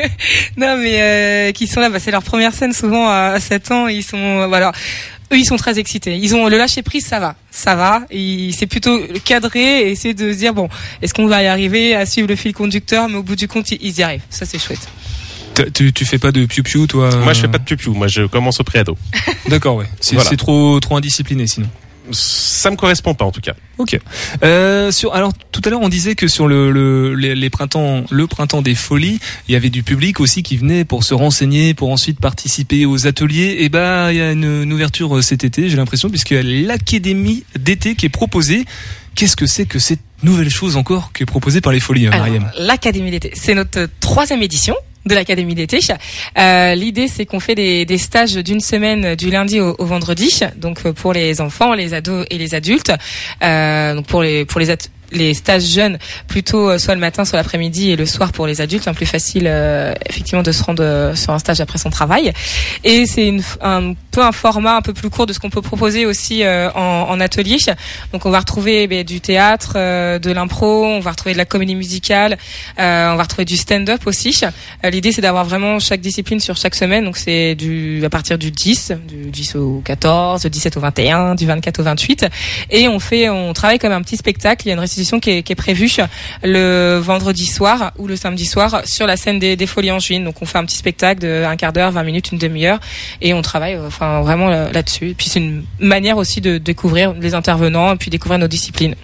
non, 0.56 0.76
mais 0.76 1.00
euh, 1.00 1.52
qui 1.52 1.66
sont 1.66 1.80
là, 1.80 1.88
bah, 1.88 1.98
c'est 1.98 2.12
leur 2.12 2.22
première 2.22 2.54
scène 2.54 2.72
souvent 2.72 3.08
à 3.08 3.40
7 3.48 3.70
ans. 3.72 3.88
Ils 3.88 4.02
sont, 4.02 4.16
euh, 4.18 4.46
voilà, 4.46 4.72
eux 5.32 5.38
ils 5.38 5.44
sont 5.44 5.56
très 5.56 5.78
excités. 5.78 6.16
Ils 6.16 6.34
ont 6.34 6.48
le 6.48 6.56
lâcher 6.58 6.82
prise, 6.82 7.06
ça 7.06 7.18
va, 7.20 7.34
ça 7.50 7.74
va. 7.74 8.02
C'est 8.10 8.66
plutôt 8.66 9.00
cadré 9.24 9.82
et 9.82 9.90
essayer 9.90 10.14
de 10.14 10.32
se 10.32 10.38
dire 10.38 10.54
bon, 10.54 10.68
est-ce 11.02 11.14
qu'on 11.14 11.26
va 11.26 11.42
y 11.42 11.46
arriver 11.46 11.94
à 11.94 12.06
suivre 12.06 12.28
le 12.28 12.36
fil 12.36 12.52
conducteur, 12.52 13.08
mais 13.08 13.16
au 13.16 13.22
bout 13.22 13.36
du 13.36 13.48
compte 13.48 13.70
ils 13.70 13.98
y 13.98 14.02
arrivent. 14.02 14.22
Ça 14.30 14.44
c'est 14.46 14.58
chouette. 14.58 14.86
Tu, 15.74 15.92
tu 15.92 16.04
fais 16.04 16.18
pas 16.18 16.30
de 16.30 16.46
piou 16.46 16.62
piou 16.62 16.86
toi 16.86 17.10
Moi, 17.16 17.32
je 17.32 17.40
fais 17.40 17.48
pas 17.48 17.58
de 17.58 17.74
piou 17.74 17.92
Moi, 17.92 18.06
je 18.06 18.22
commence 18.26 18.60
au 18.60 18.64
préado. 18.64 18.96
D'accord, 19.48 19.74
ouais. 19.74 19.86
C'est 20.00 20.14
Voilà. 20.14 20.30
c'est 20.30 20.36
trop 20.36 20.78
trop 20.78 20.96
indiscipliné 20.96 21.48
sinon. 21.48 21.66
Ça 22.12 22.70
me 22.70 22.76
correspond 22.76 23.14
pas, 23.14 23.24
en 23.24 23.30
tout 23.30 23.40
cas. 23.40 23.54
Ok. 23.78 23.98
Euh, 24.42 24.90
sur 24.90 25.14
alors 25.14 25.32
tout 25.52 25.60
à 25.64 25.70
l'heure 25.70 25.80
on 25.82 25.88
disait 25.88 26.14
que 26.14 26.26
sur 26.28 26.48
le, 26.48 26.70
le 26.72 27.14
les, 27.14 27.34
les 27.34 27.50
printemps 27.50 28.04
le 28.10 28.26
printemps 28.26 28.62
des 28.62 28.74
folies 28.74 29.20
il 29.48 29.52
y 29.52 29.56
avait 29.56 29.70
du 29.70 29.82
public 29.82 30.20
aussi 30.20 30.42
qui 30.42 30.56
venait 30.56 30.84
pour 30.84 31.04
se 31.04 31.14
renseigner 31.14 31.74
pour 31.74 31.90
ensuite 31.90 32.20
participer 32.20 32.86
aux 32.86 33.06
ateliers 33.06 33.58
et 33.60 33.68
ben 33.68 34.10
il 34.10 34.16
y 34.16 34.20
a 34.20 34.32
une, 34.32 34.62
une 34.62 34.72
ouverture 34.72 35.16
euh, 35.16 35.22
cet 35.22 35.44
été 35.44 35.68
j'ai 35.68 35.76
l'impression 35.76 36.10
puisqu'il 36.10 36.36
y 36.36 36.40
a 36.40 36.66
l'académie 36.66 37.44
d'été 37.58 37.94
qui 37.94 38.06
est 38.06 38.10
proposée 38.10 38.64
qu'est-ce 39.14 39.36
que 39.36 39.46
c'est 39.46 39.66
que 39.66 39.78
cette 39.78 40.00
nouvelle 40.22 40.50
chose 40.50 40.76
encore 40.76 41.12
qui 41.12 41.22
est 41.22 41.26
proposée 41.26 41.60
par 41.60 41.72
les 41.72 41.80
folies 41.80 42.06
euh, 42.06 42.12
Alors, 42.12 42.26
Mariam? 42.26 42.50
L'Académie 42.58 43.10
d'été, 43.10 43.32
c'est 43.34 43.54
notre 43.54 43.88
troisième 44.00 44.42
édition 44.42 44.74
de 45.06 45.14
l'Académie 45.14 45.54
d'été. 45.54 45.78
Euh, 46.38 46.74
L'idée, 46.74 47.08
c'est 47.08 47.26
qu'on 47.26 47.40
fait 47.40 47.54
des, 47.54 47.84
des 47.84 47.98
stages 47.98 48.34
d'une 48.34 48.60
semaine 48.60 49.14
du 49.14 49.30
lundi 49.30 49.60
au, 49.60 49.74
vendredi, 49.84 50.40
donc 50.56 50.80
euh, 50.84 50.92
pour 50.92 51.12
les 51.12 51.40
enfants, 51.40 51.74
les 51.74 51.94
ados 51.94 52.26
et 52.30 52.38
les 52.38 52.54
adultes. 52.54 52.92
Euh, 53.42 53.94
donc 53.94 54.06
pour 54.06 54.22
les 54.22 54.44
pour 54.44 54.60
les 54.60 54.70
les 55.12 55.34
stages 55.34 55.64
jeunes 55.64 55.98
plutôt 56.26 56.70
euh, 56.70 56.78
soit 56.78 56.94
le 56.94 57.00
matin 57.00 57.24
soit 57.24 57.38
l'après-midi 57.38 57.90
et 57.90 57.96
le 57.96 58.06
soir 58.06 58.32
pour 58.32 58.46
les 58.46 58.60
adultes 58.60 58.88
un 58.88 58.94
plus 58.94 59.06
facile 59.06 59.44
euh, 59.46 59.92
effectivement 60.08 60.42
de 60.42 60.52
se 60.52 60.62
rendre 60.62 60.82
euh, 60.82 61.14
sur 61.14 61.32
un 61.32 61.38
stage 61.38 61.60
après 61.60 61.78
son 61.78 61.90
travail. 61.90 62.32
Et 62.84 63.06
c'est 63.06 63.34
un 63.60 63.94
peu 64.10 64.22
un 64.22 64.32
format 64.32 64.76
un 64.76 64.82
peu 64.82 64.92
plus 64.92 65.10
court 65.10 65.26
de 65.26 65.32
ce 65.32 65.38
qu'on 65.38 65.50
peut 65.50 65.62
proposer 65.62 66.06
aussi 66.06 66.42
euh, 66.42 66.70
en, 66.74 67.06
en 67.08 67.20
atelier. 67.20 67.58
Donc 68.12 68.26
on 68.26 68.30
va 68.30 68.40
retrouver 68.40 68.86
ben, 68.86 69.04
du 69.04 69.20
théâtre 69.20 69.72
euh, 69.76 70.18
de 70.18 70.30
l'impro 70.30 70.84
on 70.84 71.00
va 71.00 71.10
retrouver 71.10 71.32
de 71.32 71.38
la 71.38 71.44
comédie 71.44 71.74
musicale 71.74 72.38
euh, 72.78 73.12
on 73.12 73.16
va 73.16 73.22
retrouver 73.22 73.44
du 73.44 73.56
stand-up 73.56 74.06
aussi. 74.06 74.40
L'idée 74.84 75.12
c'est 75.12 75.22
d'avoir 75.22 75.44
vraiment 75.44 75.78
chaque 75.78 76.00
discipline 76.00 76.40
sur 76.40 76.56
chaque 76.56 76.74
semaine. 76.74 77.04
Donc 77.04 77.16
c'est 77.16 77.54
du 77.54 78.02
à 78.04 78.10
partir 78.10 78.38
du 78.38 78.50
10 78.50 78.92
du 79.08 79.30
10 79.30 79.56
au 79.56 79.82
14 79.84 80.42
du 80.42 80.50
17 80.50 80.76
au 80.76 80.80
21 80.80 81.34
du 81.34 81.46
24 81.46 81.80
au 81.80 81.82
28 81.82 82.26
et 82.70 82.88
on 82.88 82.98
fait 82.98 83.28
on 83.28 83.52
travaille 83.52 83.78
comme 83.78 83.92
un 83.92 84.02
petit 84.02 84.16
spectacle. 84.16 84.66
Il 84.66 84.70
y 84.70 84.72
a 84.72 84.76
qui 85.20 85.30
est, 85.30 85.54
prévue 85.54 85.90
le 86.42 86.98
vendredi 86.98 87.46
soir 87.46 87.92
ou 87.98 88.06
le 88.06 88.16
samedi 88.16 88.44
soir 88.44 88.82
sur 88.84 89.06
la 89.06 89.16
scène 89.16 89.38
des, 89.38 89.66
Folies 89.66 89.90
en 89.90 89.98
juin. 89.98 90.20
Donc 90.20 90.40
on 90.40 90.46
fait 90.46 90.58
un 90.58 90.64
petit 90.64 90.76
spectacle 90.76 91.20
de 91.20 91.44
un 91.44 91.56
quart 91.56 91.72
d'heure 91.72 91.90
20 91.90 92.02
minutes 92.04 92.32
une 92.32 92.38
demi-heure 92.38 92.78
et 93.20 93.34
on 93.34 93.42
travaille 93.42 93.74
euh, 93.74 93.86
enfin 93.86 94.20
vraiment 94.20 94.48
là- 94.48 94.70
là-dessus. 94.72 95.14
Puis 95.16 95.28
c'est 95.28 95.40
une 95.40 95.64
manière 95.78 96.16
aussi 96.16 96.40
de 96.40 96.58
découvrir 96.58 97.14
les 97.14 97.34
intervenants 97.34 97.94
et 97.94 97.96
puis 97.96 98.10
découvrir 98.10 98.38
nos 98.38 98.48
disciplines 98.48 98.94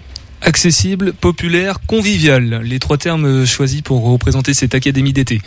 accessible 0.45 1.13
populaire 1.13 1.79
convivial 1.87 2.61
les 2.63 2.79
trois 2.79 2.97
termes 2.97 3.45
choisis 3.45 3.81
pour 3.81 4.03
représenter 4.03 4.53
cette 4.53 4.75
académie 4.75 5.11
d'été 5.13 5.41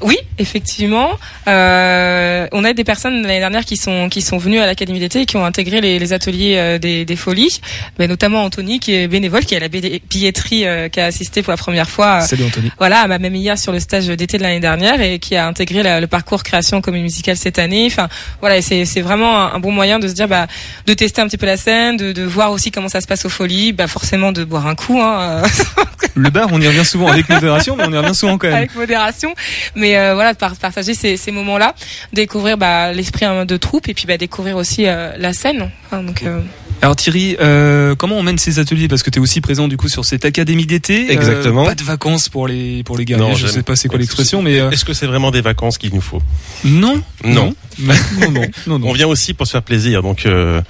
Oui, 0.00 0.16
effectivement. 0.38 1.10
Euh, 1.48 2.46
on 2.52 2.64
a 2.64 2.72
des 2.72 2.84
personnes 2.84 3.22
l'année 3.22 3.38
dernière 3.38 3.64
qui 3.64 3.76
sont 3.76 4.08
qui 4.08 4.20
sont 4.22 4.38
venues 4.38 4.58
à 4.60 4.66
l'académie 4.66 5.00
d'été 5.00 5.22
et 5.22 5.26
qui 5.26 5.36
ont 5.36 5.44
intégré 5.44 5.80
les, 5.80 5.98
les 5.98 6.12
ateliers 6.12 6.54
euh, 6.56 6.78
des, 6.78 7.04
des 7.04 7.16
folies, 7.16 7.60
mais 7.98 8.06
notamment 8.08 8.44
Anthony 8.44 8.78
qui 8.78 8.94
est 8.94 9.08
bénévole, 9.08 9.44
qui 9.44 9.54
est 9.54 9.58
à 9.58 9.60
la 9.60 9.68
bi- 9.68 10.02
billetterie, 10.08 10.66
euh, 10.66 10.88
qui 10.88 11.00
a 11.00 11.06
assisté 11.06 11.42
pour 11.42 11.50
la 11.52 11.56
première 11.56 11.88
fois. 11.88 12.18
euh, 12.22 12.26
salut 12.26 12.44
Anthony 12.44 12.70
voilà, 12.78 13.00
à 13.00 13.06
ma 13.08 13.18
même 13.18 13.34
hier 13.34 13.58
sur 13.58 13.72
le 13.72 13.80
stage 13.80 14.06
d'été 14.08 14.38
de 14.38 14.42
l'année 14.42 14.60
dernière 14.60 15.00
et 15.00 15.18
qui 15.18 15.34
a 15.36 15.46
intégré 15.46 15.82
la- 15.82 16.00
le 16.00 16.06
parcours 16.06 16.42
création 16.42 16.80
comédie 16.80 17.04
musicale 17.04 17.36
cette 17.36 17.58
année. 17.58 17.86
Enfin, 17.86 18.08
voilà, 18.40 18.60
c'est 18.62 18.84
c'est 18.84 19.00
vraiment 19.00 19.38
un, 19.40 19.54
un 19.54 19.58
bon 19.60 19.72
moyen 19.72 19.98
de 19.98 20.08
se 20.08 20.12
dire, 20.12 20.28
bah, 20.28 20.46
de 20.86 20.94
tester 20.94 21.22
un 21.22 21.26
petit 21.26 21.38
peu 21.38 21.46
la 21.46 21.56
scène, 21.56 21.96
de, 21.96 22.12
de 22.12 22.22
voir 22.22 22.52
aussi 22.52 22.70
comment 22.70 22.88
ça 22.88 23.00
se 23.00 23.06
passe 23.06 23.24
aux 23.24 23.28
folies, 23.30 23.72
bah, 23.72 23.86
forcément 23.86 24.25
de 24.32 24.44
boire 24.44 24.66
un 24.66 24.74
coup, 24.74 25.00
hein, 25.00 25.42
le 26.14 26.30
bar 26.30 26.48
on 26.52 26.60
y 26.60 26.66
revient 26.66 26.84
souvent 26.84 27.08
avec 27.08 27.28
modération 27.28 27.76
mais 27.76 27.84
on 27.86 27.92
y 27.92 27.96
revient 27.98 28.14
souvent 28.14 28.38
quand 28.38 28.48
même 28.48 28.56
avec 28.56 28.74
modération. 28.74 29.34
Mais 29.74 29.96
euh, 29.98 30.14
voilà, 30.14 30.34
par- 30.34 30.56
partager 30.56 30.94
ces, 30.94 31.16
ces 31.16 31.32
moments-là, 31.32 31.74
découvrir 32.12 32.56
bah, 32.56 32.92
l'esprit 32.92 33.24
hein, 33.24 33.44
de 33.44 33.56
troupe 33.56 33.88
et 33.88 33.94
puis 33.94 34.06
bah, 34.06 34.16
découvrir 34.16 34.56
aussi 34.56 34.86
euh, 34.86 35.12
la 35.18 35.32
scène. 35.32 35.70
Enfin, 35.86 36.02
donc, 36.02 36.22
euh, 36.22 36.40
Alors 36.82 36.94
Thierry, 36.94 37.36
euh, 37.40 37.94
comment 37.96 38.16
on 38.16 38.22
mène 38.22 38.38
ces 38.38 38.58
ateliers? 38.58 38.86
Parce 38.86 39.02
que 39.02 39.10
tu 39.10 39.18
es 39.18 39.22
aussi 39.22 39.40
présent 39.40 39.66
du 39.66 39.76
coup 39.76 39.88
sur 39.88 40.04
cette 40.04 40.24
académie 40.24 40.66
d'été. 40.66 41.10
Exactement. 41.10 41.62
Euh, 41.62 41.66
pas 41.66 41.74
de 41.74 41.82
vacances 41.82 42.28
pour 42.28 42.46
les 42.46 42.84
pour 42.84 42.96
les 42.96 43.04
guerriers. 43.04 43.34
je 43.34 43.46
sais 43.46 43.62
pas 43.62 43.74
c'est 43.76 43.88
quoi 43.88 43.98
l'expression, 43.98 44.40
mais 44.42 44.60
euh, 44.60 44.70
Est-ce 44.70 44.84
que 44.84 44.92
c'est 44.92 45.06
vraiment 45.06 45.30
des 45.30 45.40
vacances 45.40 45.78
qu'il 45.78 45.92
nous 45.94 46.00
faut? 46.00 46.22
Non, 46.64 47.02
Non. 47.24 47.54
non, 47.78 47.94
non, 48.20 48.30
non, 48.30 48.40
non, 48.66 48.78
non. 48.78 48.88
On 48.88 48.92
vient 48.92 49.08
aussi 49.08 49.34
pour 49.34 49.46
se 49.46 49.52
faire 49.52 49.62
plaisir, 49.62 50.02
donc 50.02 50.26
euh, 50.26 50.60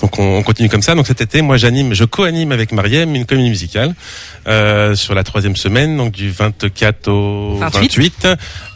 donc 0.00 0.18
on, 0.18 0.38
on 0.38 0.42
continue 0.42 0.68
comme 0.68 0.82
ça. 0.82 0.94
Donc 0.94 1.06
cet 1.06 1.20
été, 1.20 1.40
moi 1.42 1.56
j'anime, 1.56 1.94
je 1.94 2.04
co-anime 2.04 2.52
avec 2.52 2.72
Mariem 2.72 3.14
une 3.14 3.26
comédie 3.26 3.50
musicale 3.50 3.94
euh, 4.48 4.96
sur 4.96 5.14
la 5.14 5.22
troisième 5.24 5.56
semaine, 5.56 5.96
donc 5.96 6.12
du 6.12 6.30
24 6.30 7.08
au 7.08 7.56
28. 7.60 7.80
28, 7.96 8.28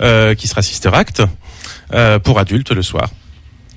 euh, 0.03 0.35
qui 0.35 0.47
sera 0.49 0.63
Sister 0.63 0.91
Act 0.93 1.23
euh, 1.93 2.19
pour 2.19 2.39
adultes 2.39 2.71
le 2.71 2.83
soir. 2.83 3.11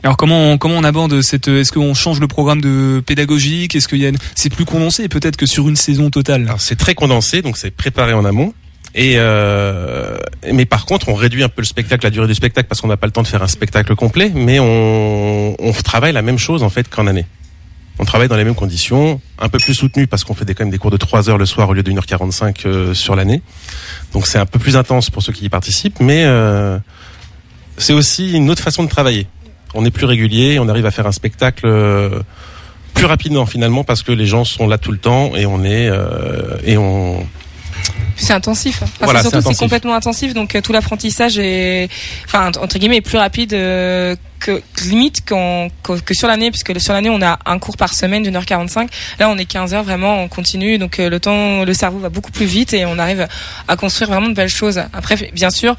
Alors 0.08 0.16
comment 0.16 0.54
on, 0.54 0.58
comment 0.58 0.78
on 0.78 0.86
aborde 0.86 1.22
cette 1.22 1.50
Est-ce 1.50 1.74
qu'on 1.74 1.94
change 1.94 2.22
le 2.22 2.30
programme 2.30 2.62
de 2.62 3.04
pédagogique? 3.06 3.76
Est-ce 3.76 3.90
qu'il 3.90 3.98
y 3.98 4.08
a 4.08 4.12
c'est 4.36 4.50
plus 4.50 4.64
condensé 4.64 5.10
peut-être 5.10 5.36
que 5.36 5.46
sur 5.46 5.68
une 5.68 5.76
saison 5.76 6.10
totale? 6.10 6.50
C'est 6.60 6.78
très 6.78 6.96
condensé, 6.96 7.42
donc 7.42 7.58
c'est 7.58 7.72
préparé 7.72 8.14
en 8.14 8.24
amont. 8.24 8.54
Et 8.96 9.16
euh, 9.18 10.18
mais 10.54 10.64
par 10.64 10.86
contre, 10.86 11.10
on 11.10 11.14
réduit 11.14 11.44
un 11.44 11.50
peu 11.50 11.62
le 11.62 11.68
spectacle, 11.68 12.06
la 12.06 12.10
durée 12.10 12.28
du 12.28 12.36
spectacle, 12.36 12.70
parce 12.70 12.80
qu'on 12.80 12.88
n'a 12.88 12.96
pas 12.96 13.06
le 13.06 13.12
temps 13.12 13.22
de 13.22 13.28
faire 13.28 13.44
un 13.44 13.50
spectacle 13.50 13.94
complet. 13.98 14.32
Mais 14.34 14.62
on, 14.62 15.62
on 15.62 15.74
travaille 15.74 16.14
la 16.14 16.22
même 16.22 16.38
chose 16.38 16.64
en 16.64 16.70
fait 16.70 16.88
qu'en 16.88 17.06
année. 17.06 17.26
On 18.00 18.06
travaille 18.06 18.30
dans 18.30 18.38
les 18.38 18.46
mêmes 18.46 18.56
conditions, 18.56 19.20
un 19.40 19.50
peu 19.50 19.58
plus 19.58 19.74
soutenu 19.74 20.08
parce 20.08 20.24
qu'on 20.24 20.36
fait 20.36 20.46
des, 20.46 20.56
quand 20.56 20.64
même 20.64 20.72
des 20.72 20.78
cours 20.78 20.92
de 20.92 20.96
3 20.96 21.30
heures 21.30 21.38
le 21.38 21.46
soir 21.46 21.68
au 21.68 21.74
lieu 21.74 21.84
de 21.84 21.92
1h45 21.92 22.66
euh, 22.66 22.94
sur 22.94 23.18
l'année. 23.18 23.42
Donc 24.14 24.26
c'est 24.26 24.40
un 24.40 24.46
peu 24.46 24.58
plus 24.58 24.78
intense 24.78 25.10
pour 25.10 25.22
ceux 25.22 25.34
qui 25.34 25.44
y 25.44 25.50
participent, 25.50 26.00
mais 26.00 26.24
euh, 26.24 26.80
c'est 27.78 27.94
aussi 27.94 28.32
une 28.32 28.50
autre 28.50 28.64
façon 28.64 28.86
de 28.86 28.90
travailler. 28.90 29.28
On 29.78 29.86
est 29.86 29.92
plus 29.92 30.06
régulier, 30.06 30.60
on 30.60 30.68
arrive 30.70 30.86
à 30.86 30.92
faire 30.92 31.08
un 31.08 31.12
spectacle 31.12 31.66
euh, 31.66 32.20
plus 32.94 33.06
rapidement 33.06 33.46
finalement 33.46 33.84
parce 33.84 34.04
que 34.04 34.12
les 34.12 34.26
gens 34.26 34.44
sont 34.44 34.68
là 34.68 34.78
tout 34.78 34.92
le 34.92 34.98
temps 34.98 35.36
et 35.36 35.46
on 35.46 35.64
est 35.64 35.88
euh, 35.88 36.58
et 36.64 36.78
on 36.78 37.26
c'est 38.16 38.34
intensif. 38.34 38.82
Enfin, 38.82 38.92
Voilà, 39.02 39.20
c'est 39.20 39.30
c'est 39.30 39.36
surtout 39.36 39.54
c'est 39.54 39.60
complètement 39.60 39.96
intensif, 39.96 40.34
donc 40.34 40.56
euh, 40.56 40.62
tout 40.62 40.74
l'apprentissage 40.74 41.38
est, 41.38 41.88
enfin 42.26 42.52
entre 42.60 42.80
guillemets, 42.80 42.98
est 42.98 43.02
plus 43.02 43.18
rapide 43.18 43.54
euh, 43.54 44.16
que 44.40 44.62
limite 44.84 45.24
que, 45.24 45.70
que 46.00 46.14
sur 46.14 46.28
l'année, 46.28 46.50
puisque 46.50 46.80
sur 46.82 46.94
l'année 46.94 47.10
on 47.10 47.22
a 47.22 47.38
un 47.46 47.60
cours 47.60 47.78
par 47.78 47.94
semaine 47.94 48.24
d'une 48.24 48.36
heure 48.36 48.46
45. 48.46 48.90
Là 49.20 49.30
on 49.30 49.38
est 49.38 49.46
15 49.46 49.74
heures 49.76 49.84
vraiment, 49.84 50.22
on 50.24 50.28
continue, 50.28 50.80
donc 50.80 51.00
euh, 51.00 51.10
le 51.10 51.20
temps, 51.20 51.64
le 51.64 51.74
cerveau 51.74 52.00
va 52.00 52.10
beaucoup 52.10 52.32
plus 52.32 52.46
vite 52.46 52.74
et 52.74 52.86
on 52.86 52.98
arrive 52.98 53.28
à 53.68 53.76
construire 53.78 54.10
vraiment 54.10 54.30
de 54.30 54.34
belles 54.34 54.50
choses. 54.50 54.82
Après, 54.94 55.16
bien 55.34 55.52
sûr. 55.52 55.76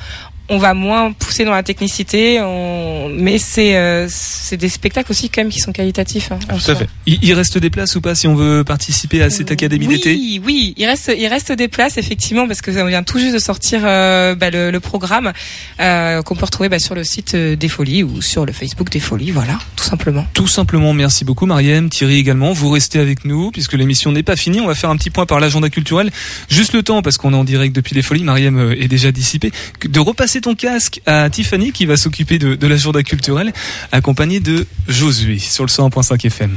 On 0.48 0.58
va 0.58 0.74
moins 0.74 1.12
pousser 1.12 1.44
dans 1.44 1.52
la 1.52 1.62
technicité, 1.62 2.40
on... 2.40 3.08
mais 3.10 3.38
c'est 3.38 3.76
euh, 3.76 4.06
c'est 4.10 4.56
des 4.56 4.68
spectacles 4.68 5.10
aussi 5.12 5.28
quand 5.28 5.42
même 5.42 5.50
qui 5.50 5.60
sont 5.60 5.72
qualitatifs. 5.72 6.32
hein, 6.32 6.38
Tout 6.48 6.70
à 6.70 6.74
fait. 6.74 6.88
Il, 7.06 7.18
il 7.22 7.34
reste 7.34 7.58
des 7.58 7.70
places 7.70 7.96
ou 7.96 8.00
pas 8.00 8.14
si 8.14 8.26
on 8.26 8.34
veut 8.34 8.64
participer 8.64 9.22
à 9.22 9.30
cette 9.30 9.50
académie 9.50 9.86
d'été? 9.86 10.12
Oui, 10.14 10.40
oui, 10.44 10.74
il 10.76 10.86
reste, 10.86 11.12
il 11.16 11.26
reste 11.26 11.52
des 11.52 11.68
places 11.68 11.98
effectivement 11.98 12.46
parce 12.46 12.60
que 12.62 12.72
ça 12.72 12.84
vient 12.86 13.02
tout 13.02 13.18
juste 13.18 13.34
de 13.34 13.38
sortir 13.38 13.80
euh, 13.84 14.34
bah, 14.34 14.50
le, 14.50 14.70
le 14.70 14.80
programme 14.80 15.32
euh, 15.80 16.22
qu'on 16.22 16.34
peut 16.34 16.44
retrouver 16.46 16.68
bah, 16.68 16.78
sur 16.78 16.94
le 16.94 17.04
site 17.04 17.34
euh, 17.34 17.56
des 17.56 17.68
Folies 17.68 18.02
ou 18.02 18.22
sur 18.22 18.46
le 18.46 18.52
Facebook 18.52 18.90
des 18.90 19.00
Folies, 19.00 19.30
voilà, 19.30 19.58
tout 19.76 19.84
simplement. 19.84 20.26
Tout 20.32 20.48
simplement, 20.48 20.92
merci 20.94 21.24
beaucoup 21.24 21.46
Mariem, 21.46 21.90
Thierry 21.90 22.16
également. 22.18 22.52
Vous 22.52 22.70
restez 22.70 22.98
avec 22.98 23.24
nous 23.24 23.50
puisque 23.50 23.74
l'émission 23.74 24.12
n'est 24.12 24.22
pas 24.22 24.36
finie. 24.36 24.60
On 24.60 24.66
va 24.66 24.74
faire 24.74 24.90
un 24.90 24.96
petit 24.96 25.10
point 25.10 25.26
par 25.26 25.40
l'agenda 25.40 25.68
culturel. 25.68 26.10
Juste 26.48 26.72
le 26.72 26.82
temps, 26.82 27.02
parce 27.02 27.16
qu'on 27.18 27.32
est 27.34 27.36
en 27.36 27.44
direct 27.44 27.74
depuis 27.74 27.94
les 27.94 28.02
folies, 28.02 28.24
Mariem 28.24 28.58
euh, 28.58 28.82
est 28.82 28.88
déjà 28.88 29.12
dissipée, 29.12 29.52
de 29.86 30.00
repasser 30.00 30.37
ton 30.40 30.54
casque 30.54 31.00
à 31.06 31.28
Tiffany 31.30 31.72
qui 31.72 31.86
va 31.86 31.96
s'occuper 31.96 32.38
de, 32.38 32.54
de 32.54 32.66
l'agenda 32.66 33.02
culturel, 33.02 33.52
accompagnée 33.92 34.40
de 34.40 34.66
Josué 34.86 35.38
sur 35.38 35.64
le 35.64 35.70
101.5 35.70 36.26
FM. 36.26 36.56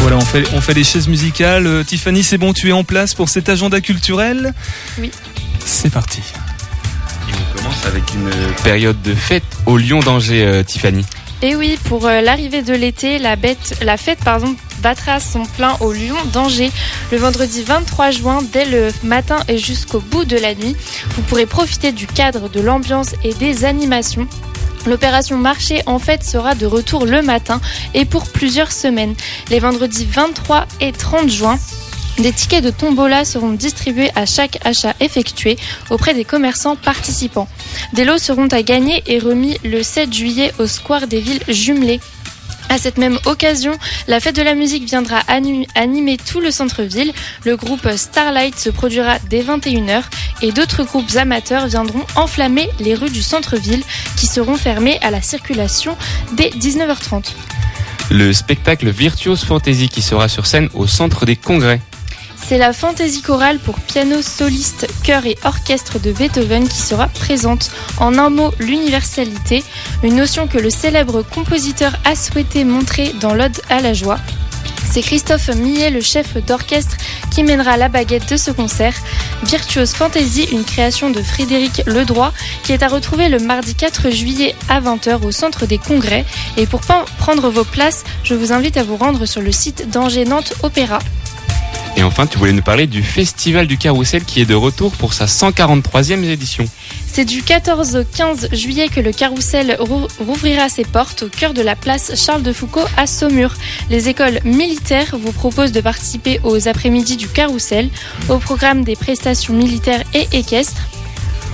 Voilà, 0.00 0.16
on 0.16 0.20
fait, 0.24 0.44
on 0.54 0.60
fait 0.60 0.74
les 0.74 0.84
chaises 0.84 1.06
musicales. 1.08 1.66
Euh, 1.66 1.84
Tiffany, 1.84 2.22
c'est 2.22 2.38
bon, 2.38 2.52
tu 2.54 2.70
es 2.70 2.72
en 2.72 2.84
place 2.84 3.14
pour 3.14 3.28
cet 3.28 3.48
agenda 3.48 3.80
culturel? 3.80 4.54
Oui. 4.98 5.10
C'est 5.64 5.90
parti. 5.92 6.22
Avec 7.86 8.14
une 8.14 8.30
période 8.62 9.00
de 9.02 9.14
fête 9.14 9.44
au 9.66 9.76
Lion 9.78 10.00
d'Angers, 10.00 10.44
euh, 10.44 10.62
Tiffany. 10.62 11.04
Et 11.42 11.54
oui, 11.54 11.78
pour 11.84 12.06
euh, 12.06 12.20
l'arrivée 12.20 12.62
de 12.62 12.74
l'été, 12.74 13.18
la, 13.18 13.36
fête 13.96 14.18
battra 14.82 15.20
son 15.20 15.44
plein 15.44 15.76
au 15.80 15.92
Lion 15.92 16.16
d'Angers 16.32 16.70
le 17.12 17.18
vendredi 17.18 17.62
23 17.62 18.10
juin 18.10 18.38
dès 18.52 18.64
le 18.64 18.88
matin 19.02 19.38
et 19.48 19.58
jusqu'au 19.58 20.00
bout 20.00 20.24
de 20.24 20.36
la 20.36 20.54
nuit. 20.54 20.76
Vous 21.14 21.22
pourrez 21.22 21.46
profiter 21.46 21.92
du 21.92 22.06
cadre, 22.06 22.48
de 22.48 22.60
l'ambiance 22.60 23.14
et 23.22 23.34
des 23.34 23.64
animations. 23.64 24.26
L'opération 24.86 25.36
marché 25.36 25.82
en 25.86 25.98
fait 25.98 26.24
sera 26.24 26.54
de 26.54 26.66
retour 26.66 27.06
le 27.06 27.22
matin 27.22 27.60
et 27.94 28.04
pour 28.04 28.26
plusieurs 28.26 28.72
semaines. 28.72 29.14
Les 29.50 29.58
vendredis 29.58 30.06
23 30.06 30.66
et 30.80 30.92
30 30.92 31.28
juin, 31.28 31.58
des 32.18 32.32
tickets 32.32 32.64
de 32.64 32.70
tombola 32.70 33.24
seront 33.24 33.52
distribués 33.52 34.10
à 34.14 34.26
chaque 34.26 34.58
achat 34.64 34.94
effectué 35.00 35.56
auprès 35.90 36.14
des 36.14 36.24
commerçants 36.24 36.76
participants. 36.76 37.48
Des 37.92 38.04
lots 38.04 38.18
seront 38.18 38.48
à 38.48 38.62
gagner 38.62 39.02
et 39.06 39.18
remis 39.18 39.58
le 39.64 39.82
7 39.82 40.12
juillet 40.12 40.52
au 40.58 40.66
Square 40.66 41.06
des 41.06 41.20
Villes 41.20 41.42
jumelées. 41.48 42.00
À 42.70 42.76
cette 42.76 42.98
même 42.98 43.18
occasion, 43.24 43.72
la 44.08 44.20
fête 44.20 44.36
de 44.36 44.42
la 44.42 44.54
musique 44.54 44.84
viendra 44.84 45.20
animer 45.74 46.16
tout 46.18 46.40
le 46.40 46.50
centre-ville. 46.50 47.12
Le 47.44 47.56
groupe 47.56 47.88
Starlight 47.96 48.58
se 48.58 48.68
produira 48.68 49.18
dès 49.30 49.42
21h 49.42 50.02
et 50.42 50.52
d'autres 50.52 50.84
groupes 50.84 51.16
amateurs 51.16 51.66
viendront 51.66 52.04
enflammer 52.14 52.68
les 52.78 52.94
rues 52.94 53.10
du 53.10 53.22
centre-ville 53.22 53.82
qui 54.16 54.26
seront 54.26 54.56
fermées 54.56 54.98
à 55.00 55.10
la 55.10 55.22
circulation 55.22 55.96
dès 56.34 56.50
19h30. 56.50 57.32
Le 58.10 58.32
spectacle 58.32 58.90
Virtuose 58.90 59.44
Fantasy 59.44 59.88
qui 59.88 60.02
sera 60.02 60.28
sur 60.28 60.46
scène 60.46 60.68
au 60.74 60.86
centre 60.86 61.24
des 61.24 61.36
congrès. 61.36 61.80
C'est 62.46 62.58
la 62.58 62.72
fantaisie 62.72 63.20
chorale 63.20 63.58
pour 63.58 63.78
piano, 63.78 64.22
soliste, 64.22 64.86
chœur 65.02 65.26
et 65.26 65.36
orchestre 65.44 65.98
de 65.98 66.12
Beethoven 66.12 66.66
qui 66.66 66.80
sera 66.80 67.08
présente. 67.08 67.70
En 67.98 68.16
un 68.16 68.30
mot, 68.30 68.52
l'universalité, 68.58 69.62
une 70.02 70.16
notion 70.16 70.46
que 70.46 70.58
le 70.58 70.70
célèbre 70.70 71.22
compositeur 71.22 71.92
a 72.04 72.14
souhaité 72.16 72.64
montrer 72.64 73.12
dans 73.20 73.34
l'Ode 73.34 73.60
à 73.68 73.80
la 73.80 73.92
joie. 73.92 74.18
C'est 74.90 75.02
Christophe 75.02 75.48
Millet, 75.48 75.90
le 75.90 76.00
chef 76.00 76.42
d'orchestre, 76.46 76.96
qui 77.30 77.44
mènera 77.44 77.76
la 77.76 77.90
baguette 77.90 78.30
de 78.30 78.38
ce 78.38 78.50
concert. 78.50 78.94
Virtuose 79.44 79.92
Fantasy, 79.92 80.44
une 80.50 80.64
création 80.64 81.10
de 81.10 81.20
Frédéric 81.20 81.82
Ledroit, 81.86 82.32
qui 82.64 82.72
est 82.72 82.82
à 82.82 82.88
retrouver 82.88 83.28
le 83.28 83.38
mardi 83.38 83.74
4 83.74 84.10
juillet 84.10 84.54
à 84.70 84.80
20h 84.80 85.22
au 85.22 85.30
centre 85.30 85.66
des 85.66 85.78
congrès. 85.78 86.24
Et 86.56 86.66
pour 86.66 86.80
prendre 86.80 87.50
vos 87.50 87.64
places, 87.64 88.04
je 88.24 88.34
vous 88.34 88.52
invite 88.52 88.78
à 88.78 88.82
vous 88.82 88.96
rendre 88.96 89.26
sur 89.26 89.42
le 89.42 89.52
site 89.52 89.90
d'Angers 89.90 90.24
Nantes 90.24 90.54
Opéra. 90.62 91.00
Et 91.96 92.02
enfin, 92.04 92.26
tu 92.26 92.38
voulais 92.38 92.52
nous 92.52 92.62
parler 92.62 92.86
du 92.86 93.02
Festival 93.02 93.66
du 93.66 93.76
Carrousel 93.76 94.24
qui 94.24 94.40
est 94.40 94.44
de 94.44 94.54
retour 94.54 94.92
pour 94.92 95.14
sa 95.14 95.24
143e 95.26 96.22
édition. 96.22 96.64
C'est 97.12 97.24
du 97.24 97.42
14 97.42 97.96
au 97.96 98.04
15 98.04 98.50
juillet 98.52 98.88
que 98.88 99.00
le 99.00 99.10
carrousel 99.12 99.76
rou- 99.80 100.06
rouvrira 100.24 100.68
ses 100.68 100.84
portes 100.84 101.24
au 101.24 101.28
cœur 101.28 101.54
de 101.54 101.62
la 101.62 101.74
place 101.74 102.12
Charles 102.14 102.42
de 102.44 102.52
Foucault 102.52 102.84
à 102.96 103.08
Saumur. 103.08 103.54
Les 103.90 104.08
écoles 104.08 104.38
militaires 104.44 105.16
vous 105.20 105.32
proposent 105.32 105.72
de 105.72 105.80
participer 105.80 106.38
aux 106.44 106.68
après-midi 106.68 107.16
du 107.16 107.26
carrousel, 107.26 107.90
au 108.28 108.38
programme 108.38 108.84
des 108.84 108.94
prestations 108.94 109.54
militaires 109.54 110.04
et 110.14 110.28
équestres 110.32 110.82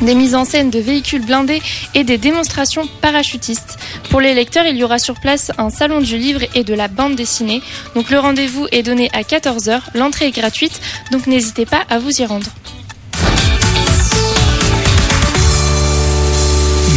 des 0.03 0.15
mises 0.15 0.35
en 0.35 0.45
scène 0.45 0.71
de 0.71 0.79
véhicules 0.79 1.25
blindés 1.25 1.63
et 1.95 2.05
des 2.05 2.19
démonstrations 2.19 2.87
parachutistes. 3.01 3.79
Pour 4.11 4.21
les 4.21 4.35
lecteurs, 4.35 4.67
il 4.67 4.77
y 4.77 4.85
aura 4.85 4.99
sur 4.99 5.19
place 5.21 5.53
un 5.59 5.71
salon 5.71 6.01
du 6.01 6.19
livre 6.19 6.43
et 6.55 6.65
de 6.65 6.75
la 6.75 6.89
bande 6.89 7.17
dessinée. 7.17 7.63
Donc 7.95 8.11
le 8.11 8.19
rendez-vous 8.19 8.67
est 8.73 8.83
donné 8.83 9.11
à 9.13 9.23
14h, 9.23 9.81
l'entrée 9.95 10.27
est 10.27 10.37
gratuite, 10.37 10.81
donc 11.11 11.27
n'hésitez 11.27 11.67
pas 11.67 11.85
à 11.89 11.99
vous 11.99 12.21
y 12.21 12.25
rendre. 12.25 12.51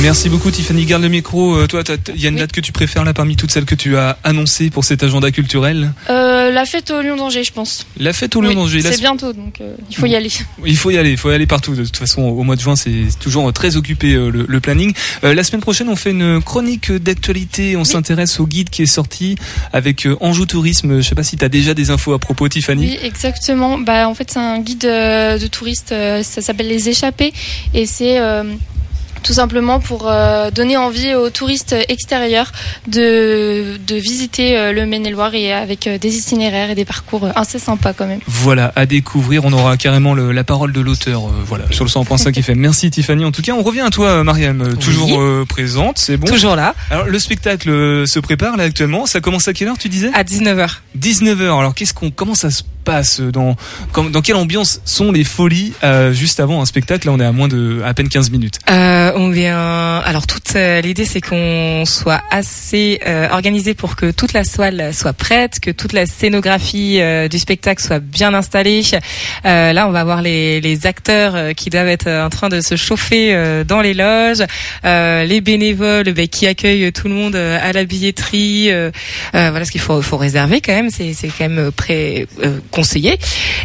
Merci 0.03 0.29
beaucoup 0.29 0.51
Tiffany, 0.51 0.85
garde 0.85 1.01
le 1.03 1.09
micro. 1.09 1.55
Euh, 1.55 1.67
toi, 1.67 1.81
il 2.15 2.21
y 2.21 2.27
a 2.27 2.29
une 2.29 2.35
date 2.37 2.51
que 2.51 2.61
tu 2.61 2.71
préfères 2.71 3.03
là 3.03 3.13
parmi 3.13 3.35
toutes 3.35 3.51
celles 3.51 3.65
que 3.65 3.75
tu 3.75 3.97
as 3.97 4.17
annoncées 4.23 4.69
pour 4.69 4.85
cet 4.85 5.03
agenda 5.03 5.31
culturel 5.31 5.91
Euh, 6.09 6.51
la 6.51 6.65
fête 6.65 6.91
au 6.91 7.01
Lion 7.01 7.15
d'Angers, 7.17 7.43
je 7.43 7.51
pense. 7.51 7.85
La 7.97 8.13
fête 8.13 8.35
au 8.35 8.41
Lion 8.41 8.49
Oui, 8.49 8.55
d'Angers. 8.55 8.81
la 8.81 8.91
C'est 8.91 8.99
bientôt, 9.01 9.33
donc 9.33 9.59
euh, 9.59 9.75
il 9.89 9.95
faut 9.97 10.05
y 10.05 10.15
aller. 10.15 10.29
Il 10.65 10.77
faut 10.77 10.91
y 10.91 10.97
aller, 10.97 11.11
il 11.11 11.17
faut 11.17 11.31
y 11.31 11.33
aller 11.33 11.47
partout. 11.47 11.73
De 11.75 11.83
toute 11.83 11.97
façon, 11.97 12.21
au 12.21 12.43
mois 12.43 12.55
de 12.55 12.61
juin, 12.61 12.75
c'est 12.75 13.05
toujours 13.19 13.51
très 13.51 13.75
occupé 13.75 14.13
le, 14.13 14.29
le 14.47 14.59
planning. 14.61 14.93
La 15.23 15.43
semaine 15.43 15.61
prochaine, 15.61 15.89
on 15.89 15.95
fait 15.95 16.11
une 16.11 16.41
chronique 16.41 16.91
d'actualité. 16.91 17.75
On 17.75 17.83
s'intéresse 17.83 18.39
au 18.39 18.45
guide 18.47 18.69
qui 18.69 18.83
est 18.83 18.85
sorti 18.85 19.35
avec 19.73 20.07
Anjou 20.21 20.45
Tourisme. 20.45 20.97
Je 21.01 21.07
sais 21.07 21.15
pas 21.15 21.23
si 21.23 21.37
tu 21.37 21.43
as 21.43 21.49
déjà 21.49 21.73
des 21.73 21.89
infos 21.89 22.13
à 22.13 22.19
propos, 22.19 22.47
Tiffany. 22.47 22.85
Oui, 22.85 22.99
exactement. 23.03 23.77
Bah, 23.79 24.07
en 24.07 24.13
fait, 24.13 24.29
c'est 24.31 24.39
un 24.39 24.59
guide 24.59 24.79
de 24.81 25.47
touristes. 25.47 25.89
ça 25.89 26.41
s'appelle 26.41 26.67
Les 26.67 26.87
Échappés. 26.87 27.33
Et 27.73 27.85
c'est 27.85 28.19
tout 29.23 29.33
simplement 29.33 29.79
pour 29.79 30.07
euh, 30.09 30.51
donner 30.51 30.77
envie 30.77 31.13
aux 31.15 31.29
touristes 31.29 31.75
extérieurs 31.89 32.51
de, 32.87 33.77
de 33.85 33.95
visiter 33.95 34.57
euh, 34.57 34.71
le 34.71 34.85
Maine-et-Loire 34.85 35.33
et 35.35 35.53
avec 35.53 35.87
euh, 35.87 35.97
des 35.97 36.17
itinéraires 36.17 36.69
et 36.69 36.75
des 36.75 36.85
parcours 36.85 37.25
euh, 37.25 37.31
assez 37.35 37.59
sympas 37.59 37.93
quand 37.93 38.07
même. 38.07 38.19
Voilà, 38.27 38.71
à 38.75 38.85
découvrir. 38.85 39.45
On 39.45 39.53
aura 39.53 39.77
carrément 39.77 40.13
le- 40.13 40.31
la 40.31 40.43
parole 40.43 40.71
de 40.71 40.81
l'auteur 40.81 41.25
euh, 41.27 41.31
voilà, 41.45 41.65
sur 41.71 41.83
le 41.83 41.89
100.5 41.89 42.37
FM. 42.39 42.57
Merci 42.59 42.89
Tiffany. 42.89 43.25
En 43.25 43.31
tout 43.31 43.41
cas, 43.41 43.53
on 43.53 43.63
revient 43.63 43.81
à 43.81 43.89
toi, 43.89 44.23
Mariam. 44.23 44.61
euh, 44.61 44.75
Toujours 44.75 45.19
euh, 45.21 45.45
présente, 45.47 45.97
c'est 45.99 46.17
bon? 46.17 46.27
Toujours 46.27 46.55
là. 46.55 46.75
Alors, 46.89 47.05
le 47.07 47.19
spectacle 47.19 47.69
euh, 47.69 48.05
se 48.05 48.19
prépare 48.19 48.57
là 48.57 48.63
actuellement. 48.63 49.05
Ça 49.05 49.19
commence 49.19 49.47
à 49.47 49.53
quelle 49.53 49.67
heure, 49.67 49.77
tu 49.77 49.89
disais? 49.89 50.09
À 50.13 50.23
19h. 50.23 50.77
19h. 50.97 51.43
Alors, 51.59 51.75
qu'est-ce 51.75 51.93
qu'on, 51.93 52.11
comment 52.11 52.35
ça 52.35 52.49
se 52.51 52.63
dans, 52.87 53.55
quelle 54.23 54.35
ambiance 54.35 54.81
sont 54.85 55.11
les 55.11 55.23
folies 55.23 55.73
euh, 55.83 56.13
juste 56.13 56.39
avant 56.39 56.61
un 56.61 56.65
spectacle? 56.65 57.07
Là, 57.07 57.13
on 57.13 57.19
est 57.19 57.25
à 57.25 57.31
moins 57.31 57.47
de, 57.47 57.81
à 57.85 57.93
peine 57.93 58.09
15 58.09 58.31
minutes. 58.31 58.59
Euh, 58.69 59.11
on 59.15 59.29
vient. 59.29 59.97
Alors 59.99 60.27
toute 60.27 60.55
euh, 60.55 60.81
l'idée 60.81 61.05
c'est 61.05 61.21
qu'on 61.21 61.83
soit 61.85 62.21
assez 62.31 62.99
euh, 63.05 63.27
organisé 63.29 63.73
pour 63.73 63.95
que 63.95 64.11
toute 64.11 64.33
la 64.33 64.43
soile 64.43 64.91
soit 64.93 65.13
prête, 65.13 65.59
que 65.59 65.71
toute 65.71 65.93
la 65.93 66.05
scénographie 66.05 66.99
euh, 67.01 67.27
du 67.27 67.39
spectacle 67.39 67.83
soit 67.83 67.99
bien 67.99 68.33
installée. 68.33 68.81
Là, 69.43 69.87
on 69.87 69.91
va 69.91 70.03
voir 70.03 70.21
les, 70.21 70.61
les 70.61 70.85
acteurs 70.85 71.53
qui 71.55 71.69
doivent 71.69 71.87
être 71.87 72.09
en 72.09 72.29
train 72.29 72.49
de 72.49 72.61
se 72.61 72.75
chauffer 72.75 73.63
dans 73.65 73.81
les 73.81 73.93
loges, 73.93 74.43
les 74.83 75.41
bénévoles 75.41 76.11
ben, 76.13 76.27
qui 76.27 76.47
accueillent 76.47 76.91
tout 76.91 77.07
le 77.07 77.13
monde 77.13 77.35
à 77.35 77.71
la 77.73 77.85
billetterie. 77.85 78.69
voilà 79.33 79.65
ce 79.65 79.71
qu'il 79.71 79.81
faut, 79.81 80.01
faut 80.01 80.17
réserver 80.17 80.61
quand 80.61 80.73
même. 80.73 80.89
C'est 80.89 81.13
quand 81.37 81.49
même 81.49 81.71
pré 81.71 82.27
euh, 82.77 82.81
conseillé 82.81 83.17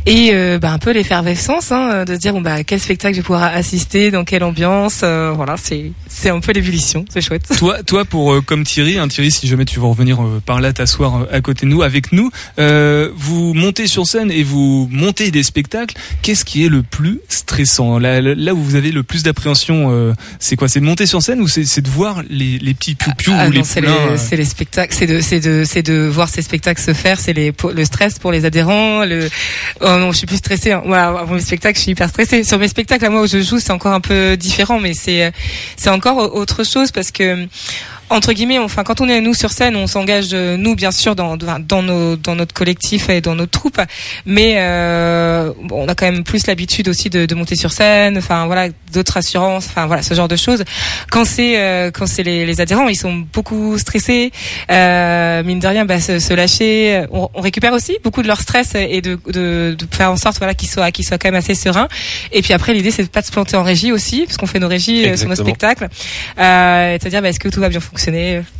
et 0.06 0.30
euh, 0.32 0.58
ben, 0.58 0.72
un 0.72 0.78
peu 0.78 0.92
l'effervescence 0.92 1.70
hein, 1.70 2.04
de 2.04 2.14
se 2.14 2.18
dire 2.18 2.32
bon 2.32 2.40
bah 2.40 2.64
quel 2.64 2.80
spectacle 2.80 3.14
je 3.14 3.20
vais 3.20 3.24
pouvoir 3.24 3.44
assister, 3.44 4.10
dans 4.10 4.24
quelle 4.24 4.42
ambiance. 4.42 5.00
euh, 5.02 5.32
voilà, 5.34 5.56
c'est 5.56 5.92
c'est 6.08 6.30
un 6.30 6.40
peu 6.40 6.52
l'ébullition, 6.52 7.04
c'est 7.12 7.20
chouette. 7.20 7.42
Toi, 7.58 7.82
toi 7.82 8.04
pour 8.04 8.32
euh, 8.32 8.40
comme 8.40 8.64
Thierry, 8.64 8.98
hein, 8.98 9.08
Thierry, 9.08 9.30
si 9.30 9.46
jamais 9.46 9.64
tu 9.64 9.78
veux 9.78 9.86
revenir 9.86 10.22
euh, 10.22 10.40
par 10.44 10.60
là 10.60 10.72
t'asseoir 10.72 11.22
euh, 11.22 11.26
à 11.32 11.40
côté 11.40 11.66
de 11.66 11.70
nous, 11.70 11.82
avec 11.82 12.12
nous, 12.12 12.30
euh, 12.58 13.10
vous 13.16 13.54
montez 13.54 13.86
sur 13.86 14.06
scène 14.06 14.30
et 14.30 14.42
vous 14.42 14.88
montez 14.90 15.30
des 15.30 15.42
spectacles. 15.42 15.96
Qu'est-ce 16.22 16.44
qui 16.44 16.64
est 16.64 16.68
le 16.68 16.82
plus 16.82 17.20
stressant? 17.28 17.98
Là, 17.98 18.20
là 18.20 18.54
où 18.54 18.62
vous 18.62 18.74
avez 18.74 18.90
le 18.92 19.02
plus 19.02 19.22
d'appréhension, 19.22 19.88
euh, 19.90 20.12
c'est 20.38 20.56
quoi? 20.56 20.68
C'est 20.68 20.80
de 20.80 20.84
monter 20.84 21.06
sur 21.06 21.22
scène 21.22 21.40
ou 21.40 21.48
c'est 21.48 21.64
c'est 21.64 21.80
de 21.82 21.88
voir 21.90 22.22
les, 22.28 22.58
les 22.58 22.74
petits 22.74 22.94
piou 22.94 23.32
Ah 23.36 23.48
ou 23.48 23.50
les 23.50 23.64
c'est 23.64 23.80
les, 23.80 23.88
euh, 23.88 24.16
c'est 24.16 24.36
les 24.36 24.44
spectacles, 24.44 24.94
c'est 24.94 25.06
de, 25.06 25.20
c'est 25.20 25.40
de, 25.40 25.64
c'est 25.64 25.82
de 25.82 26.06
voir 26.06 26.28
ces 26.28 26.42
spectacles 26.42 26.80
se 26.82 26.92
faire, 26.92 27.18
c'est 27.20 27.32
le 27.34 27.84
stress 27.84 28.18
pour 28.18 28.32
les 28.32 28.44
adhérents, 28.44 29.01
le, 29.06 29.28
oh 29.80 29.96
non, 29.98 30.12
je 30.12 30.18
suis 30.18 30.26
plus 30.26 30.36
stressée, 30.36 30.72
hein. 30.72 30.82
Voilà, 30.84 31.08
avant 31.08 31.34
mes 31.34 31.40
spectacles, 31.40 31.76
je 31.76 31.82
suis 31.82 31.92
hyper 31.92 32.08
stressée. 32.08 32.44
Sur 32.44 32.58
mes 32.58 32.68
spectacles, 32.68 33.04
à 33.04 33.10
moi, 33.10 33.22
où 33.22 33.26
je 33.26 33.40
joue, 33.40 33.58
c'est 33.58 33.72
encore 33.72 33.92
un 33.92 34.00
peu 34.00 34.36
différent, 34.36 34.80
mais 34.80 34.94
c'est, 34.94 35.24
euh, 35.24 35.30
c'est 35.76 35.90
encore 35.90 36.34
autre 36.34 36.64
chose 36.64 36.90
parce 36.92 37.10
que 37.10 37.46
entre 38.10 38.32
guillemets, 38.32 38.58
enfin 38.58 38.84
quand 38.84 39.00
on 39.00 39.08
est 39.08 39.20
nous 39.20 39.34
sur 39.34 39.50
scène, 39.50 39.76
on 39.76 39.86
s'engage 39.86 40.30
euh, 40.32 40.56
nous 40.56 40.74
bien 40.74 40.90
sûr 40.90 41.16
dans 41.16 41.36
dans 41.36 41.82
nos 41.82 42.16
dans 42.16 42.34
notre 42.34 42.54
collectif 42.54 43.08
et 43.08 43.20
dans 43.20 43.34
notre 43.34 43.50
troupe, 43.50 43.80
mais 44.26 44.56
euh, 44.58 45.52
bon, 45.62 45.84
on 45.84 45.88
a 45.88 45.94
quand 45.94 46.06
même 46.06 46.22
plus 46.24 46.46
l'habitude 46.46 46.88
aussi 46.88 47.10
de, 47.10 47.26
de 47.26 47.34
monter 47.34 47.56
sur 47.56 47.72
scène, 47.72 48.18
enfin 48.18 48.46
voilà 48.46 48.68
d'autres 48.92 49.16
assurances, 49.16 49.66
enfin 49.66 49.86
voilà 49.86 50.02
ce 50.02 50.14
genre 50.14 50.28
de 50.28 50.36
choses. 50.36 50.64
Quand 51.10 51.24
c'est 51.24 51.58
euh, 51.58 51.90
quand 51.90 52.06
c'est 52.06 52.22
les, 52.22 52.44
les 52.44 52.60
adhérents, 52.60 52.88
ils 52.88 52.96
sont 52.96 53.24
beaucoup 53.32 53.78
stressés, 53.78 54.30
euh, 54.70 55.42
mine 55.42 55.58
de 55.58 55.66
rien, 55.66 55.84
bah, 55.84 56.00
se, 56.00 56.18
se 56.18 56.34
lâcher. 56.34 57.04
On, 57.10 57.28
on 57.34 57.40
récupère 57.40 57.72
aussi 57.72 57.96
beaucoup 58.04 58.22
de 58.22 58.28
leur 58.28 58.40
stress 58.40 58.74
et 58.74 59.00
de 59.00 59.18
de, 59.26 59.74
de 59.78 59.86
faire 59.90 60.10
en 60.10 60.16
sorte 60.16 60.38
voilà 60.38 60.54
qu'ils 60.54 60.68
soient 60.68 60.90
qu'ils 60.90 61.06
soient 61.06 61.18
quand 61.18 61.28
même 61.28 61.38
assez 61.38 61.54
sereins. 61.54 61.88
Et 62.32 62.42
puis 62.42 62.52
après 62.52 62.74
l'idée 62.74 62.90
c'est 62.90 63.04
de 63.04 63.08
pas 63.08 63.22
se 63.22 63.32
planter 63.32 63.56
en 63.56 63.62
régie 63.62 63.92
aussi, 63.92 64.24
parce 64.26 64.36
qu'on 64.36 64.46
fait 64.46 64.58
nos 64.58 64.68
régies 64.68 65.06
euh, 65.06 65.16
sur 65.16 65.28
nos 65.28 65.34
spectacles, 65.34 65.88
euh, 66.38 66.94
et 66.94 66.98
de 66.98 67.02
se 67.02 67.08
dire 67.08 67.22
bah, 67.22 67.28
est-ce 67.28 67.40
que 67.40 67.48
tout 67.48 67.60
va 67.60 67.68
bien 67.68 67.80
fonctionner, 67.80 68.01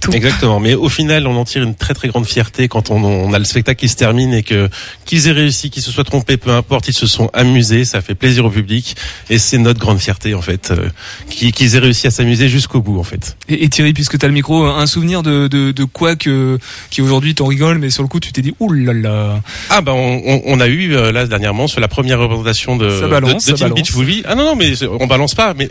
tout. 0.00 0.12
Exactement. 0.12 0.60
Mais 0.60 0.74
au 0.74 0.88
final, 0.88 1.26
on 1.26 1.36
en 1.36 1.44
tire 1.44 1.62
une 1.62 1.74
très 1.74 1.94
très 1.94 2.08
grande 2.08 2.26
fierté 2.26 2.68
quand 2.68 2.90
on, 2.90 3.02
on 3.02 3.32
a 3.32 3.38
le 3.38 3.44
spectacle 3.44 3.80
qui 3.80 3.88
se 3.88 3.96
termine 3.96 4.32
et 4.34 4.42
que 4.42 4.68
qu'ils 5.04 5.28
aient 5.28 5.32
réussi, 5.32 5.70
qu'ils 5.70 5.82
se 5.82 5.90
soient 5.90 6.04
trompés, 6.04 6.36
peu 6.36 6.50
importe, 6.50 6.88
ils 6.88 6.94
se 6.94 7.06
sont 7.06 7.30
amusés, 7.32 7.84
ça 7.84 8.00
fait 8.00 8.14
plaisir 8.14 8.44
au 8.44 8.50
public 8.50 8.96
et 9.30 9.38
c'est 9.38 9.58
notre 9.58 9.80
grande 9.80 9.98
fierté 9.98 10.34
en 10.34 10.42
fait, 10.42 10.70
euh, 10.70 10.88
qu'ils 11.28 11.76
aient 11.76 11.78
réussi 11.80 12.06
à 12.06 12.10
s'amuser 12.10 12.48
jusqu'au 12.48 12.80
bout 12.80 12.98
en 12.98 13.02
fait. 13.04 13.36
Et, 13.48 13.64
et 13.64 13.68
Thierry, 13.68 13.92
puisque 13.92 14.18
tu 14.18 14.24
as 14.24 14.28
le 14.28 14.34
micro, 14.34 14.64
un 14.64 14.86
souvenir 14.86 15.22
de, 15.22 15.48
de, 15.48 15.72
de 15.72 15.84
quoi 15.84 16.16
que, 16.16 16.58
qui 16.90 17.02
aujourd'hui 17.02 17.34
t'en 17.34 17.46
rigole, 17.46 17.78
mais 17.78 17.90
sur 17.90 18.02
le 18.02 18.08
coup 18.08 18.20
tu 18.20 18.32
t'es 18.32 18.42
dit, 18.42 18.54
ouh 18.60 18.70
là 18.72 18.92
là. 18.92 19.40
Ah 19.70 19.80
ben 19.80 19.92
on, 19.92 20.22
on- 20.24 20.42
on 20.44 20.60
a 20.60 20.66
eu 20.68 20.94
euh, 20.94 21.12
là 21.12 21.26
dernièrement 21.26 21.66
sur 21.66 21.80
la 21.80 21.88
première 21.88 22.18
représentation 22.18 22.76
de, 22.76 23.06
balance, 23.08 23.44
de, 23.46 23.52
de 23.52 23.56
Teen 23.56 23.68
balance. 23.68 23.74
Beach 23.88 23.94
Movie. 23.94 24.22
Ah 24.26 24.34
non 24.34 24.44
non 24.44 24.56
mais 24.56 24.72
on 25.00 25.06
balance 25.06 25.34
pas 25.34 25.54
mais 25.56 25.68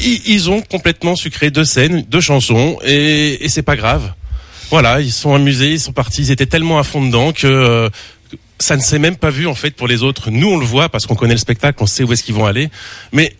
ils, 0.00 0.50
ont 0.50 0.60
complètement 0.60 1.16
sucré 1.16 1.50
deux 1.50 1.64
scènes, 1.64 2.02
deux 2.08 2.20
chansons 2.20 2.78
et, 2.84 3.44
et 3.44 3.48
c'est 3.48 3.62
pas 3.62 3.76
grave. 3.76 4.12
Voilà, 4.70 5.00
ils 5.00 5.12
sont 5.12 5.34
amusés, 5.34 5.72
ils 5.72 5.80
sont 5.80 5.92
partis, 5.92 6.22
ils 6.22 6.30
étaient 6.30 6.46
tellement 6.46 6.78
à 6.78 6.82
fond 6.82 7.04
dedans 7.04 7.32
que 7.32 7.46
euh, 7.46 7.88
ça 8.58 8.76
ne 8.76 8.82
s'est 8.82 8.98
même 8.98 9.16
pas 9.16 9.30
vu 9.30 9.46
en 9.46 9.54
fait 9.54 9.70
pour 9.70 9.88
les 9.88 10.02
autres. 10.02 10.30
Nous 10.30 10.48
on 10.48 10.58
le 10.58 10.66
voit 10.66 10.88
parce 10.88 11.06
qu'on 11.06 11.14
connaît 11.14 11.34
le 11.34 11.38
spectacle, 11.38 11.82
on 11.82 11.86
sait 11.86 12.04
où 12.04 12.12
est-ce 12.12 12.22
qu'ils 12.22 12.34
vont 12.34 12.46
aller, 12.46 12.68
mais 13.12 13.34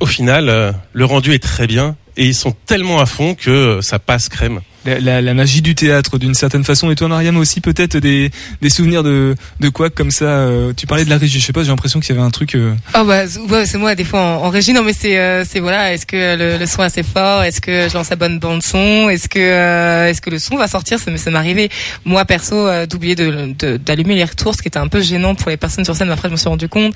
au 0.00 0.06
final 0.06 0.48
euh, 0.48 0.72
le 0.92 1.04
rendu 1.04 1.32
est 1.34 1.42
très 1.42 1.66
bien 1.66 1.96
et 2.16 2.26
ils 2.26 2.34
sont 2.34 2.54
tellement 2.66 3.00
à 3.00 3.06
fond 3.06 3.34
que 3.34 3.50
euh, 3.50 3.82
ça 3.82 3.98
passe 3.98 4.28
crème. 4.28 4.60
La, 4.86 4.98
la, 4.98 5.20
la 5.20 5.34
magie 5.34 5.60
du 5.60 5.74
théâtre 5.74 6.16
d'une 6.16 6.32
certaine 6.32 6.64
façon. 6.64 6.90
Et 6.90 6.94
toi, 6.94 7.06
Mariam, 7.08 7.36
aussi 7.36 7.60
peut-être 7.60 7.98
des, 7.98 8.30
des 8.62 8.70
souvenirs 8.70 9.02
de, 9.02 9.34
de 9.60 9.68
quoi 9.68 9.90
comme 9.90 10.10
ça. 10.10 10.24
euh, 10.24 10.72
tu 10.74 10.86
parlais 10.86 11.04
de 11.04 11.10
la 11.10 11.18
régie, 11.18 11.38
je 11.38 11.44
sais 11.44 11.52
pas, 11.52 11.62
j'ai 11.62 11.68
l'impression 11.68 12.00
qu'il 12.00 12.14
y 12.14 12.18
avait 12.18 12.26
un 12.26 12.30
truc. 12.30 12.54
euh, 12.54 12.72
Oh 12.98 13.04
bah 13.04 13.24
ouais, 13.50 13.66
c'est 13.66 13.76
moi 13.76 13.94
des 13.94 14.04
fois 14.04 14.20
en, 14.20 14.48
régie. 14.48 14.72
Non 14.72 14.82
mais 14.82 14.94
c'est 14.94 15.18
euh, 15.18 15.44
c'est 15.46 15.60
voilà 15.60 15.92
est-ce 15.92 16.06
que 16.06 16.36
le, 16.36 16.56
le 16.56 16.66
son 16.66 16.80
est 16.82 16.86
assez 16.86 17.02
fort? 17.02 17.42
Est-ce 17.42 17.60
que 17.60 17.88
je 17.90 17.94
lance 17.94 18.08
la 18.08 18.16
bonne 18.16 18.38
bande 18.38 18.62
son? 18.62 19.10
Est-ce 19.10 19.28
que 19.28 19.38
euh, 19.38 20.08
est-ce 20.08 20.22
que 20.22 20.30
le 20.30 20.38
son 20.38 20.56
va 20.56 20.66
sortir? 20.66 20.98
Ça 20.98 21.10
m'est 21.10 21.18
ça 21.18 21.30
m'est 21.30 21.36
arrivé. 21.38 21.68
Moi 22.06 22.24
perso 22.24 22.54
euh, 22.66 22.86
d'oublier 22.86 23.14
de 23.16 23.52
de- 23.58 23.76
d'allumer 23.76 24.14
les 24.14 24.24
retours 24.24 24.54
ce 24.54 24.62
qui 24.62 24.68
était 24.68 24.78
un 24.78 24.88
peu 24.88 25.02
gênant 25.02 25.34
pour 25.34 25.50
les 25.50 25.58
personnes 25.58 25.84
sur 25.84 25.94
scène. 25.94 26.06
Mais 26.08 26.14
après 26.14 26.28
je 26.28 26.32
me 26.32 26.38
suis 26.38 26.48
rendu 26.48 26.68
compte. 26.70 26.94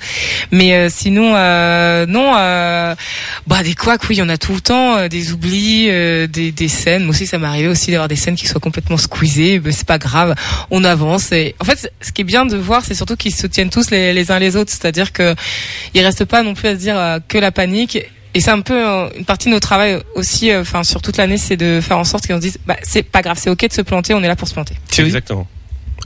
Mais 0.51 0.73
euh, 0.73 0.89
sinon 0.91 1.33
non 2.07 2.31
bah 3.47 3.61
des 3.63 3.75
quoi 3.75 3.97
oui 4.09 4.15
il 4.15 4.19
y 4.19 4.21
en 4.23 4.29
a 4.29 4.37
tout 4.37 4.53
le 4.55 4.61
temps 4.61 5.07
des 5.07 5.31
oublis 5.33 5.85
des 5.87 6.51
des 6.51 6.67
scènes. 6.67 7.03
Moi 7.03 7.11
aussi 7.11 7.27
ça 7.27 7.37
m'est 7.37 7.45
arrivé 7.47 7.67
aussi 7.75 7.91
d'avoir 7.91 8.07
des 8.07 8.15
scènes 8.15 8.35
qui 8.35 8.47
soient 8.47 8.61
complètement 8.61 8.97
squeezées 8.97 9.61
mais 9.63 9.71
c'est 9.71 9.87
pas 9.87 9.97
grave 9.97 10.35
on 10.71 10.83
avance. 10.83 11.31
Et 11.31 11.55
en 11.59 11.65
fait 11.65 11.91
ce 12.01 12.11
qui 12.11 12.21
est 12.21 12.25
bien 12.25 12.45
de 12.45 12.57
voir 12.57 12.83
c'est 12.83 12.95
surtout 12.95 13.15
qu'ils 13.15 13.33
se 13.33 13.41
soutiennent 13.41 13.69
tous 13.69 13.91
les, 13.91 14.13
les 14.13 14.31
uns 14.31 14.39
les 14.39 14.55
autres. 14.55 14.71
C'est-à-dire 14.71 15.13
que 15.13 15.35
il 15.93 16.03
reste 16.03 16.25
pas 16.25 16.41
non 16.43 16.53
plus 16.53 16.67
à 16.69 16.73
se 16.75 16.79
dire 16.79 16.97
euh, 16.97 17.19
que 17.27 17.37
la 17.37 17.51
panique. 17.51 17.97
Et 18.33 18.41
c'est 18.41 18.51
un 18.51 18.61
peu 18.61 18.83
une 19.17 19.23
partie 19.23 19.47
de 19.47 19.53
notre 19.53 19.67
travail 19.67 20.01
aussi 20.15 20.51
euh, 20.51 20.61
enfin 20.61 20.83
sur 20.83 21.01
toute 21.01 21.17
l'année 21.17 21.37
c'est 21.37 21.55
de 21.55 21.79
faire 21.81 21.97
en 21.97 22.03
sorte 22.03 22.27
qu'on 22.27 22.35
se 22.35 22.41
dise 22.41 22.57
bah 22.65 22.75
c'est 22.83 23.03
pas 23.03 23.21
grave 23.21 23.37
c'est 23.39 23.49
ok 23.49 23.67
de 23.67 23.73
se 23.73 23.81
planter 23.81 24.13
on 24.13 24.23
est 24.23 24.27
là 24.27 24.35
pour 24.35 24.47
se 24.47 24.53
planter. 24.53 24.75
Exactement. 24.97 25.47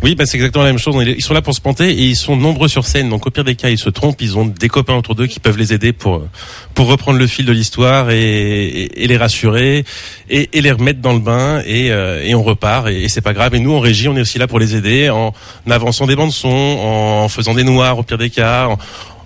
Oui, 0.02 0.16
bah 0.16 0.26
c'est 0.26 0.38
exactement 0.38 0.64
la 0.64 0.72
même 0.72 0.80
chose. 0.80 0.95
Ils 1.06 1.22
sont 1.22 1.34
là 1.34 1.41
pour 1.41 1.54
se 1.54 1.60
planter 1.60 1.89
et 1.89 2.04
ils 2.04 2.16
sont 2.16 2.38
nombreux 2.38 2.70
sur 2.70 2.86
scène. 2.86 3.10
Donc 3.10 3.28
au 3.28 3.32
pire 3.32 3.43
des 3.43 3.56
cas, 3.56 3.70
ils 3.70 3.78
se 3.78 3.89
trompent. 3.89 4.22
Ils 4.22 4.38
ont 4.38 4.45
des 4.45 4.70
copains 4.70 4.95
autour 4.95 5.14
d'eux 5.14 5.28
qui 5.28 5.41
peuvent 5.41 5.58
les 5.58 5.74
aider 5.74 5.91
pour 5.91 6.26
pour 6.74 6.88
reprendre 6.88 7.20
le 7.20 7.28
fil 7.28 7.45
de 7.45 7.52
l'histoire 7.52 8.10
et, 8.10 8.18
et, 8.18 9.04
et 9.04 9.08
les 9.08 9.18
rassurer 9.18 9.84
et, 10.30 10.50
et 10.54 10.62
les 10.62 10.72
remettre 10.72 11.02
dans 11.02 11.12
le 11.12 11.20
bain 11.20 11.62
et, 11.66 11.91
euh, 11.91 12.24
et 12.24 12.34
on 12.34 12.43
repart 12.43 12.88
et, 12.88 13.10
c'est 13.10 13.20
pas 13.20 13.34
grave. 13.34 13.56
Et 13.56 13.60
nous 13.60 13.74
en 13.74 13.82
régie, 13.82 14.08
on 14.08 14.16
est 14.16 14.22
aussi 14.22 14.39
là 14.39 14.47
pour 14.47 14.60
les 14.60 14.74
aider 14.74 15.10
en 15.10 15.34
avançant 15.70 16.08
des 16.08 16.16
bandes 16.16 16.32
son, 16.32 16.47
en 16.47 17.28
faisant 17.28 17.54
des 17.54 17.66
noirs 17.66 18.00
au 18.00 18.04
pire 18.04 18.18
des 18.18 18.30
cas. 18.30 18.70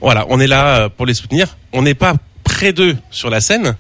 Voilà, 0.02 0.26
on 0.30 0.40
est 0.40 0.48
là 0.48 0.78
euh, 0.78 0.90
pour 0.90 1.06
les 1.06 1.14
soutenir. 1.14 1.56
On 1.72 1.84
n'est 1.84 1.94
pas 1.94 2.16
près 2.44 2.74
d'eux 2.74 2.98
sur 3.12 3.30
la 3.30 3.42
scène, 3.42 3.76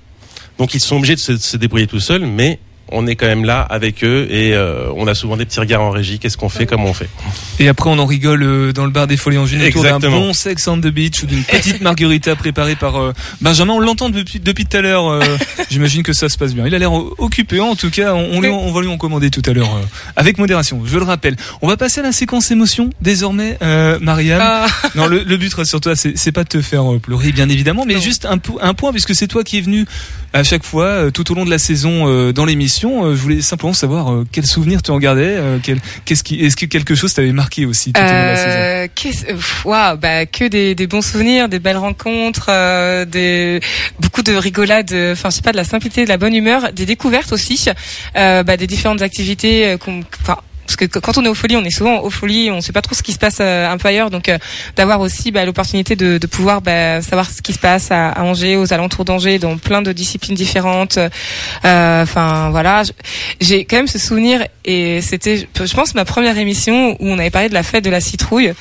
donc 0.59 0.75
ils 0.75 0.79
sont 0.79 0.97
obligés 0.97 1.15
de 1.15 1.19
se, 1.19 1.31
de 1.31 1.37
se 1.37 1.57
débrouiller 1.57 1.87
tout 1.87 1.99
seuls, 1.99 2.25
mais 2.25 2.59
on 2.93 3.07
est 3.07 3.15
quand 3.15 3.25
même 3.25 3.43
là 3.45 3.61
avec 3.61 4.03
eux 4.03 4.27
et 4.29 4.53
euh, 4.53 4.87
on 4.95 5.07
a 5.07 5.15
souvent 5.15 5.35
des 5.37 5.45
petits 5.45 5.59
regards 5.59 5.81
en 5.81 5.89
régie. 5.89 6.19
Qu'est-ce 6.19 6.37
qu'on 6.37 6.49
fait, 6.49 6.65
comment 6.65 6.85
on 6.85 6.93
fait? 6.93 7.09
Et 7.59 7.67
après, 7.67 7.89
on 7.89 7.99
en 7.99 8.05
rigole 8.05 8.43
euh, 8.43 8.71
dans 8.71 8.85
le 8.85 8.91
bar 8.91 9.07
des 9.07 9.17
Folies 9.17 9.37
en 9.37 9.43
autour 9.43 9.83
d'un 9.83 9.99
bon 9.99 10.33
sex 10.33 10.67
on 10.67 10.77
the 10.79 10.87
beach 10.87 11.23
ou 11.23 11.25
d'une 11.25 11.43
petite 11.43 11.81
margarita 11.81 12.35
préparée 12.37 12.75
par 12.75 12.95
euh, 13.01 13.13
Benjamin. 13.41 13.73
On 13.73 13.79
l'entend 13.79 14.09
depuis, 14.09 14.39
depuis 14.39 14.65
tout 14.65 14.77
à 14.77 14.81
l'heure. 14.81 15.07
euh, 15.07 15.21
J'imagine 15.69 16.03
que 16.03 16.13
ça 16.13 16.29
se 16.29 16.37
passe 16.37 16.53
bien. 16.53 16.65
Il 16.67 16.75
a 16.75 16.79
l'air 16.79 16.93
occupé. 16.93 17.59
En 17.59 17.75
tout 17.75 17.89
cas, 17.89 18.13
on, 18.13 18.37
on, 18.37 18.41
lui- 18.41 18.49
on 18.49 18.71
va 18.71 18.81
lui 18.81 18.87
en 18.89 18.97
commander 18.97 19.29
tout 19.29 19.41
à 19.45 19.53
l'heure 19.53 19.75
euh, 19.75 19.85
avec 20.15 20.37
modération. 20.37 20.81
Je 20.85 20.97
le 20.97 21.03
rappelle. 21.03 21.35
On 21.61 21.67
va 21.67 21.77
passer 21.77 21.99
à 22.01 22.03
la 22.03 22.11
séquence 22.11 22.51
émotion 22.51 22.89
désormais, 23.01 23.57
euh, 23.61 23.97
Marianne. 24.01 24.39
Ah. 24.41 24.67
Non, 24.95 25.07
le, 25.07 25.23
le 25.23 25.37
but 25.37 25.53
rassure 25.53 25.81
toi, 25.81 25.95
c'est 25.95 26.17
c'est 26.17 26.31
pas 26.31 26.43
de 26.43 26.49
te 26.49 26.61
faire 26.61 26.91
euh, 26.91 26.99
pleurer, 26.99 27.31
bien 27.31 27.49
évidemment, 27.49 27.85
mais 27.85 27.99
juste 27.99 28.25
un, 28.25 28.37
un 28.61 28.73
point 28.73 28.91
puisque 28.91 29.15
c'est 29.15 29.27
toi 29.27 29.43
qui 29.43 29.57
es 29.57 29.61
venu 29.61 29.85
à 30.33 30.43
chaque 30.43 30.63
fois 30.63 30.85
euh, 30.85 31.11
tout 31.11 31.31
au 31.31 31.35
long 31.35 31.45
de 31.45 31.49
la 31.49 31.59
saison 31.59 32.07
euh, 32.07 32.33
dans 32.33 32.45
l'émission. 32.45 33.05
Euh, 33.05 33.15
je 33.15 33.21
voulais 33.21 33.41
simplement 33.41 33.73
savoir 33.73 34.23
quel 34.31 34.45
souvenir 34.45 34.81
tu 34.81 34.91
en 34.91 34.99
gardais. 34.99 35.37
quel- 35.63 35.79
Qu'est-ce 36.05 36.23
qui, 36.23 36.39
est-ce 36.43 36.55
que 36.55 36.65
quelque 36.65 36.95
chose 36.95 37.13
t'avait 37.13 37.31
marqué 37.31 37.65
aussi 37.65 37.93
tout 37.93 38.01
au 38.01 38.03
long 38.03 38.09
de 38.09 38.13
la 38.13 38.35
saison? 38.35 38.91
Qu'est-ce- 38.95 39.67
waouh, 39.67 39.97
bah 39.97 40.25
que 40.25 40.45
des, 40.47 40.75
des 40.75 40.87
bons 40.87 41.01
souvenirs, 41.01 41.47
des 41.49 41.59
belles 41.59 41.77
rencontres, 41.77 42.47
euh, 42.49 43.05
des 43.05 43.59
beaucoup 43.99 44.23
de 44.23 44.33
rigolades, 44.33 44.91
enfin 45.11 45.29
je 45.29 45.35
sais 45.35 45.41
pas, 45.41 45.51
de 45.51 45.57
la 45.57 45.63
simplicité, 45.63 46.03
de 46.03 46.09
la 46.09 46.17
bonne 46.17 46.35
humeur, 46.35 46.71
des 46.73 46.85
découvertes 46.85 47.31
aussi, 47.31 47.65
euh, 48.17 48.43
bah, 48.43 48.57
des 48.57 48.67
différentes 48.67 49.01
activités, 49.01 49.75
qu'on-. 49.79 50.03
Parce 50.65 50.75
que 50.75 50.85
quand 50.85 51.17
on 51.17 51.25
est 51.25 51.29
aux 51.29 51.33
folies, 51.33 51.57
on 51.57 51.63
est 51.63 51.75
souvent 51.75 52.01
aux 52.01 52.09
folies, 52.09 52.51
on 52.51 52.61
sait 52.61 52.71
pas 52.73 52.81
trop 52.81 52.95
ce 52.95 53.03
qui 53.03 53.13
se 53.13 53.19
passe 53.19 53.37
euh, 53.41 53.69
un 53.69 53.77
peu 53.77 53.87
ailleurs, 53.87 54.09
donc 54.09 54.29
euh, 54.29 54.37
d'avoir 54.75 55.01
aussi 55.01 55.31
bah, 55.31 55.45
l'opportunité 55.45 55.95
de, 55.95 56.17
de 56.17 56.27
pouvoir 56.27 56.61
bah, 56.61 57.01
savoir 57.01 57.29
ce 57.29 57.41
qui 57.41 57.53
se 57.53 57.59
passe 57.59 57.91
à, 57.91 58.21
Angers, 58.23 58.55
aux 58.55 58.73
alentours 58.73 59.05
d'Angers, 59.05 59.39
dans 59.39 59.57
plein 59.57 59.81
de 59.81 59.91
disciplines 59.91 60.35
différentes. 60.35 60.97
Euh, 60.97 62.03
Enfin 62.03 62.49
voilà, 62.51 62.83
j'ai 63.39 63.65
quand 63.65 63.77
même 63.77 63.87
ce 63.87 63.97
souvenir 63.99 64.45
et 64.65 65.01
c'était, 65.01 65.47
je 65.55 65.73
pense, 65.73 65.95
ma 65.95 66.05
première 66.05 66.37
émission 66.37 66.95
où 66.99 67.07
on 67.07 67.17
avait 67.19 67.29
parlé 67.29 67.49
de 67.49 67.53
la 67.53 67.63
fête 67.63 67.83
de 67.83 67.89
la 67.89 68.01
citrouille 68.01 68.53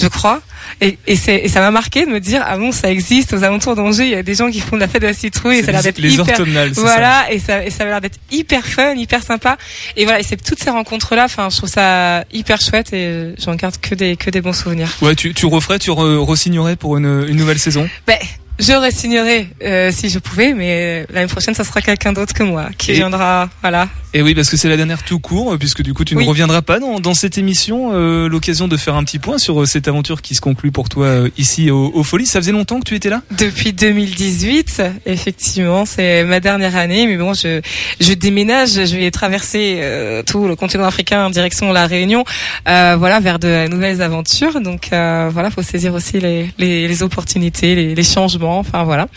je 0.00 0.08
crois. 0.08 0.40
Et, 0.80 0.98
et, 1.06 1.16
c'est- 1.16 1.40
et 1.44 1.48
ça 1.48 1.60
m'a 1.60 1.70
marqué 1.70 2.04
de 2.06 2.10
me 2.10 2.20
dire, 2.20 2.42
ah 2.46 2.56
bon, 2.58 2.72
ça 2.72 2.90
existe 2.90 3.32
aux 3.32 3.42
alentours 3.42 3.74
d'Angers, 3.74 4.04
il 4.04 4.10
y 4.10 4.14
a 4.14 4.22
des 4.22 4.34
gens 4.34 4.50
qui 4.50 4.60
font 4.60 4.76
de 4.76 4.80
la 4.80 4.88
fête 4.88 5.02
de 5.02 5.06
la 5.06 5.12
citrouille 5.14 5.56
et 5.58 5.62
ça 5.62 5.68
a 5.70 5.72
l'air 5.72 5.82
d'être 5.82 5.98
les 5.98 6.12
hyper, 6.14 6.36
voilà, 6.82 7.32
et 7.32 7.38
ça, 7.38 7.64
et 7.64 7.70
ça 7.70 7.84
a 7.84 7.86
l'air 7.86 8.00
d'être 8.00 8.18
hyper 8.30 8.64
fun, 8.66 8.94
hyper 8.94 9.22
sympa. 9.22 9.56
Et 9.96 10.04
voilà, 10.04 10.20
et 10.20 10.22
c'est 10.22 10.36
toutes 10.42 10.58
ces 10.62 10.70
rencontres-là, 10.70 11.24
enfin, 11.24 11.48
je 11.50 11.56
trouve 11.56 11.70
ça 11.70 12.24
hyper 12.32 12.60
chouette 12.60 12.92
et 12.92 13.34
j'en 13.38 13.54
garde 13.54 13.76
que 13.80 13.94
des, 13.94 14.16
que 14.16 14.30
des 14.30 14.40
bons 14.40 14.52
souvenirs. 14.52 14.90
Ouais, 15.02 15.14
tu, 15.14 15.32
tu 15.34 15.46
referais, 15.46 15.78
tu 15.78 15.90
re- 15.90 16.18
re-signerais 16.18 16.76
pour 16.76 16.96
une, 16.98 17.24
une 17.28 17.36
nouvelle 17.36 17.58
saison? 17.58 17.88
Ben, 18.06 18.18
je 18.58 18.72
re-signerai 18.72 19.48
euh, 19.62 19.90
si 19.92 20.08
je 20.08 20.18
pouvais, 20.18 20.52
mais 20.54 21.06
l'année 21.12 21.28
prochaine, 21.28 21.54
ça 21.54 21.64
sera 21.64 21.80
quelqu'un 21.80 22.12
d'autre 22.12 22.34
que 22.34 22.42
moi 22.42 22.68
qui 22.78 22.92
Et- 22.92 22.94
viendra, 22.94 23.48
voilà. 23.62 23.88
Et 24.14 24.22
oui, 24.22 24.34
parce 24.34 24.48
que 24.48 24.56
c'est 24.56 24.70
la 24.70 24.76
dernière 24.78 25.02
tout 25.02 25.18
court, 25.20 25.52
euh, 25.52 25.58
puisque 25.58 25.82
du 25.82 25.92
coup 25.92 26.02
tu 26.04 26.16
Oui. 26.16 26.24
ne 26.24 26.28
reviendras 26.30 26.62
pas 26.62 26.80
dans, 26.80 26.98
dans 26.98 27.12
cette 27.14 27.36
émission. 27.36 27.90
euh, 27.92 28.26
L'occasion 28.28 28.66
de 28.66 28.76
faire 28.78 28.94
un 28.94 29.04
petit 29.04 29.18
point 29.18 29.36
sur 29.38 29.60
euh, 29.60 29.66
cette 29.66 29.86
aventure 29.86 30.22
qui 30.22 30.34
se 30.34 30.40
conclut 30.40 30.72
pour 30.72 30.88
toi 30.88 31.04
euh, 31.06 31.30
ici 31.36 31.70
au, 31.70 31.90
au 31.94 32.02
Folies. 32.02 32.24
Ça 32.26 32.40
faisait 32.40 32.52
longtemps 32.52 32.80
que 32.80 32.84
tu 32.86 32.94
étais 32.94 33.10
là? 33.10 33.20
Depuis 33.36 33.72
2018, 33.74 34.82
effectivement, 35.06 35.84
c'est 35.84 36.24
ma 36.24 36.40
dernière 36.40 36.74
année, 36.76 37.06
mais 37.06 37.16
bon, 37.18 37.34
je, 37.34 37.60
je 38.00 38.12
déménage, 38.14 38.70
je 38.70 38.96
vais 38.96 39.10
traverser 39.10 39.78
euh, 39.80 40.22
tout 40.22 40.48
le 40.48 40.56
continent 40.56 40.84
africain 40.84 41.26
en 41.26 41.30
direction 41.30 41.68
de 41.68 41.74
la 41.74 41.86
Réunion, 41.86 42.24
euh, 42.66 42.96
voilà, 42.98 43.20
vers 43.20 43.38
de 43.38 43.68
nouvelles 43.68 44.00
aventures. 44.00 44.60
Donc 44.62 44.88
euh, 44.92 45.28
voilà, 45.32 45.50
faut 45.50 45.62
saisir 45.62 45.92
aussi 45.92 46.18
les, 46.18 46.48
les, 46.58 46.88
les 46.88 47.02
opportunités, 47.02 47.74
les, 47.74 47.94
les 47.94 48.02
changements, 48.02 48.47
enfin 48.56 48.84
voilà. 48.84 49.08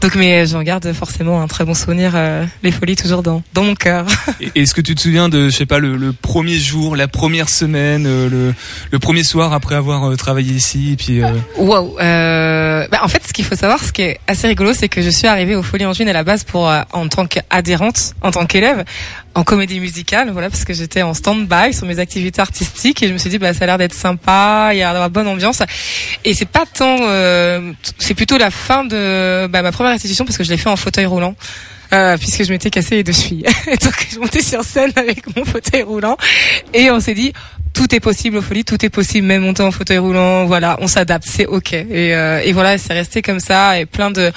Donc 0.00 0.14
mais 0.16 0.46
j'en 0.46 0.62
garde 0.62 0.92
forcément 0.92 1.40
un 1.42 1.46
très 1.46 1.64
bon 1.64 1.74
souvenir, 1.74 2.12
euh, 2.14 2.44
les 2.62 2.72
folies 2.72 2.96
toujours 2.96 3.22
dans, 3.22 3.42
dans 3.54 3.62
mon 3.62 3.74
cœur. 3.74 4.06
Et- 4.40 4.62
Est-ce 4.62 4.74
que 4.74 4.80
tu 4.80 4.94
te 4.94 5.00
souviens 5.00 5.28
de, 5.28 5.48
je 5.48 5.56
sais 5.56 5.66
pas, 5.66 5.78
le, 5.78 5.96
le 5.96 6.12
premier 6.12 6.58
jour, 6.58 6.96
la 6.96 7.08
première 7.08 7.48
semaine, 7.48 8.04
euh, 8.06 8.28
le, 8.28 8.54
le 8.90 8.98
premier 8.98 9.22
soir 9.24 9.52
après 9.52 9.74
avoir 9.74 10.10
euh, 10.10 10.16
travaillé 10.16 10.52
ici, 10.54 10.92
et 10.92 10.96
puis 10.96 11.22
euh, 11.22 11.28
Wow. 11.58 11.96
Euh, 12.00 12.86
bah, 12.90 13.00
en 13.02 13.08
fait, 13.08 13.22
ce 13.26 13.32
qu'il 13.32 13.44
faut 13.44 13.54
savoir, 13.54 13.82
ce 13.84 13.92
qui 13.92 14.02
est 14.02 14.18
assez 14.26 14.46
rigolo, 14.48 14.72
c'est 14.74 14.88
que 14.88 15.02
je 15.02 15.10
suis 15.10 15.26
arrivée 15.28 15.54
au 15.56 15.62
Folies 15.62 15.86
Angevines 15.86 16.08
à 16.08 16.12
la 16.12 16.24
base 16.24 16.44
pour 16.44 16.68
euh, 16.68 16.82
en 16.92 17.08
tant 17.08 17.26
qu'adhérente, 17.26 18.14
en 18.22 18.30
tant 18.30 18.46
qu'élève, 18.46 18.84
en 19.34 19.44
comédie 19.44 19.80
musicale, 19.80 20.30
voilà, 20.30 20.50
parce 20.50 20.64
que 20.64 20.74
j'étais 20.74 21.02
en 21.02 21.14
stand-by 21.14 21.72
sur 21.72 21.86
mes 21.86 21.98
activités 21.98 22.40
artistiques 22.40 23.02
et 23.02 23.08
je 23.08 23.12
me 23.12 23.18
suis 23.18 23.30
dit, 23.30 23.38
bah, 23.38 23.54
ça 23.54 23.64
a 23.64 23.66
l'air 23.66 23.78
d'être 23.78 23.94
sympa, 23.94 24.70
il 24.72 24.78
y 24.78 24.82
a 24.82 24.92
d'avoir 24.92 25.10
bonne 25.10 25.28
ambiance. 25.28 25.62
Et 26.24 26.34
c'est 26.34 26.48
pas 26.48 26.64
tant, 26.66 26.96
euh, 27.00 27.72
c'est 27.98 28.14
plutôt 28.14 28.36
la 28.36 28.50
fin 28.50 28.84
de 28.84 29.46
bah, 29.48 29.62
ma 29.62 29.72
première 29.72 29.92
institution 29.92 30.24
parce 30.24 30.36
que 30.36 30.44
je 30.44 30.50
l'ai 30.50 30.56
fait 30.58 30.68
en 30.68 30.76
fauteuil 30.76 31.06
roulant. 31.06 31.34
euh, 31.92 32.16
puisque 32.16 32.44
je 32.44 32.52
m'étais 32.52 32.70
cassé 32.70 32.96
les 32.96 33.04
deux 33.04 33.12
chevilles. 33.12 33.44
Donc 33.66 34.08
je 34.12 34.18
montais 34.18 34.42
sur 34.42 34.64
scène 34.64 34.92
avec 34.96 35.36
mon 35.36 35.44
fauteuil 35.44 35.82
roulant 35.82 36.16
et 36.72 36.90
on 36.90 37.00
s'est 37.00 37.14
dit 37.14 37.32
tout 37.72 37.94
est 37.94 38.00
possible 38.00 38.36
aux 38.36 38.42
folies, 38.42 38.64
tout 38.64 38.84
est 38.84 38.90
possible, 38.90 39.26
même 39.26 39.42
monter 39.42 39.62
en 39.62 39.70
fauteuil 39.70 39.98
roulant, 39.98 40.46
voilà, 40.46 40.76
on 40.80 40.86
s'adapte, 40.86 41.26
c'est 41.28 41.46
ok. 41.46 41.72
Et, 41.72 42.14
euh, 42.14 42.40
et 42.44 42.52
voilà, 42.52 42.78
c'est 42.78 42.92
resté 42.92 43.22
comme 43.22 43.40
ça. 43.40 43.78
Et 43.78 43.86
plein 43.86 44.10
de, 44.10 44.30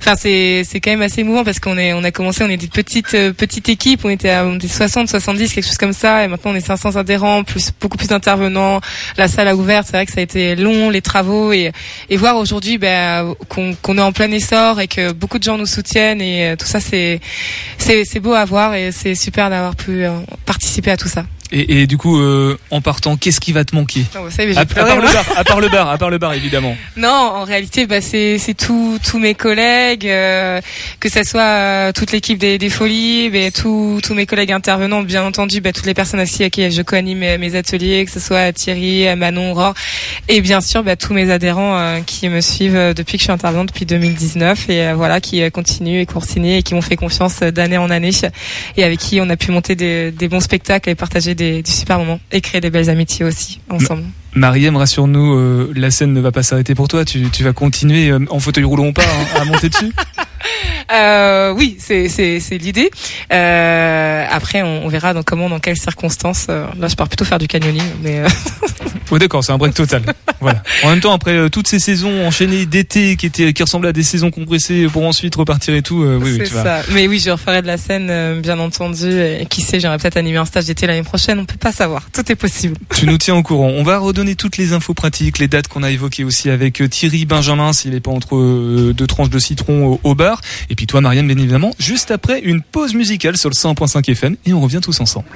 enfin 0.00 0.14
c'est 0.16 0.62
c'est 0.64 0.80
quand 0.80 0.90
même 0.90 1.02
assez 1.02 1.20
émouvant 1.20 1.44
parce 1.44 1.60
qu'on 1.60 1.78
est 1.78 1.92
on 1.92 2.04
a 2.04 2.10
commencé, 2.10 2.42
on 2.44 2.48
est 2.48 2.62
une 2.62 2.68
petite 2.68 3.14
euh, 3.14 3.32
petite 3.32 3.68
équipe, 3.68 4.04
on 4.04 4.10
était 4.10 4.30
à 4.30 4.44
on 4.44 4.56
était 4.56 4.68
60, 4.68 5.08
70, 5.08 5.52
quelque 5.52 5.64
chose 5.64 5.78
comme 5.78 5.92
ça, 5.92 6.24
et 6.24 6.28
maintenant 6.28 6.52
on 6.52 6.54
est 6.54 6.60
500 6.60 6.96
adhérents, 6.96 7.44
plus 7.44 7.70
beaucoup 7.80 7.96
plus 7.96 8.08
d'intervenants, 8.08 8.80
la 9.16 9.28
salle 9.28 9.48
a 9.48 9.56
ouvert, 9.56 9.84
c'est 9.84 9.92
vrai 9.92 10.06
que 10.06 10.12
ça 10.12 10.20
a 10.20 10.22
été 10.22 10.56
long 10.56 10.90
les 10.90 11.02
travaux. 11.02 11.52
Et 11.52 11.72
et 12.08 12.16
voir 12.16 12.36
aujourd'hui 12.36 12.78
ben 12.78 13.34
qu'on 13.48 13.74
qu'on 13.82 13.98
est 13.98 14.02
en 14.02 14.12
plein 14.12 14.30
essor 14.30 14.80
et 14.80 14.88
que 14.88 15.12
beaucoup 15.12 15.38
de 15.38 15.44
gens 15.44 15.58
nous 15.58 15.66
soutiennent 15.66 16.20
et 16.20 16.50
euh, 16.50 16.56
tout 16.56 16.66
ça 16.66 16.80
c'est 16.80 17.20
c'est 17.78 18.04
c'est 18.04 18.20
beau 18.20 18.32
à 18.32 18.44
voir 18.44 18.74
et 18.74 18.92
c'est 18.92 19.14
super 19.14 19.50
d'avoir 19.50 19.76
pu 19.76 20.04
euh, 20.04 20.18
participer 20.46 20.90
à 20.90 20.96
tout 20.96 21.08
ça. 21.08 21.24
Et, 21.52 21.82
et 21.82 21.86
du 21.86 21.96
coup, 21.96 22.18
euh, 22.20 22.56
en 22.70 22.80
partant, 22.80 23.16
qu'est-ce 23.16 23.40
qui 23.40 23.52
va 23.52 23.64
te 23.64 23.74
manquer 23.74 24.04
Non, 24.14 24.24
vous 24.24 24.30
savez, 24.30 24.56
à, 24.56 24.60
à 24.60 24.64
pleuré, 24.66 24.88
part 24.88 25.00
le 25.00 25.08
bar, 25.12 25.24
à 25.36 25.44
part 25.44 25.60
le 25.60 25.68
bar, 25.68 25.88
à 25.90 25.98
part 25.98 26.10
le 26.10 26.18
bar, 26.18 26.34
évidemment. 26.34 26.76
Non, 26.96 27.08
en 27.08 27.44
réalité, 27.44 27.86
bah, 27.86 28.00
c'est 28.00 28.38
tous 28.58 28.98
tous 29.02 29.18
mes 29.18 29.34
collègues, 29.34 30.06
euh, 30.06 30.60
que 30.98 31.08
ça 31.08 31.24
soit 31.24 31.40
euh, 31.40 31.92
toute 31.92 32.12
l'équipe 32.12 32.38
des, 32.38 32.58
des 32.58 32.68
folies, 32.68 33.30
tous 33.54 34.00
tous 34.02 34.14
mes 34.14 34.26
collègues 34.26 34.52
intervenants, 34.52 35.02
bien 35.02 35.24
entendu, 35.24 35.60
bah, 35.60 35.72
toutes 35.72 35.86
les 35.86 35.94
personnes 35.94 36.20
aussi 36.20 36.44
à 36.44 36.50
qui 36.50 36.70
je 36.70 36.82
co-anime 36.82 37.18
mes, 37.18 37.38
mes 37.38 37.54
ateliers, 37.54 38.04
que 38.04 38.10
ce 38.10 38.20
soit 38.20 38.52
Thierry, 38.52 39.16
Manon, 39.16 39.52
Aurore, 39.52 39.74
et 40.28 40.40
bien 40.40 40.60
sûr, 40.60 40.82
bah, 40.82 40.96
tous 40.96 41.14
mes 41.14 41.30
adhérents 41.30 41.76
euh, 41.76 42.00
qui 42.06 42.28
me 42.28 42.40
suivent 42.40 42.76
euh, 42.76 42.94
depuis 42.94 43.16
que 43.16 43.20
je 43.20 43.24
suis 43.24 43.32
intervenante 43.32 43.68
depuis 43.68 43.86
2019 43.86 44.68
et 44.68 44.86
euh, 44.86 44.94
voilà, 44.94 45.20
qui 45.20 45.48
continuent 45.50 46.00
et 46.00 46.06
continuent 46.06 46.56
et 46.58 46.62
qui 46.62 46.74
m'ont 46.74 46.82
fait 46.82 46.96
confiance 46.96 47.40
d'année 47.40 47.78
en 47.78 47.90
année 47.90 48.10
et 48.76 48.84
avec 48.84 48.98
qui 48.98 49.20
on 49.20 49.28
a 49.30 49.36
pu 49.36 49.50
monter 49.50 49.74
des, 49.74 50.10
des 50.10 50.28
bons 50.28 50.40
spectacles 50.40 50.90
et 50.90 50.94
partager 50.94 51.34
des, 51.34 51.39
des 51.40 51.62
super 51.70 51.98
moments 51.98 52.20
et 52.30 52.40
créer 52.40 52.60
des 52.60 52.70
belles 52.70 52.90
amitiés 52.90 53.24
aussi 53.24 53.60
ensemble. 53.68 54.04
Mariem, 54.34 54.76
rassure-nous, 54.76 55.34
euh, 55.34 55.72
la 55.74 55.90
scène 55.90 56.12
ne 56.12 56.20
va 56.20 56.30
pas 56.30 56.42
s'arrêter 56.42 56.74
pour 56.74 56.86
toi. 56.86 57.04
Tu, 57.04 57.30
tu 57.30 57.42
vas 57.42 57.52
continuer 57.52 58.10
euh, 58.10 58.24
en 58.30 58.38
fauteuil 58.38 58.64
roulant 58.64 58.88
ou 58.88 58.92
pas 58.92 59.02
hein, 59.02 59.40
à 59.40 59.44
monter 59.44 59.68
dessus? 59.68 59.92
Euh, 60.92 61.52
oui, 61.56 61.76
c'est 61.78 62.08
l'idée. 62.58 62.90
Euh, 63.32 64.26
après, 64.28 64.62
on, 64.62 64.86
on 64.86 64.88
verra 64.88 65.14
dans 65.14 65.22
comment, 65.22 65.48
dans 65.48 65.60
quelles 65.60 65.76
circonstances. 65.78 66.46
Euh, 66.50 66.66
là, 66.80 66.88
je 66.88 66.96
pars 66.96 67.06
plutôt 67.08 67.24
faire 67.24 67.38
du 67.38 67.46
canyoning, 67.46 67.80
mais 68.02 68.18
euh, 68.18 68.28
Oh 69.12 69.18
d'accord, 69.18 69.44
c'est 69.44 69.52
un 69.52 69.58
break 69.58 69.74
total. 69.74 70.02
voilà. 70.40 70.62
En 70.82 70.90
même 70.90 71.00
temps, 71.00 71.12
après 71.12 71.36
euh, 71.36 71.48
toutes 71.48 71.68
ces 71.68 71.78
saisons 71.78 72.26
enchaînées 72.26 72.66
d'été 72.66 73.16
qui 73.16 73.26
étaient 73.26 73.52
qui 73.52 73.62
ressemblaient 73.62 73.90
à 73.90 73.92
des 73.92 74.02
saisons 74.02 74.30
compressées 74.32 74.86
pour 74.92 75.04
ensuite 75.04 75.34
repartir 75.36 75.74
et 75.74 75.82
tout, 75.82 76.02
euh, 76.02 76.18
oui, 76.20 76.38
oui, 76.40 76.48
tu 76.48 76.54
vas. 76.54 76.62
ça. 76.82 76.82
Mais 76.92 77.06
oui, 77.06 77.20
je 77.24 77.30
referai 77.30 77.62
de 77.62 77.66
la 77.68 77.76
scène, 77.76 78.08
euh, 78.10 78.40
bien 78.40 78.58
entendu. 78.58 79.10
Et 79.20 79.46
qui 79.46 79.62
sait, 79.62 79.78
j'aurais 79.80 79.98
peut-être 79.98 80.16
animé 80.16 80.38
un 80.38 80.44
stage 80.44 80.64
d'été 80.66 80.86
l'année 80.88 81.02
prochaine. 81.04 81.38
On 81.38 81.44
peut 81.44 81.56
pas 81.56 81.72
savoir. 81.72 82.08
Tout 82.12 82.30
est 82.30 82.36
possible. 82.36 82.76
Tu 82.96 83.06
nous 83.06 83.18
tiens 83.18 83.36
au 83.36 83.42
courant. 83.44 83.68
On 83.68 83.82
va 83.84 83.98
redonner 83.98 84.34
toutes 84.34 84.56
les 84.56 84.72
infos 84.72 84.94
pratiques, 84.94 85.38
les 85.38 85.48
dates 85.48 85.68
qu'on 85.68 85.82
a 85.84 85.90
évoquées 85.90 86.24
aussi 86.24 86.50
avec 86.50 86.80
euh, 86.82 86.88
Thierry 86.88 87.26
Benjamin 87.26 87.72
s'il 87.72 87.94
est 87.94 88.00
pas 88.00 88.10
entre 88.10 88.36
euh, 88.36 88.92
deux 88.96 89.06
tranches 89.06 89.30
de 89.30 89.38
citron 89.38 89.86
au, 89.86 90.00
au 90.02 90.14
bar. 90.14 90.29
Et 90.68 90.74
puis 90.74 90.86
toi, 90.86 91.00
Marianne, 91.00 91.26
bien 91.26 91.36
évidemment, 91.36 91.72
juste 91.78 92.10
après 92.10 92.40
une 92.40 92.62
pause 92.62 92.94
musicale 92.94 93.36
sur 93.36 93.50
le 93.50 93.54
100.5 93.54 94.10
FM 94.10 94.36
et 94.46 94.52
on 94.52 94.60
revient 94.60 94.80
tous 94.82 95.00
ensemble. 95.00 95.28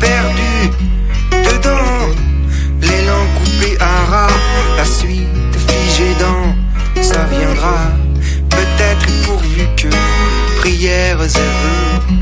Perdu 0.00 0.70
dedans. 1.30 2.14
L'élan 2.80 3.24
coupé 3.36 3.76
à 3.80 4.10
ras, 4.10 4.36
la 4.76 4.84
suite 4.84 5.54
figée 5.68 6.14
dans, 6.20 7.02
ça 7.02 7.24
viendra. 7.30 7.78
Peut-être 8.50 9.06
pourvu 9.24 9.66
que 9.76 9.88
prières 10.60 11.22
et 11.22 11.48
vœux. 11.60 12.18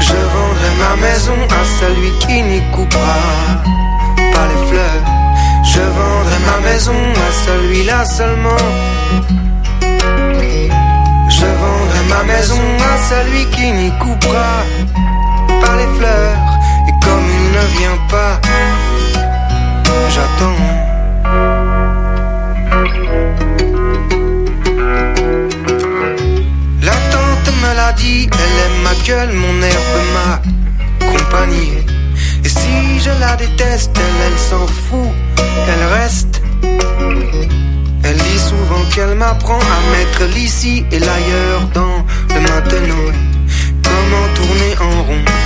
Je 0.00 0.16
vendrai 0.32 0.70
ma 0.78 0.96
maison 1.06 1.38
à 1.60 1.64
celui 1.80 2.10
qui 2.20 2.42
n'y 2.42 2.60
coupera 2.72 3.20
pas 4.16 4.46
les 4.50 4.68
fleurs. 4.68 5.04
Je 5.64 5.80
vendrai 5.80 6.38
ma 6.46 6.70
maison 6.70 6.92
à 6.92 7.32
celui-là 7.46 8.04
seulement. 8.04 8.66
Je 11.40 11.46
vendrai 11.46 12.02
ma 12.08 12.22
maison 12.24 12.60
à 12.92 12.96
celui 13.08 13.44
qui 13.46 13.72
n'y 13.72 13.90
coupera 13.98 14.64
les 15.76 15.98
fleurs. 15.98 16.38
Et 16.88 16.92
comme 17.04 17.26
il 17.38 17.46
ne 17.52 17.64
vient 17.78 17.98
pas, 18.08 18.40
j'attends. 20.14 20.60
La 26.82 26.96
tante 27.12 27.54
me 27.62 27.74
l'a 27.74 27.92
dit, 27.92 28.28
elle 28.32 28.56
aime 28.64 28.82
ma 28.82 28.94
gueule, 29.06 29.32
mon 29.34 29.62
herbe, 29.62 30.00
ma 30.16 30.30
compagnie. 31.12 31.78
Et 32.44 32.48
si 32.48 33.00
je 33.00 33.10
la 33.20 33.36
déteste, 33.36 33.92
elle, 33.96 34.32
elle 34.32 34.38
s'en 34.38 34.66
fout, 34.66 35.12
elle 35.68 36.00
reste. 36.00 36.42
Elle 38.02 38.16
dit 38.16 38.38
souvent 38.38 38.82
qu'elle 38.92 39.14
m'apprend 39.14 39.58
à 39.58 39.78
mettre 39.96 40.24
l'ici 40.34 40.84
et 40.90 40.98
l'ailleurs 40.98 41.62
dans 41.74 42.04
le 42.34 42.40
maintenant. 42.40 43.12
Comment 43.84 44.26
tourner 44.34 44.74
en 44.80 45.02
rond? 45.02 45.39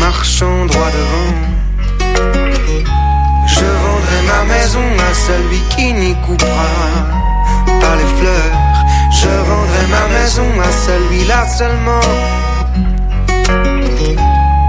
Marchant 0.00 0.66
droit 0.66 0.90
devant. 0.98 1.34
Je 3.46 3.64
vendrai 3.82 4.20
ma 4.32 4.44
maison 4.52 4.86
à 5.10 5.14
celui 5.14 5.60
qui 5.74 5.92
n'y 5.92 6.14
coupera 6.26 6.72
pas 7.80 7.96
les 7.96 8.10
fleurs. 8.18 8.56
Je 9.10 9.28
vendrai 9.48 9.86
ma 9.96 10.06
maison 10.18 10.48
à 10.60 10.70
celui-là 10.86 11.46
seulement. 11.48 12.06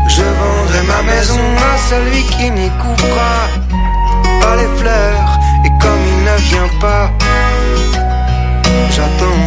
Je 0.08 0.24
vendrai 0.42 0.82
ma 0.88 1.02
maison 1.12 1.46
à 1.72 1.78
celui 1.90 2.24
qui 2.24 2.50
n'y 2.52 2.70
coupera 2.82 3.36
pas 4.42 4.56
les 4.56 4.72
fleurs. 4.80 5.40
Et 5.66 5.72
comme 5.82 6.04
il 6.14 6.20
ne 6.24 6.38
vient 6.50 6.72
pas, 6.80 7.12
j'attends. 8.92 9.44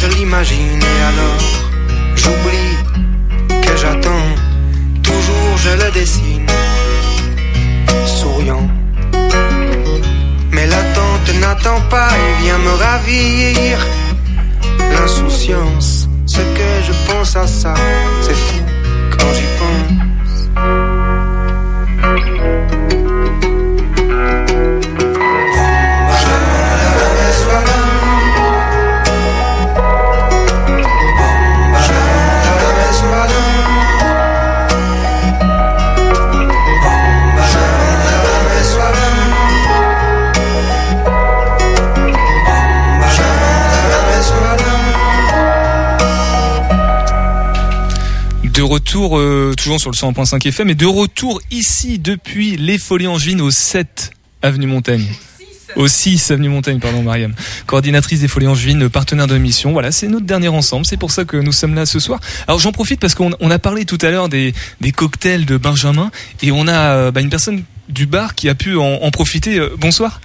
Je 0.00 0.06
l'imagine 0.06 0.80
et 0.80 1.02
alors 1.10 1.42
j'oublie 2.14 2.76
que 3.62 3.76
j'attends. 3.76 4.30
Toujours 5.02 5.56
je 5.56 5.70
le 5.70 5.90
dessine, 5.92 6.46
souriant. 8.06 8.68
Mais 10.52 10.66
l'attente 10.66 11.30
n'attend 11.40 11.80
pas 11.90 12.10
et 12.10 12.42
vient 12.42 12.58
me 12.58 12.74
ravir. 12.84 13.78
L'insouciance, 14.92 16.08
ce 16.26 16.40
que 16.40 16.70
je 16.86 16.92
pense 17.10 17.36
à 17.36 17.46
ça, 17.46 17.74
c'est 18.22 18.34
fou 18.34 18.60
quand 19.10 19.32
j'y 19.34 19.48
pense. 19.58 20.07
Retour, 48.68 49.18
euh, 49.18 49.54
toujours 49.56 49.80
sur 49.80 49.90
le 49.90 49.96
100.5 49.96 50.46
FM, 50.46 50.70
et 50.70 50.74
de 50.74 50.86
retour 50.86 51.40
ici 51.50 51.98
depuis 51.98 52.56
les 52.56 52.78
Folies 52.78 53.06
Angevines 53.06 53.40
au 53.40 53.50
7 53.50 54.10
avenue 54.42 54.66
Montaigne. 54.66 55.06
Au 55.76 55.86
6 55.86 56.30
avenue 56.30 56.48
Montaigne, 56.48 56.78
pardon, 56.78 57.02
Mariam. 57.02 57.34
Coordinatrice 57.66 58.20
des 58.20 58.28
Folies 58.28 58.46
Angevines, 58.46 58.88
partenaire 58.88 59.26
de 59.26 59.34
l'émission. 59.34 59.72
Voilà, 59.72 59.92
c'est 59.92 60.08
notre 60.08 60.26
dernier 60.26 60.48
ensemble. 60.48 60.86
C'est 60.86 60.96
pour 60.96 61.10
ça 61.10 61.24
que 61.24 61.36
nous 61.36 61.52
sommes 61.52 61.74
là 61.74 61.86
ce 61.86 62.00
soir. 62.00 62.20
Alors 62.46 62.58
j'en 62.58 62.72
profite 62.72 63.00
parce 63.00 63.14
qu'on 63.14 63.30
on 63.40 63.50
a 63.50 63.58
parlé 63.58 63.84
tout 63.84 63.98
à 64.00 64.10
l'heure 64.10 64.28
des, 64.28 64.54
cocktails 64.94 65.44
de 65.44 65.56
Benjamin 65.56 66.10
et 66.42 66.52
on 66.52 66.66
a 66.66 66.72
euh, 66.72 67.10
bah, 67.10 67.20
une 67.20 67.30
personne 67.30 67.62
du 67.88 68.06
bar 68.06 68.34
qui 68.34 68.48
a 68.48 68.54
pu 68.54 68.76
en, 68.76 68.84
en 69.02 69.10
profiter. 69.10 69.58
Euh, 69.58 69.70
bonsoir. 69.78 70.20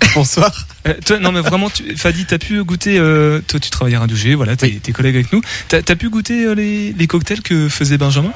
Bonsoir. 0.14 0.66
Euh, 0.88 0.94
toi, 1.04 1.18
non 1.20 1.30
mais 1.30 1.40
vraiment, 1.40 1.68
tu, 1.70 1.94
Fadi, 1.96 2.24
t'as 2.24 2.38
pu 2.38 2.64
goûter. 2.64 2.98
euh, 2.98 3.40
toi, 3.46 3.60
tu 3.60 3.70
travailles 3.70 3.94
à 3.94 4.00
Radio 4.00 4.16
G, 4.16 4.34
voilà, 4.34 4.56
t'es 4.56 4.80
t'es 4.82 4.92
collègue 4.92 5.14
avec 5.14 5.32
nous. 5.32 5.40
T'as 5.68 5.78
as 5.86 5.96
pu 5.96 6.08
goûter 6.08 6.46
euh, 6.46 6.54
les, 6.54 6.92
les 6.92 7.06
cocktails 7.06 7.42
que 7.42 7.68
faisait 7.68 7.98
Benjamin? 7.98 8.32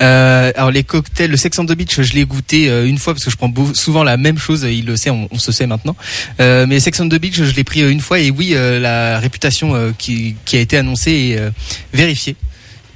Euh, 0.00 0.50
alors 0.56 0.70
les 0.70 0.84
cocktails, 0.84 1.30
le 1.30 1.36
Sex 1.36 1.58
on 1.58 1.66
the 1.66 1.72
Beach, 1.74 2.00
je 2.00 2.12
l'ai 2.14 2.24
goûté 2.24 2.68
euh, 2.70 2.86
une 2.86 2.98
fois 2.98 3.12
parce 3.14 3.24
que 3.24 3.30
je 3.30 3.36
prends 3.36 3.48
beau- 3.50 3.74
souvent 3.74 4.02
la 4.04 4.16
même 4.16 4.38
chose. 4.38 4.62
Il 4.68 4.86
le 4.86 4.96
sait, 4.96 5.10
on, 5.10 5.28
on 5.30 5.38
se 5.38 5.52
sait 5.52 5.66
maintenant. 5.66 5.96
Euh, 6.40 6.66
mais 6.66 6.80
Sex 6.80 6.98
on 7.00 7.08
the 7.08 7.16
Beach, 7.20 7.36
je 7.42 7.54
l'ai 7.54 7.64
pris 7.64 7.88
une 7.88 8.00
fois 8.00 8.18
et 8.18 8.30
oui, 8.30 8.52
euh, 8.54 8.80
la 8.80 9.18
réputation 9.20 9.74
euh, 9.74 9.90
qui, 9.96 10.34
qui 10.44 10.56
a 10.56 10.60
été 10.60 10.76
annoncée 10.78 11.12
est 11.12 11.38
euh, 11.38 11.50
vérifiée. 11.92 12.36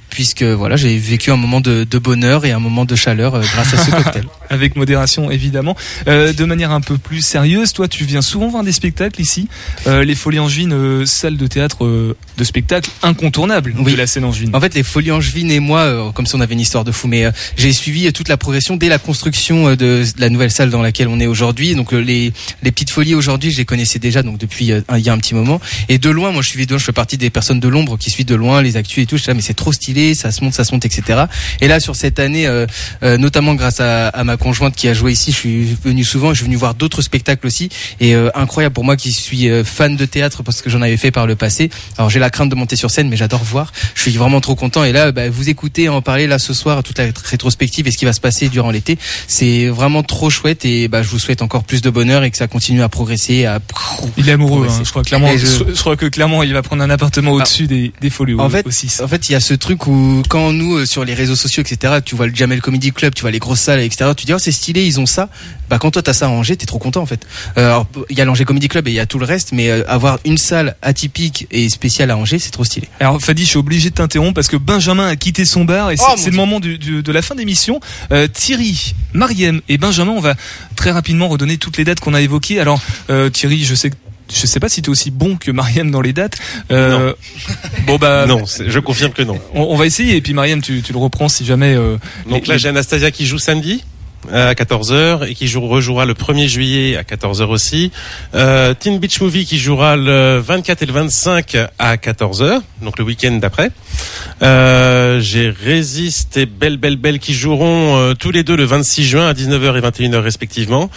Puisque 0.08 0.44
voilà, 0.44 0.76
j'ai 0.76 0.96
vécu 0.96 1.30
un 1.30 1.36
moment 1.36 1.60
de, 1.60 1.84
de 1.84 1.98
bonheur 1.98 2.46
et 2.46 2.52
un 2.52 2.58
moment 2.58 2.86
de 2.86 2.96
chaleur 2.96 3.34
euh, 3.34 3.42
grâce 3.42 3.74
à 3.74 3.76
ce 3.76 3.90
cocktail. 4.02 4.24
Avec 4.50 4.76
modération, 4.76 5.30
évidemment. 5.30 5.76
Euh, 6.08 6.32
de 6.32 6.44
manière 6.44 6.70
un 6.70 6.80
peu 6.80 6.98
plus 6.98 7.20
sérieuse, 7.20 7.72
toi, 7.72 7.88
tu 7.88 8.04
viens 8.04 8.22
souvent 8.22 8.48
voir 8.48 8.62
des 8.64 8.72
spectacles 8.72 9.20
ici. 9.20 9.48
Euh, 9.86 10.04
les 10.04 10.14
Folies 10.14 10.38
Angevines, 10.38 10.72
euh, 10.72 11.06
salle 11.06 11.36
de 11.36 11.46
théâtre 11.46 11.84
euh, 11.84 12.16
de 12.36 12.44
spectacle 12.44 12.90
incontournable 13.02 13.74
de 13.74 13.94
la 13.94 14.06
scène 14.06 14.24
angevine. 14.24 14.54
En 14.54 14.60
fait, 14.60 14.74
les 14.74 14.82
Folies 14.82 15.12
Angevines 15.12 15.50
et 15.50 15.60
moi, 15.60 15.80
euh, 15.80 16.10
comme 16.12 16.26
si 16.26 16.34
on 16.34 16.40
avait 16.40 16.54
une 16.54 16.60
histoire 16.60 16.84
de 16.84 16.92
fou, 16.92 17.08
mais 17.08 17.24
euh, 17.24 17.30
j'ai 17.56 17.72
suivi 17.72 18.12
toute 18.12 18.28
la 18.28 18.36
progression 18.36 18.76
dès 18.76 18.88
la 18.88 18.98
construction 18.98 19.74
de 19.74 20.04
la 20.18 20.28
nouvelle 20.28 20.50
salle 20.50 20.70
dans 20.70 20.82
laquelle 20.82 21.08
on 21.08 21.20
est 21.20 21.26
aujourd'hui. 21.26 21.74
Donc 21.74 21.92
les, 21.92 22.32
les 22.62 22.72
petites 22.72 22.90
folies 22.90 23.14
aujourd'hui, 23.14 23.50
je 23.50 23.56
les 23.56 23.64
connaissais 23.64 23.98
déjà, 23.98 24.22
donc 24.22 24.38
depuis 24.38 24.72
euh, 24.72 24.80
il 24.96 25.00
y 25.00 25.08
a 25.08 25.12
un 25.12 25.18
petit 25.18 25.34
moment. 25.34 25.60
Et 25.88 25.98
de 25.98 26.10
loin, 26.10 26.32
moi, 26.32 26.42
je 26.42 26.48
suivais 26.48 26.66
de 26.66 26.70
loin, 26.70 26.78
je 26.78 26.84
fais 26.84 26.92
partie 26.92 27.18
des 27.18 27.30
personnes 27.30 27.60
de 27.60 27.68
l'ombre 27.68 27.96
qui 27.98 28.10
suivent 28.10 28.26
de 28.26 28.34
loin 28.34 28.62
les 28.62 28.76
actus 28.76 29.04
et 29.04 29.06
tout. 29.06 29.16
Je 29.16 29.22
suis 29.22 29.30
là, 29.30 29.34
mais 29.34 29.42
c'est 29.42 29.54
trop 29.54 29.72
stylé, 29.72 30.14
ça 30.14 30.30
se 30.30 30.42
monte, 30.44 30.54
ça 30.54 30.64
se 30.64 30.72
monte, 30.72 30.84
etc. 30.84 31.24
Et 31.60 31.68
là, 31.68 31.80
sur 31.80 31.96
cette 31.96 32.18
année, 32.18 32.48
notamment 33.02 33.54
grâce 33.54 33.80
à, 33.80 34.08
à 34.08 34.24
ma 34.24 34.35
conjointe 34.36 34.74
qui 34.76 34.88
a 34.88 34.94
joué 34.94 35.12
ici, 35.12 35.32
je 35.32 35.36
suis 35.36 35.76
venu 35.84 36.04
souvent, 36.04 36.30
je 36.30 36.36
suis 36.38 36.44
venu 36.46 36.56
voir 36.56 36.74
d'autres 36.74 37.02
spectacles 37.02 37.46
aussi. 37.46 37.68
Et 38.00 38.14
euh, 38.14 38.30
incroyable 38.34 38.72
pour 38.74 38.84
moi 38.84 38.96
qui 38.96 39.12
suis 39.12 39.48
euh, 39.48 39.64
fan 39.64 39.96
de 39.96 40.04
théâtre 40.04 40.42
parce 40.42 40.62
que 40.62 40.70
j'en 40.70 40.82
avais 40.82 40.96
fait 40.96 41.10
par 41.10 41.26
le 41.26 41.36
passé. 41.36 41.70
Alors 41.98 42.10
j'ai 42.10 42.18
la 42.18 42.30
crainte 42.30 42.48
de 42.50 42.54
monter 42.54 42.76
sur 42.76 42.90
scène, 42.90 43.08
mais 43.08 43.16
j'adore 43.16 43.42
voir. 43.44 43.72
Je 43.94 44.02
suis 44.02 44.12
vraiment 44.12 44.40
trop 44.40 44.54
content. 44.54 44.84
Et 44.84 44.92
là, 44.92 45.12
bah, 45.12 45.28
vous 45.30 45.48
écoutez 45.48 45.88
en 45.88 46.02
parler 46.02 46.26
là 46.26 46.38
ce 46.38 46.52
soir, 46.54 46.82
toute 46.82 46.98
la 46.98 47.06
rétrospective 47.24 47.86
et 47.86 47.90
ce 47.90 47.98
qui 47.98 48.04
va 48.04 48.12
se 48.12 48.20
passer 48.20 48.48
durant 48.48 48.70
l'été, 48.70 48.98
c'est 49.28 49.66
vraiment 49.68 50.02
trop 50.02 50.30
chouette. 50.30 50.64
Et 50.64 50.88
bah, 50.88 51.02
je 51.02 51.08
vous 51.08 51.18
souhaite 51.18 51.42
encore 51.42 51.64
plus 51.64 51.82
de 51.82 51.90
bonheur 51.90 52.24
et 52.24 52.30
que 52.30 52.36
ça 52.36 52.46
continue 52.48 52.82
à 52.82 52.88
progresser. 52.88 53.44
À... 53.46 53.60
Il 54.16 54.28
est 54.28 54.32
amoureux, 54.32 54.66
hein, 54.70 54.80
je 54.84 54.90
crois 54.90 55.02
clairement. 55.02 55.30
Je... 55.36 55.46
je- 55.46 55.80
crois 55.86 55.96
que 55.96 56.06
clairement, 56.06 56.42
il 56.42 56.52
va 56.52 56.62
prendre 56.62 56.82
un 56.82 56.90
appartement 56.90 57.30
au-dessus 57.32 57.66
des, 57.68 57.92
des 58.00 58.10
Folies 58.10 58.34
En 58.38 58.50
fait, 58.50 58.66
aussi. 58.66 58.90
en 59.02 59.06
fait, 59.08 59.28
il 59.28 59.32
y 59.32 59.34
a 59.36 59.40
ce 59.40 59.54
truc 59.54 59.86
où 59.86 60.22
quand 60.28 60.52
nous 60.52 60.78
euh, 60.78 60.86
sur 60.86 61.04
les 61.04 61.14
réseaux 61.14 61.36
sociaux, 61.36 61.62
etc., 61.62 61.94
tu 62.04 62.16
vois 62.16 62.26
le 62.26 62.34
Jamel 62.34 62.60
Comedy 62.60 62.90
Club, 62.92 63.14
tu 63.14 63.20
vois 63.22 63.30
les 63.30 63.38
grosses 63.38 63.60
salles, 63.60 63.80
etc., 63.80 64.10
tu 64.16 64.25
dis 64.26 64.34
oh 64.34 64.38
c'est 64.38 64.52
stylé, 64.52 64.84
ils 64.84 65.00
ont 65.00 65.06
ça. 65.06 65.28
Bah 65.68 65.78
quand 65.80 65.90
toi 65.90 66.02
t'as 66.02 66.12
ça 66.12 66.26
à 66.26 66.28
Angers, 66.28 66.56
t'es 66.56 66.66
trop 66.66 66.78
content 66.78 67.00
en 67.02 67.06
fait. 67.06 67.26
Euh, 67.58 67.66
alors 67.66 67.86
il 68.10 68.16
y 68.18 68.20
a 68.20 68.24
l'Angers 68.24 68.44
Comedy 68.44 68.68
Club 68.68 68.86
et 68.88 68.90
il 68.90 68.94
y 68.94 69.00
a 69.00 69.06
tout 69.06 69.18
le 69.18 69.24
reste, 69.26 69.52
mais 69.52 69.70
euh, 69.70 69.82
avoir 69.88 70.18
une 70.24 70.38
salle 70.38 70.76
atypique 70.82 71.46
et 71.50 71.68
spéciale 71.68 72.10
à 72.10 72.16
Angers, 72.16 72.38
c'est 72.38 72.50
trop 72.50 72.64
stylé. 72.64 72.88
Alors 73.00 73.20
Fadi, 73.20 73.42
je 73.44 73.48
suis 73.48 73.58
obligé 73.58 73.90
de 73.90 73.94
t'interrompre 73.94 74.34
parce 74.34 74.48
que 74.48 74.56
Benjamin 74.56 75.06
a 75.08 75.16
quitté 75.16 75.44
son 75.44 75.64
bar 75.64 75.90
et 75.90 75.96
c'est 75.96 76.04
Oh, 76.08 76.14
c'est 76.16 76.30
le 76.30 76.36
moment 76.36 76.60
du- 76.60 76.78
du- 76.78 77.02
de 77.02 77.12
la 77.12 77.22
fin 77.22 77.34
d'émission. 77.34 77.80
Euh, 78.12 78.28
Thierry, 78.28 78.94
Mariem 79.12 79.60
et 79.68 79.78
Benjamin, 79.78 80.12
on 80.12 80.20
va 80.20 80.34
très 80.76 80.90
rapidement 80.92 81.28
redonner 81.28 81.58
toutes 81.58 81.76
les 81.78 81.84
dates 81.84 82.00
qu'on 82.00 82.14
a 82.14 82.20
évoquées. 82.20 82.60
Alors 82.60 82.80
euh, 83.10 83.28
Thierry, 83.30 83.64
je 83.64 83.74
sais 83.74 83.90
que 83.90 83.96
je 84.32 84.44
sais 84.46 84.58
pas 84.58 84.68
si 84.68 84.82
t'es 84.82 84.88
aussi 84.88 85.12
bon 85.12 85.36
que 85.36 85.52
Mariem 85.52 85.90
dans 85.92 86.00
les 86.00 86.12
dates. 86.12 86.36
Euh, 86.72 87.12
Bon 87.86 87.96
bah 87.96 88.26
Non, 88.26 88.42
je 88.44 88.78
confirme 88.80 89.12
que 89.12 89.22
non. 89.22 89.38
On, 89.54 89.62
on 89.62 89.76
va 89.76 89.86
essayer 89.86 90.16
et 90.16 90.20
puis 90.20 90.34
Mariem, 90.34 90.60
tu, 90.62 90.82
tu 90.82 90.92
le 90.92 90.98
reprends 90.98 91.28
si 91.28 91.44
jamais. 91.44 91.74
euh, 91.76 91.96
Donc 92.28 92.42
les- 92.46 92.54
là, 92.54 92.58
j'ai 92.58 92.68
Anastasia 92.68 93.10
qui 93.12 93.24
joue 93.26 93.38
samedi 93.38 93.84
à 94.32 94.54
14h 94.54 95.28
et 95.28 95.34
qui 95.34 95.48
joue, 95.48 95.66
rejouera 95.66 96.04
le 96.04 96.14
1er 96.14 96.48
juillet 96.48 96.96
à 96.96 97.02
14h 97.02 97.46
aussi. 97.46 97.90
Euh, 98.34 98.74
Teen 98.74 98.98
Beach 98.98 99.20
Movie 99.20 99.44
qui 99.44 99.58
jouera 99.58 99.96
le 99.96 100.38
24 100.38 100.82
et 100.82 100.86
le 100.86 100.92
25 100.92 101.56
à 101.78 101.96
14h, 101.96 102.60
donc 102.82 102.98
le 102.98 103.04
week-end 103.04 103.32
d'après. 103.32 103.70
Euh, 104.42 105.20
j'ai 105.20 105.50
Résiste 105.50 106.36
et 106.36 106.46
Belle 106.46 106.76
Belle 106.76 106.96
Belle 106.96 107.18
qui 107.18 107.34
joueront 107.34 107.96
euh, 107.96 108.14
tous 108.14 108.30
les 108.30 108.42
deux 108.42 108.56
le 108.56 108.64
26 108.64 109.04
juin 109.04 109.28
à 109.28 109.32
19h 109.32 109.76
et 109.76 109.80
21h 109.80 110.18
respectivement. 110.18 110.90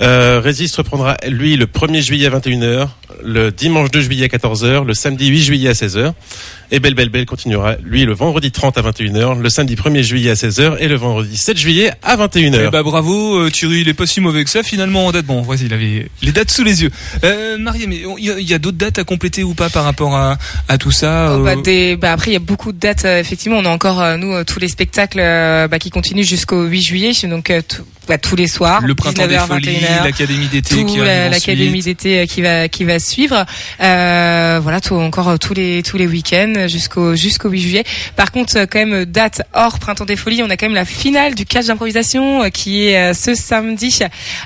Euh, 0.00 0.40
reprendra 0.76 1.16
lui 1.28 1.56
le 1.56 1.66
1er 1.66 2.02
juillet 2.02 2.26
à 2.26 2.30
21h, 2.30 2.88
le 3.22 3.50
dimanche 3.50 3.90
2 3.90 4.00
juillet 4.00 4.24
à 4.32 4.36
14h, 4.36 4.84
le 4.84 4.94
samedi 4.94 5.28
8 5.28 5.42
juillet 5.42 5.68
à 5.68 5.72
16h. 5.72 6.12
Et 6.70 6.80
Belle 6.80 6.94
Belle 6.94 7.08
Belle 7.08 7.24
continuera, 7.24 7.76
lui, 7.82 8.04
le 8.04 8.12
vendredi 8.12 8.50
30 8.50 8.76
à 8.76 8.82
21h, 8.82 9.40
le 9.40 9.48
samedi 9.48 9.74
1er 9.74 10.02
juillet 10.02 10.30
à 10.30 10.34
16h 10.34 10.76
et 10.80 10.88
le 10.88 10.96
vendredi 10.96 11.36
7 11.36 11.56
juillet 11.56 11.92
à 12.02 12.16
21h. 12.16 12.64
Eh 12.66 12.70
bah 12.70 12.82
bravo 12.82 13.38
euh, 13.38 13.50
Thierry, 13.50 13.80
il 13.80 13.88
est 13.88 13.94
pas 13.94 14.06
si 14.06 14.20
mauvais 14.20 14.44
que 14.44 14.50
ça 14.50 14.62
finalement 14.62 15.06
en 15.06 15.12
date. 15.12 15.24
Bon, 15.24 15.40
voici, 15.40 15.64
il 15.64 15.72
avait 15.72 16.08
les 16.22 16.32
dates 16.32 16.50
sous 16.50 16.64
les 16.64 16.82
yeux. 16.82 16.90
Euh, 17.24 17.56
Mariem, 17.56 17.90
il 17.92 18.24
y 18.24 18.30
a, 18.30 18.38
il 18.38 18.48
y 18.50 18.52
a 18.52 18.58
d'autres 18.58 18.76
dates 18.76 18.98
à 18.98 19.04
compléter 19.04 19.42
ou 19.44 19.54
pas 19.54 19.70
par 19.70 19.84
rapport 19.84 20.14
à, 20.14 20.36
à 20.68 20.76
tout 20.76 20.90
ça 20.90 21.36
Oh, 21.38 21.42
bah, 21.42 21.52
euh, 21.56 21.62
des- 21.62 21.96
bah, 21.96 22.12
après, 22.12 22.32
il 22.32 22.34
y 22.34 22.36
a 22.36 22.40
beaucoup 22.40 22.72
de 22.72 22.78
dates. 22.78 23.06
euh, 23.06 23.18
effectivement, 23.18 23.56
on 23.58 23.64
a 23.64 23.70
encore 23.70 24.02
euh, 24.02 24.16
nous 24.18 24.32
euh, 24.34 24.44
tous 24.44 24.58
les 24.58 24.68
spectacles 24.68 25.20
euh, 25.20 25.68
bah, 25.68 25.78
qui 25.78 25.88
continuent 25.88 26.22
jusqu'au 26.22 26.64
8 26.64 26.82
juillet, 26.82 27.12
donc 27.24 27.48
euh, 27.50 27.62
tout- 27.66 27.82
bah, 28.06 28.18
tous 28.18 28.36
les 28.36 28.46
soirs. 28.46 28.80
Le 28.82 28.94
printemps 28.94 29.26
des 29.26 29.36
19h, 29.36 29.46
folies, 29.46 29.66
21h, 29.68 30.04
l'académie 30.04 30.46
d'été 30.46 30.84
qui 30.84 30.96
l'académie 30.98 31.82
d'été 31.82 32.26
va 32.42 32.68
qui 32.68 32.84
va 32.84 32.98
suivre. 32.98 33.44
Euh, 33.82 34.60
voilà, 34.62 34.80
tout, 34.80 34.94
encore 34.94 35.38
tous 35.38 35.54
les 35.54 35.82
tous 35.82 35.96
les 35.98 36.06
week-ends 36.06 36.52
jusqu'au 36.66 37.14
jusqu'au 37.14 37.50
8 37.50 37.60
juillet. 37.60 37.84
Par 38.16 38.32
contre, 38.32 38.56
euh, 38.56 38.66
quand 38.66 38.78
même 38.78 38.92
euh, 38.92 39.06
date 39.06 39.42
hors 39.52 39.78
printemps 39.78 40.04
des 40.04 40.16
folies, 40.16 40.42
on 40.42 40.50
a 40.50 40.56
quand 40.56 40.66
même 40.66 40.74
la 40.74 40.84
finale 40.84 41.34
du 41.34 41.46
catch 41.46 41.66
d'improvisation 41.66 42.44
euh, 42.44 42.48
qui 42.48 42.88
est 42.88 43.10
euh, 43.10 43.14
ce 43.14 43.34
samedi 43.34 44.00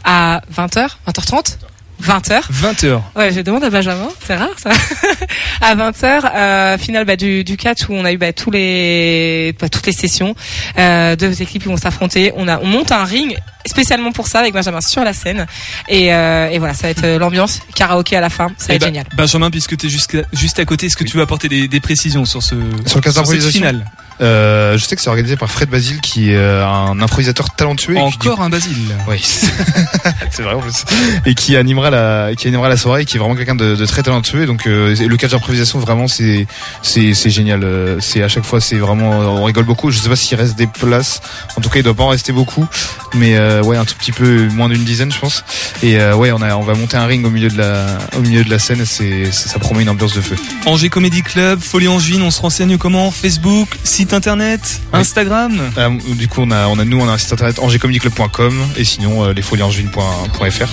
à 0.05 0.43
20h, 0.55 0.89
20h30. 1.09 1.57
20h. 2.03 2.41
20h. 2.53 3.01
Ouais, 3.17 3.33
je 3.33 3.41
demande 3.41 3.63
à 3.65 3.71
Benjamin, 3.71 4.09
c'est 4.27 4.35
rare 4.35 4.49
ça. 4.57 4.71
à 5.61 5.75
20h, 5.77 6.31
euh, 6.35 6.79
finale 6.79 7.05
bah, 7.05 7.17
du, 7.17 7.45
du 7.45 7.57
catch 7.57 7.89
où 7.89 7.93
on 7.95 8.05
a 8.05 8.13
eu 8.13 8.19
bah, 8.19 8.33
tous 8.33 8.51
les, 8.51 9.55
bah, 9.61 9.69
toutes 9.69 9.87
les 9.87 9.93
sessions. 9.93 10.35
Euh, 10.79 11.15
deux 11.17 11.43
équipes 11.43 11.63
qui 11.63 11.69
vont 11.69 11.77
s'affronter. 11.77 12.33
On 12.37 12.49
a, 12.49 12.59
on 12.61 12.67
monte 12.67 12.93
un 12.93 13.05
ring 13.05 13.37
spécialement 13.67 14.11
pour 14.11 14.27
ça 14.27 14.41
avec 14.41 14.53
Benjamin 14.53 14.81
sur 14.81 15.05
la 15.05 15.13
scène. 15.13 15.47
Et, 15.89 16.13
euh, 16.13 16.49
et 16.51 16.59
voilà, 16.59 16.75
ça 16.75 16.83
va 16.85 16.91
être 16.91 17.05
euh, 17.05 17.19
l'ambiance 17.19 17.61
karaoké 17.75 18.17
à 18.17 18.21
la 18.21 18.31
fin. 18.31 18.49
Ça 18.59 18.69
va 18.69 18.73
Eh 18.73 18.77
être 18.77 18.81
bah, 18.81 18.87
génial. 18.87 19.07
Benjamin, 19.15 19.51
puisque 19.51 19.77
tu 19.77 19.87
es 19.87 19.91
juste, 19.91 20.17
juste 20.33 20.59
à 20.59 20.65
côté, 20.65 20.87
est-ce 20.87 20.97
que 20.97 21.05
tu 21.05 21.17
veux 21.17 21.23
apporter 21.23 21.49
des, 21.49 21.69
des 21.69 21.81
précisions 21.81 22.25
sur 22.25 22.43
ce 22.43 22.57
Sur 22.87 23.03
sur 23.03 23.27
cette 23.27 23.43
finale? 23.51 23.85
Euh, 24.21 24.77
je 24.79 24.85
sais 24.85 24.95
que 24.97 25.03
c'est 25.03 25.09
organisé 25.11 25.37
par 25.37 25.51
Fred 25.51 25.69
Basile 25.69 26.01
qui 26.01 26.31
est 26.31 26.37
euh, 26.37 26.67
un 26.67 27.01
improvisateur 27.01 27.51
talentueux. 27.55 27.95
qui, 27.95 28.01
Encore 28.01 28.41
un 28.43 28.51
Basile. 28.51 28.77
Oui, 29.09 29.21
c'est 30.31 30.43
vrai 30.43 30.55
en 30.55 30.61
plus. 30.61 30.85
Et 31.27 31.35
qui 31.35 31.57
animera 31.57 31.91
la, 31.91 32.31
qui 32.37 32.47
animera 32.49 32.69
la 32.69 32.77
soirée, 32.77 33.03
et 33.03 33.05
qui 33.05 33.17
est 33.17 33.21
vraiment 33.21 33.35
quelqu'un 33.35 33.55
de, 33.55 33.75
de 33.75 33.87
très 33.87 34.03
talentueux. 34.03 34.43
Et 34.43 34.47
donc 34.47 34.67
euh, 34.67 34.95
le 34.97 35.17
catch 35.17 35.31
d'improvisation 35.33 35.79
vraiment 35.79 36.07
c'est 36.09 36.47
c'est 36.83 37.15
c'est 37.15 37.31
génial. 37.31 37.63
Euh, 37.65 37.99
C'est 38.01 38.23
à 38.23 38.29
chaque 38.29 38.45
fois 38.45 38.61
c'est 38.61 38.77
vraiment 38.77 39.11
on 39.11 39.45
rigole 39.45 39.65
beaucoup. 39.65 39.91
Je 39.91 39.99
sais 39.99 40.09
pas 40.09 40.17
s'il 40.17 40.37
reste 40.39 40.57
des 40.57 40.67
places. 40.67 41.21
En 41.57 41.61
tout 41.61 41.69
cas 41.71 41.79
il 41.79 41.83
doit 41.83 41.95
pas 41.95 42.05
en 42.05 42.09
rester 42.09 42.33
beaucoup, 42.33 42.67
mais 43.15 43.37
euh, 43.37 43.63
ouais 43.63 43.77
un 43.77 43.85
tout 43.85 43.95
petit 43.97 44.13
peu 44.13 44.49
moins 44.49 44.69
d'une 44.69 44.85
dizaine 44.85 45.13
je 45.13 45.19
pense. 45.19 45.45
Et 45.83 45.99
euh, 45.99 46.15
ouais 46.15 46.33
on 46.33 46.41
a 46.43 46.55
on 46.57 46.63
va 46.63 46.75
monter 46.75 46.97
un 46.97 47.07
ring 47.07 47.25
au 47.27 47.31
milieu 47.31 47.49
de 47.49 47.59
la 47.59 47.87
au 48.17 48.21
milieu 48.21 48.45
de 48.45 48.51
la 48.51 48.59
scène. 48.59 48.85
C'est 48.87 49.31
c'est- 49.33 49.49
ça 49.49 49.59
promet 49.59 49.83
une 49.83 49.89
ambiance 49.91 50.15
de 50.15 50.21
feu. 50.21 50.37
Angers 50.67 50.89
Comedy 50.89 51.23
Club, 51.23 51.61
Folie 51.61 51.89
Angevine, 51.89 52.23
on 52.23 52.31
se 52.31 52.41
renseigne 52.41 52.79
comment? 52.79 53.11
Facebook, 53.11 53.69
site 54.03 54.15
internet, 54.15 54.81
Instagram 54.93 55.53
Euh, 55.79 55.91
du 56.17 56.27
coup, 56.27 56.43
on 56.43 56.51
a, 56.51 56.67
on 56.67 56.77
a 56.81 56.85
nous, 56.85 56.99
on 56.99 57.09
a 57.09 57.13
un 57.13 57.19
site 57.19 57.33
internet 57.33 57.61
angécomedyclub.com 57.61 58.55
et 58.77 58.85
sinon 58.85 59.25
euh, 59.25 59.33
lesfoliesangevines.fr 59.33 60.67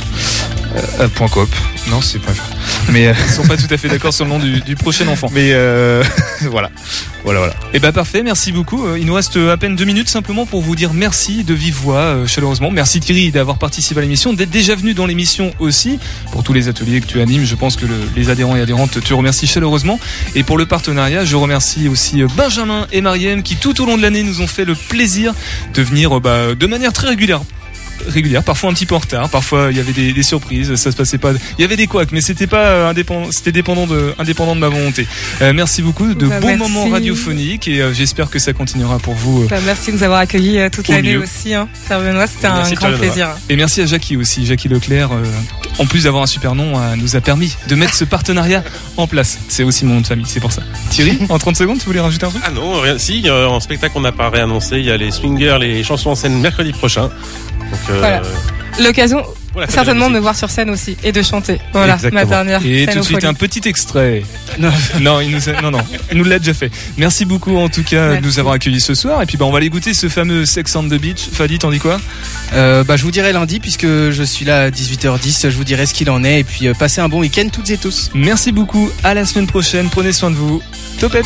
euh, 0.75 0.82
euh, 1.01 1.07
point 1.09 1.27
.coop. 1.27 1.49
Non, 1.91 2.01
c'est 2.01 2.17
.fr. 2.19 2.41
Mais 2.91 3.07
euh, 3.07 3.13
Ils 3.28 3.34
sont 3.34 3.45
pas 3.45 3.57
tout 3.57 3.67
à 3.72 3.78
fait 3.78 3.88
d'accord 3.88 4.13
sur 4.13 4.26
le 4.26 4.32
nom 4.32 4.39
du, 4.39 4.61
du 4.61 4.76
prochain 4.76 5.07
enfant. 5.07 5.30
Mais 5.32 5.51
euh, 5.53 6.03
voilà, 6.41 6.70
voilà, 7.24 7.39
voilà. 7.39 7.53
Et 7.74 7.80
bah 7.80 7.91
parfait, 7.91 8.24
merci 8.24 8.51
beaucoup. 8.51 8.86
Euh, 8.88 8.97
Il 8.99 9.05
nous 9.05 9.13
reste 9.13 9.38
euh, 9.38 9.53
à 9.53 9.57
peine 9.57 9.76
deux 9.76 9.86
minutes 9.86 10.09
simplement 10.09 10.45
pour 10.45 10.61
vous 10.61 10.76
dire 10.76 10.93
merci 10.93 11.43
de 11.43 11.53
vive 11.53 11.76
voix, 11.76 11.97
euh, 11.99 12.28
chaleureusement. 12.28 12.72
Merci 12.72 12.99
Thierry 12.99 13.32
d'avoir 13.32 13.57
participé 13.57 13.99
à 13.99 14.03
l'émission, 14.03 14.34
d'être 14.34 14.49
déjà 14.49 14.76
venu 14.76 14.93
dans 14.93 15.05
l'émission 15.05 15.51
aussi. 15.59 15.99
Pour 16.32 16.43
tous 16.43 16.53
les 16.53 16.67
ateliers 16.67 17.01
que 17.01 17.07
tu 17.07 17.22
animes, 17.22 17.45
je 17.45 17.55
pense 17.55 17.76
que 17.76 17.86
le- 17.86 17.93
les 18.15 18.30
adhérents 18.30 18.55
et 18.55 18.61
adhérentes 18.61 18.99
te 19.03 19.13
remercient 19.13 19.47
chaleureusement. 19.47 19.99
Et 20.36 20.43
pour 20.43 20.57
le 20.57 20.65
partenariat, 20.65 21.26
je 21.26 21.36
remercie 21.36 21.88
aussi 21.88 22.24
Benjamin 22.36 22.88
et 22.91 23.01
Mariem 23.01 23.43
qui 23.43 23.55
tout 23.55 23.82
au 23.82 23.86
long 23.86 23.97
de 23.97 24.01
l'année 24.01 24.24
nous 24.24 24.41
ont 24.41 24.47
fait 24.47 24.65
le 24.65 24.76
plaisir 24.76 25.34
de 25.74 25.82
venir 25.84 26.20
bah, 26.22 26.55
de 26.55 26.67
manière 26.67 26.93
très 26.93 27.07
régulière 27.09 27.41
régulière, 28.08 28.43
parfois 28.43 28.70
un 28.70 28.74
petit 28.74 28.86
peu 28.86 28.95
en 28.95 29.00
retard, 29.00 29.30
parfois 29.30 29.68
il 29.72 29.78
y 29.78 29.80
avait 29.80 29.91
des, 29.93 30.14
des 30.14 30.24
surprises, 30.24 30.76
ça 30.76 30.91
se 30.91 30.95
passait 30.97 31.18
pas, 31.18 31.32
il 31.58 31.62
y 31.62 31.64
avait 31.64 31.76
des 31.78 31.88
couacs, 31.88 32.12
mais 32.12 32.22
c'était 32.22 32.47
pas 32.47 32.66
euh, 32.66 32.89
indépendant, 32.89 33.32
c'était 33.32 33.52
dépendant 33.52 33.88
de, 33.88 34.14
indépendant 34.20 34.56
de 34.56 34.60
ma 34.62 34.70
volonté. 34.70 35.08
Euh, 35.41 35.54
merci 35.54 35.82
beaucoup, 35.82 36.14
de 36.14 36.28
Bah, 36.28 36.39
bons 36.39 36.47
merci. 36.58 36.60
moments 36.72 36.89
radiophoniques 36.89 37.68
et 37.68 37.82
euh, 37.82 37.93
j'espère 37.93 38.30
que 38.30 38.39
ça 38.39 38.54
continuera 38.54 39.00
pour 39.00 39.14
vous. 39.16 39.43
euh, 39.43 39.47
Bah, 39.50 39.58
merci 39.66 39.91
de 39.91 39.97
nous 39.97 40.04
avoir 40.04 40.20
accueillis 40.20 40.60
euh, 40.60 40.70
toute 40.70 40.88
l'année 40.88 41.18
aussi. 41.18 41.54
Hein. 41.54 41.68
Benoît, 41.89 42.28
c'était 42.28 42.47
un 42.47 42.56
Merci, 42.58 42.76
grand 42.76 42.91
plaisir. 42.93 43.30
Et 43.50 43.56
merci 43.56 43.82
à 43.82 43.86
Jackie 43.86 44.18
aussi, 44.18 44.45
Jackie 44.45 44.68
Leclerc. 44.68 45.12
euh, 45.12 45.24
en 45.78 45.86
plus 45.86 46.04
d'avoir 46.04 46.24
un 46.24 46.28
super 46.28 46.56
nom, 46.56 46.74
euh, 46.78 46.95
nous 46.97 47.16
a 47.16 47.22
permis 47.22 47.56
de 47.68 47.76
mettre 47.76 47.93
ce 47.93 48.04
partenariat 48.04 48.64
en 48.97 49.08
place. 49.08 49.39
C'est 49.47 49.64
aussi 49.64 49.86
mon 49.86 49.95
nom 49.95 50.02
de 50.02 50.08
famille, 50.08 50.26
c'est 50.28 50.39
pour 50.39 50.52
ça. 50.52 50.62
Thierry, 50.89 51.18
en 51.30 51.38
30 51.39 51.56
secondes, 51.56 51.80
tu 51.80 51.86
voulais 51.86 52.00
rajouter 52.02 52.26
un 52.26 52.30
truc? 52.30 52.41
Ah 52.45 52.52
non, 52.52 52.80
rien. 52.82 52.97
Si, 52.97 53.24
euh, 53.28 53.47
en 53.47 53.60
spectacle, 53.60 53.93
on 53.95 54.02
n'a 54.02 54.12
pas 54.12 54.30
réannoncé. 54.30 54.78
Il 54.80 54.86
y 54.86 54.91
a 54.91 54.97
les 54.97 55.12
swingers, 55.12 55.58
les 55.60 55.84
chansons 55.84 56.12
en 56.12 56.16
scène 56.16 56.39
mercredi 56.39 56.72
prochain. 56.74 57.10
Donc, 57.72 57.80
euh, 57.89 57.99
Voilà. 57.99 58.22
L'occasion, 58.80 59.24
la 59.57 59.65
fête 59.65 59.72
certainement, 59.72 60.07
de 60.09 60.13
me 60.13 60.20
voir 60.20 60.38
sur 60.38 60.49
scène 60.49 60.70
aussi 60.70 60.95
et 61.03 61.11
de 61.11 61.22
chanter. 61.22 61.59
Voilà, 61.74 61.95
Exactement. 61.95 62.22
ma 62.22 62.26
dernière 62.26 62.61
Et 62.65 62.86
scène 62.86 62.93
tout 62.93 62.99
de 63.01 63.05
suite 63.05 63.26
un 63.26 63.34
petit 63.34 63.61
extrait. 63.67 64.24
Non, 64.99 65.20
il 65.22 65.32
nous 65.32 65.49
a- 65.49 65.61
non, 65.61 65.72
non, 65.72 65.80
il 66.11 66.17
nous 66.17 66.24
l'a 66.24 66.39
déjà 66.39 66.53
fait. 66.53 66.72
Merci 66.97 67.26
beaucoup 67.26 67.57
en 67.57 67.67
tout 67.70 67.84
cas 67.84 68.15
de 68.15 68.26
nous 68.26 68.39
avoir 68.39 68.55
accueillis 68.55 68.80
ce 68.82 68.93
soir. 68.93 69.22
Et 69.22 69.26
puis 69.26 69.38
bah 69.38 69.45
on 69.45 69.51
va 69.51 69.57
aller 69.57 69.70
goûter 69.70 69.93
ce 69.93 70.07
fameux 70.09 70.45
Sex 70.45 70.76
on 70.76 70.84
the 70.84 70.93
Beach. 70.95 71.28
Fadi, 71.32 71.59
t'en 71.59 71.72
dis 71.72 71.80
quoi? 71.80 71.99
Euh, 72.53 72.84
bah, 72.84 72.95
je 72.97 73.03
vous 73.03 73.11
dirai 73.11 73.32
lundi 73.34 73.59
puisque 73.59 73.86
je 73.86 74.24
suis 74.24 74.43
là 74.45 74.63
à 74.63 74.70
18h10. 74.70 75.49
Je 75.49 75.55
vous 75.57 75.63
dirai 75.63 75.86
ce 75.86 75.93
qu'il 75.93 76.09
en 76.09 76.24
est 76.24 76.39
et 76.41 76.43
puis 76.43 76.67
euh, 76.67 76.74
passez 76.74 76.99
un 77.01 77.09
bon 77.09 77.20
week-end 77.20 77.47
toutes 77.51 77.70
et 77.70 77.78
tous. 77.78 78.11
Merci 78.13 78.51
beaucoup. 78.51 78.89
À 79.03 79.13
la 79.13 79.26
semaine 79.26 79.47
prochaine. 79.47 79.89
Prenez 79.89 80.11
soin 80.13 80.30
de 80.32 80.36
vous. 80.36 80.61
Topette. 80.99 81.26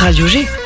Radio 0.00 0.26
G. 0.26 0.59